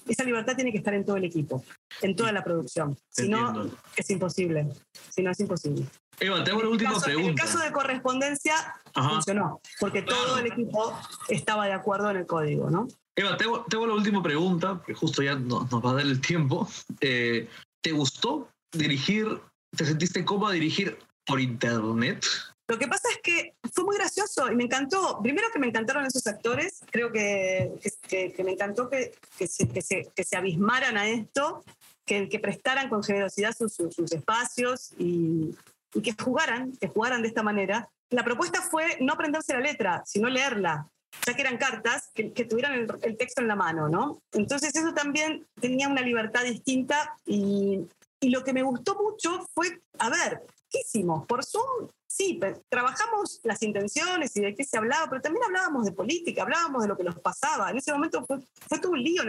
esa 0.07 0.25
libertad 0.25 0.55
tiene 0.55 0.73
que 0.73 0.79
estar 0.79 0.95
en 0.95 1.05
todo 1.05 1.17
el 1.17 1.25
equipo, 1.25 1.63
en 2.03 2.17
toda 2.17 2.33
la 2.33 2.43
producción. 2.43 2.97
Si 3.09 3.29
no, 3.29 3.71
es 3.97 4.11
imposible. 4.11 4.69
Si 5.11 5.23
no, 5.23 5.31
es 5.31 5.41
imposible. 5.41 5.87
Eva, 6.19 6.45
te 6.45 6.51
hago 6.51 6.63
la 6.63 6.69
última 6.69 7.01
pregunta. 7.01 7.23
En 7.23 7.31
el 7.31 7.35
caso 7.35 7.59
de 7.59 7.73
correspondencia, 7.73 8.55
funcionó, 8.93 9.61
porque 9.79 10.03
todo 10.03 10.39
el 10.39 10.47
equipo 10.47 10.95
estaba 11.29 11.67
de 11.67 11.73
acuerdo 11.73 12.11
en 12.11 12.19
el 12.19 12.27
código, 12.27 12.71
¿no? 12.71 12.89
Eva, 13.17 13.37
te 13.37 13.45
hago, 13.45 13.87
la 13.87 13.95
última 13.95 14.23
pregunta, 14.23 14.83
que 14.87 14.95
justo 14.95 15.23
ya 15.23 15.35
nos, 15.35 15.65
va 15.71 15.91
a 15.91 15.95
dar 15.95 16.07
el 16.07 16.21
tiempo. 16.21 16.69
Eh, 17.01 17.49
¿Te 17.83 17.93
gustó 17.93 18.49
dirigir, 18.73 19.41
te 19.77 19.85
sentiste 19.85 20.25
cómoda 20.25 20.53
dirigir 20.53 20.99
por 21.25 21.41
internet? 21.41 22.25
Lo 22.71 22.79
que 22.79 22.87
pasa 22.87 23.09
es 23.11 23.19
que 23.21 23.55
fue 23.73 23.83
muy 23.83 23.97
gracioso 23.97 24.49
y 24.49 24.55
me 24.55 24.63
encantó. 24.63 25.19
Primero 25.21 25.49
que 25.53 25.59
me 25.59 25.67
encantaron 25.67 26.07
esos 26.07 26.25
actores, 26.29 26.79
creo 26.93 27.11
que, 27.11 27.73
que, 28.09 28.45
me 28.45 28.53
encantó 28.53 28.89
que, 28.89 29.13
que 29.37 29.49
se, 29.49 29.67
que, 29.69 29.83
se, 29.83 30.37
abismaran 30.37 30.97
a 30.97 31.09
esto, 31.09 31.65
que, 32.07 32.29
prestaran 32.41 32.89
con 32.89 33.03
generosidad 33.03 33.57
sus, 33.57 33.75
sus, 33.75 34.13
espacios 34.13 34.93
y, 34.99 35.53
y, 35.95 36.01
que 36.01 36.13
jugaran, 36.13 36.71
que 36.81 36.87
jugaran 36.87 37.23
de 37.23 37.29
esta 37.29 37.43
manera. 37.43 37.91
La 38.09 38.23
propuesta 38.23 38.63
fue 38.63 38.99
no 39.01 39.15
aprenderse 39.15 39.53
la 39.53 39.61
letra, 39.61 40.05
sino 40.07 40.29
leerla 40.29 40.89
ya 41.27 41.35
que 41.35 41.43
eran 41.43 41.59
cartas, 41.59 42.11
que, 42.15 42.45
tuvieran 42.45 42.87
el, 43.03 43.17
texto 43.17 43.43
en 43.43 43.49
la 43.49 43.57
mano, 43.57 43.89
¿no? 43.89 44.23
Entonces 44.31 44.77
eso 44.77 44.95
también 44.95 45.45
tenía 45.61 45.89
una 45.89 46.03
libertad 46.03 46.45
distinta 46.45 47.17
y, 47.27 47.81
y, 48.21 48.31
lo 48.31 48.45
que 48.45 48.53
me 48.53 48.63
gustó 48.63 48.95
mucho 48.95 49.45
fue, 49.53 49.81
a 49.99 50.09
ver, 50.09 50.47
¿qué 50.71 50.83
hicimos? 50.85 51.27
Por 51.27 51.45
Zoom 51.45 51.89
sí, 52.21 52.39
trabajamos 52.69 53.41
las 53.45 53.63
intenciones 53.63 54.37
y 54.37 54.41
de 54.41 54.55
qué 54.55 54.63
se 54.63 54.77
hablaba, 54.77 55.09
pero 55.09 55.23
también 55.23 55.43
hablábamos 55.45 55.87
de 55.87 55.93
política, 55.93 56.43
hablábamos 56.43 56.83
de 56.83 56.89
lo 56.89 56.97
que 56.97 57.05
nos 57.05 57.19
pasaba. 57.19 57.71
En 57.71 57.79
ese 57.79 57.93
momento 57.93 58.25
fue, 58.27 58.39
fue 58.69 58.79
todo 58.79 58.93
un 58.93 59.03
lío, 59.03 59.23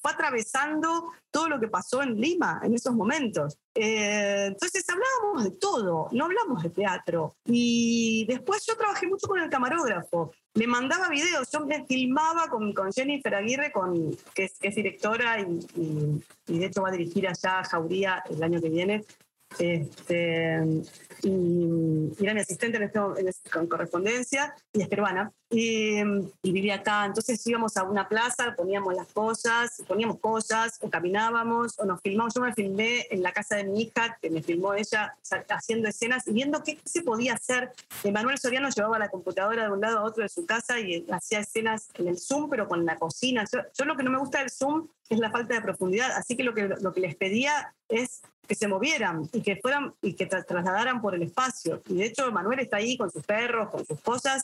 fue 0.00 0.12
atravesando 0.12 1.12
todo 1.32 1.48
lo 1.48 1.58
que 1.58 1.66
pasó 1.66 2.02
en 2.02 2.20
Lima 2.20 2.60
en 2.62 2.74
esos 2.74 2.94
momentos. 2.94 3.58
Eh, 3.74 4.46
entonces 4.46 4.84
hablábamos 4.88 5.44
de 5.44 5.58
todo, 5.58 6.08
no 6.12 6.24
hablamos 6.24 6.62
de 6.62 6.70
teatro. 6.70 7.34
Y 7.46 8.24
después 8.28 8.64
yo 8.64 8.76
trabajé 8.76 9.08
mucho 9.08 9.26
con 9.26 9.40
el 9.40 9.50
camarógrafo. 9.50 10.32
Me 10.54 10.68
mandaba 10.68 11.08
videos, 11.08 11.50
yo 11.50 11.66
me 11.66 11.84
filmaba 11.84 12.48
con, 12.48 12.72
con 12.72 12.92
Jennifer 12.92 13.34
Aguirre, 13.34 13.72
con, 13.72 14.16
que, 14.34 14.44
es, 14.44 14.74
directora 14.74 15.40
y, 15.40 16.22
y, 16.46 16.58
de 16.58 16.66
hecho 16.66 16.80
va 16.80 16.88
a 16.88 16.92
dirigir 16.92 17.26
allá 17.28 17.58
a 17.58 17.64
Jauría 17.64 18.22
el 18.30 18.42
año 18.42 18.60
que 18.60 18.70
viene. 18.70 19.04
Este, 19.58 20.60
y, 21.22 22.12
era 22.22 22.34
mi 22.34 22.40
asistente 22.40 22.76
en, 22.76 22.84
este, 22.84 23.00
este, 23.26 23.50
con 23.50 23.66
correspondencia 23.66 24.54
y 24.72 24.82
es 24.82 24.88
peruana 24.88 25.32
y, 25.50 26.02
vivía 26.42 26.76
acá. 26.76 27.06
Entonces 27.06 27.44
íbamos 27.46 27.76
a 27.76 27.84
una 27.84 28.08
plaza, 28.08 28.54
poníamos 28.56 28.94
las 28.94 29.08
cosas, 29.08 29.82
poníamos 29.86 30.18
cosas 30.18 30.78
o 30.80 30.90
caminábamos 30.90 31.78
o 31.78 31.84
nos 31.84 32.00
filmamos. 32.00 32.34
Yo 32.34 32.40
me 32.40 32.52
filmé 32.52 33.06
en 33.10 33.22
la 33.22 33.32
casa 33.32 33.56
de 33.56 33.64
mi 33.64 33.82
hija, 33.82 34.18
que 34.20 34.30
me 34.30 34.42
filmó 34.42 34.74
ella 34.74 35.16
haciendo 35.48 35.88
escenas 35.88 36.26
y 36.26 36.32
viendo 36.32 36.62
qué 36.62 36.78
se 36.84 37.02
podía 37.02 37.34
hacer. 37.34 37.72
Manuel 38.12 38.38
Soriano 38.38 38.68
llevaba 38.68 38.98
la 38.98 39.08
computadora 39.08 39.64
de 39.64 39.72
un 39.72 39.80
lado 39.80 39.98
a 39.98 40.04
otro 40.04 40.22
de 40.22 40.28
su 40.28 40.46
casa 40.46 40.80
y 40.80 41.06
hacía 41.10 41.40
escenas 41.40 41.88
en 41.94 42.08
el 42.08 42.18
Zoom, 42.18 42.50
pero 42.50 42.68
con 42.68 42.84
la 42.84 42.96
cocina. 42.96 43.44
Yo, 43.52 43.60
yo 43.76 43.84
lo 43.84 43.96
que 43.96 44.02
no 44.02 44.10
me 44.10 44.18
gusta 44.18 44.38
del 44.38 44.50
Zoom 44.50 44.88
es 45.08 45.18
la 45.18 45.30
falta 45.30 45.54
de 45.54 45.60
profundidad, 45.60 46.12
así 46.12 46.36
que 46.36 46.44
lo 46.44 46.54
que, 46.54 46.68
lo 46.80 46.92
que 46.92 47.00
les 47.00 47.16
pedía 47.16 47.74
es 47.88 48.22
que 48.46 48.54
se 48.54 48.68
movieran 48.68 49.28
y 49.32 49.42
que 49.42 49.56
fueran 49.56 49.94
y 50.02 50.14
que 50.14 50.26
trasladaran 50.26 51.00
por 51.00 51.14
el 51.14 51.22
espacio. 51.22 51.82
Y 51.88 51.96
de 51.96 52.06
hecho 52.06 52.30
Manuel 52.32 52.60
está 52.60 52.78
ahí 52.78 52.96
con 52.96 53.10
sus 53.10 53.24
perros, 53.24 53.70
con 53.70 53.84
sus 53.84 54.00
cosas, 54.00 54.42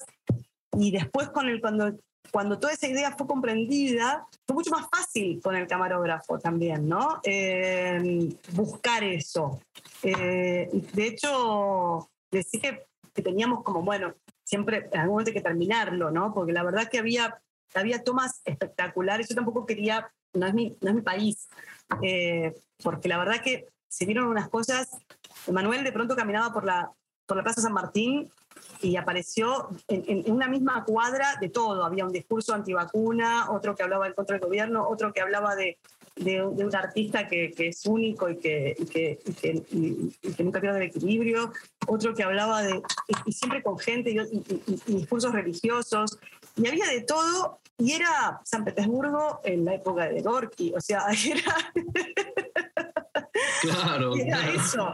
y 0.78 0.90
después 0.90 1.28
con 1.28 1.48
el, 1.48 1.60
cuando, 1.60 1.92
cuando 2.30 2.58
toda 2.58 2.72
esa 2.72 2.88
idea 2.88 3.12
fue 3.16 3.26
comprendida, 3.26 4.26
fue 4.46 4.54
mucho 4.54 4.70
más 4.70 4.88
fácil 4.90 5.40
con 5.42 5.54
el 5.54 5.66
camarógrafo 5.66 6.38
también, 6.38 6.88
¿no? 6.88 7.20
Eh, 7.24 8.34
buscar 8.52 9.04
eso. 9.04 9.60
Eh, 10.02 10.68
de 10.92 11.06
hecho, 11.06 12.10
decía 12.30 12.60
que, 12.60 12.86
que, 13.14 13.22
teníamos 13.22 13.62
como, 13.62 13.82
bueno, 13.82 14.14
siempre 14.44 14.88
en 14.90 15.00
algún 15.00 15.14
momento 15.14 15.30
hay 15.30 15.34
que 15.34 15.42
terminarlo, 15.42 16.10
¿no? 16.10 16.32
Porque 16.32 16.52
la 16.52 16.62
verdad 16.62 16.88
que 16.88 16.98
había, 16.98 17.40
había 17.74 18.02
tomas 18.02 18.40
espectaculares. 18.44 19.28
Yo 19.28 19.34
tampoco 19.34 19.66
quería, 19.66 20.10
no 20.34 20.46
es 20.46 20.54
mi, 20.54 20.76
no 20.80 20.90
es 20.90 20.94
mi 20.94 21.02
país, 21.02 21.48
eh, 22.02 22.54
porque 22.82 23.08
la 23.08 23.18
verdad 23.18 23.42
que 23.42 23.68
se 23.88 24.06
vieron 24.06 24.26
unas 24.26 24.48
cosas. 24.48 24.90
Manuel 25.50 25.84
de 25.84 25.92
pronto 25.92 26.16
caminaba 26.16 26.52
por 26.52 26.64
la, 26.64 26.90
por 27.26 27.36
la 27.36 27.42
Plaza 27.42 27.60
San 27.60 27.72
Martín 27.72 28.30
y 28.80 28.96
apareció 28.96 29.68
en, 29.88 30.30
una 30.30 30.48
misma 30.48 30.84
cuadra 30.84 31.36
de 31.40 31.48
todo. 31.48 31.84
Había 31.84 32.04
un 32.04 32.12
discurso 32.12 32.54
antivacuna, 32.54 33.50
otro 33.50 33.74
que 33.74 33.82
hablaba 33.82 34.06
en 34.06 34.14
contra 34.14 34.38
del 34.38 34.46
gobierno, 34.46 34.88
otro 34.88 35.12
que 35.12 35.20
hablaba 35.20 35.54
de, 35.54 35.78
de, 36.16 36.42
un 36.42 36.74
artista 36.74 37.28
que, 37.28 37.52
que, 37.52 37.68
es 37.68 37.86
único 37.86 38.28
y 38.28 38.36
que, 38.36 38.74
y 38.78 38.84
que, 38.86 39.18
y 39.70 40.32
que, 40.32 40.44
nunca 40.44 40.60
pierde 40.60 40.78
el 40.78 40.88
equilibrio, 40.88 41.52
otro 41.86 42.14
que 42.14 42.22
hablaba 42.22 42.62
de, 42.62 42.82
y, 43.26 43.32
siempre 43.32 43.62
con 43.62 43.78
gente 43.78 44.10
y, 44.10 44.92
discursos 44.92 45.32
religiosos, 45.32 46.18
y 46.56 46.66
había 46.66 46.86
de 46.86 47.02
todo, 47.02 47.60
y 47.78 47.92
era 47.92 48.40
San 48.44 48.64
Petersburgo 48.64 49.40
en 49.44 49.64
la 49.64 49.74
época 49.74 50.08
de 50.08 50.20
Gorky, 50.22 50.72
o 50.74 50.80
sea, 50.80 51.06
era... 51.26 51.72
Claro. 53.60 54.14
Era 54.16 54.48
eso, 54.50 54.90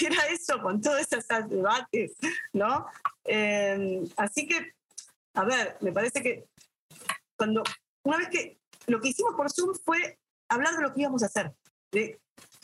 era 0.00 0.26
eso 0.26 0.60
con 0.60 0.80
todos 0.80 1.00
esos 1.00 1.24
debates, 1.48 2.16
¿no? 2.52 2.86
Em, 3.24 4.04
así 4.16 4.46
que, 4.46 4.72
a 5.34 5.44
ver, 5.44 5.76
me 5.80 5.92
parece 5.92 6.22
que 6.22 6.48
cuando, 7.36 7.62
una 8.02 8.18
vez 8.18 8.28
que 8.28 8.58
lo 8.86 9.00
que 9.00 9.08
hicimos 9.10 9.34
por 9.34 9.50
Zoom 9.52 9.74
fue 9.84 10.18
hablar 10.48 10.74
de 10.74 10.82
lo 10.82 10.92
que 10.92 11.02
íbamos 11.02 11.22
a 11.22 11.26
hacer, 11.26 11.52
de 11.92 12.20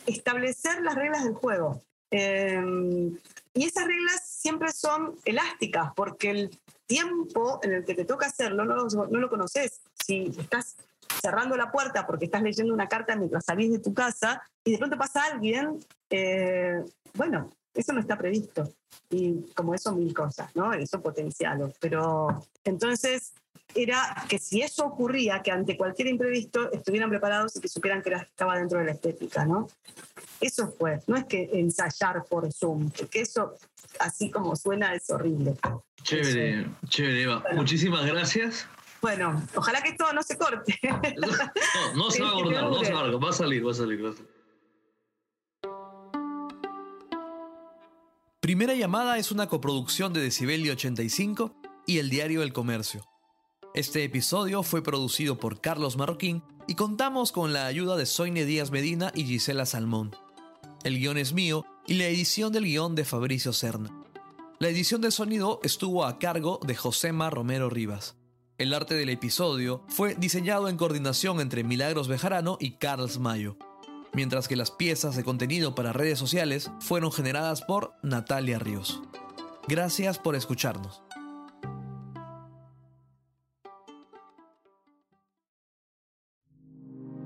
establecer 0.07 0.83
las 0.83 0.95
reglas 0.95 1.25
del 1.25 1.35
juego. 1.35 1.83
Em, 2.11 3.17
y 3.55 3.65
esas 3.65 3.87
reglas 3.87 4.27
siempre 4.27 4.73
son 4.73 5.17
elásticas, 5.25 5.93
porque 5.95 6.31
el 6.31 6.59
tiempo 6.87 7.61
en 7.63 7.73
el 7.73 7.85
que 7.85 7.95
te 7.95 8.05
toca 8.05 8.27
hacerlo 8.27 8.65
no, 8.65 9.07
lo 9.07 9.31
conoces. 9.31 9.81
Si 10.05 10.35
estás 10.39 10.77
cerrando 11.23 11.57
la 11.57 11.71
puerta 11.71 12.07
porque 12.07 12.27
estás 12.27 12.43
leyendo 12.43 12.75
una 12.75 12.89
carta 12.89 13.17
mientras 13.17 13.45
salís 13.45 13.71
de 13.71 13.79
tu 13.79 13.95
casa 13.95 14.43
y 14.65 14.73
de 14.73 14.79
pronto 14.79 14.99
pasa 14.99 15.25
alguien, 15.25 15.79
eh, 16.11 16.85
bueno, 17.15 17.51
eso 17.75 17.93
no 17.93 18.01
está 18.01 18.17
previsto. 18.17 18.73
Y 19.11 19.43
como 19.55 19.75
eso, 19.75 19.95
mil 19.95 20.15
cosas, 20.15 20.55
¿no? 20.55 20.73
Eso 20.73 21.01
potencial. 21.01 21.73
Pero 21.81 22.43
entonces 22.65 23.35
era 23.75 24.25
que 24.29 24.39
si 24.39 24.63
eso 24.63 24.85
ocurría, 24.87 25.43
que 25.43 25.51
ante 25.51 25.77
cualquier 25.77 26.09
imprevisto 26.09 26.71
estuvieran 26.73 27.11
preparados 27.11 27.57
y 27.57 27.61
que 27.61 27.69
supieran 27.69 28.03
que 28.03 28.15
estaba 28.15 28.57
dentro 28.59 28.79
de 28.79 28.87
la 28.87 28.93
estética, 28.93 29.45
¿no? 29.45 29.69
Eso 30.41 30.75
fue, 30.79 31.01
no 31.07 31.17
es 31.17 31.25
que 31.25 31.51
ensayar 31.53 32.25
por 32.29 32.53
Zoom, 32.53 32.91
porque 32.91 33.21
eso, 33.21 33.55
así 33.99 34.31
como 34.31 34.55
suena, 34.57 34.95
es 34.95 35.11
horrible. 35.11 35.57
Chévere, 36.03 36.67
chévere, 36.89 37.23
Eva. 37.23 37.45
Muchísimas 37.55 38.05
gracias. 38.07 38.67
Bueno, 39.01 39.43
ojalá 39.55 39.83
que 39.83 39.91
esto 39.91 40.11
no 40.13 40.23
se 40.23 40.39
corte. 40.39 40.79
No, 41.95 42.05
no 42.05 42.11
se 42.11 42.23
va 42.23 42.31
a 42.31 42.33
cortar, 42.33 42.65
no 42.65 42.85
se 42.85 42.93
va 42.93 43.01
a 43.01 43.11
va 43.11 43.31
a 43.31 43.33
salir, 43.33 43.67
va 43.67 43.71
a 43.71 43.75
salir, 43.75 44.05
va 44.05 44.11
a 44.11 44.13
salir. 44.13 44.34
Primera 48.45 48.75
llamada 48.75 49.17
es 49.17 49.33
una 49.33 49.47
coproducción 49.47 50.13
de 50.13 50.21
Decibelio 50.21 50.75
85 50.75 51.55
y 51.87 51.97
el 51.97 52.11
Diario 52.11 52.43
El 52.43 52.53
Comercio. 52.53 53.09
Este 53.73 54.05
episodio 54.05 54.63
fue 54.63 54.83
producido 54.83 55.39
por 55.39 55.63
Carlos 55.63 55.97
Marroquín 55.97 56.43
y 56.67 56.75
contamos 56.75 57.33
con 57.33 57.55
la 57.55 57.65
ayuda 57.65 57.97
de 57.97 58.05
Soine 58.05 58.45
Díaz 58.45 58.71
Medina 58.71 59.13
y 59.15 59.25
Gisela 59.25 59.65
Salmón. 59.65 60.15
El 60.83 60.99
guion 60.99 61.17
es 61.17 61.33
mío 61.33 61.65
y 61.87 61.95
la 61.95 62.05
edición 62.05 62.53
del 62.53 62.65
guion 62.65 62.95
de 62.95 63.07
Fabricio 63.07 63.55
Serna. 63.55 64.05
La 64.59 64.69
edición 64.69 65.01
de 65.01 65.11
sonido 65.11 65.59
estuvo 65.63 66.05
a 66.05 66.19
cargo 66.19 66.61
de 66.67 66.75
Josema 66.75 67.31
Romero 67.31 67.71
Rivas. 67.71 68.15
El 68.59 68.75
arte 68.75 68.95
del 68.95 69.09
episodio 69.09 69.87
fue 69.89 70.17
diseñado 70.17 70.69
en 70.69 70.77
coordinación 70.77 71.41
entre 71.41 71.65
Milagros 71.65 72.09
Bejarano 72.09 72.59
y 72.61 72.73
Carls 72.73 73.19
Mayo, 73.19 73.57
mientras 74.15 74.49
que 74.49 74.57
las 74.57 74.71
piezas 74.71 75.17
de 75.17 75.25
contenido 75.25 75.75
para 75.75 75.93
redes 75.93 76.19
sociales 76.19 76.71
fueron 76.81 77.13
generadas 77.13 77.63
por 77.63 77.95
Natalia 78.03 78.59
Ríos. 78.59 79.03
Gracias 79.69 80.19
por 80.19 80.37
escucharnos. 80.37 81.03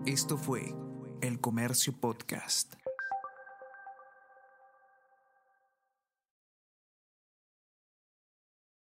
Esto 0.07 0.39
fue 0.39 0.75
El 1.21 1.39
Comercio 1.39 1.93
Podcast. 2.01 2.78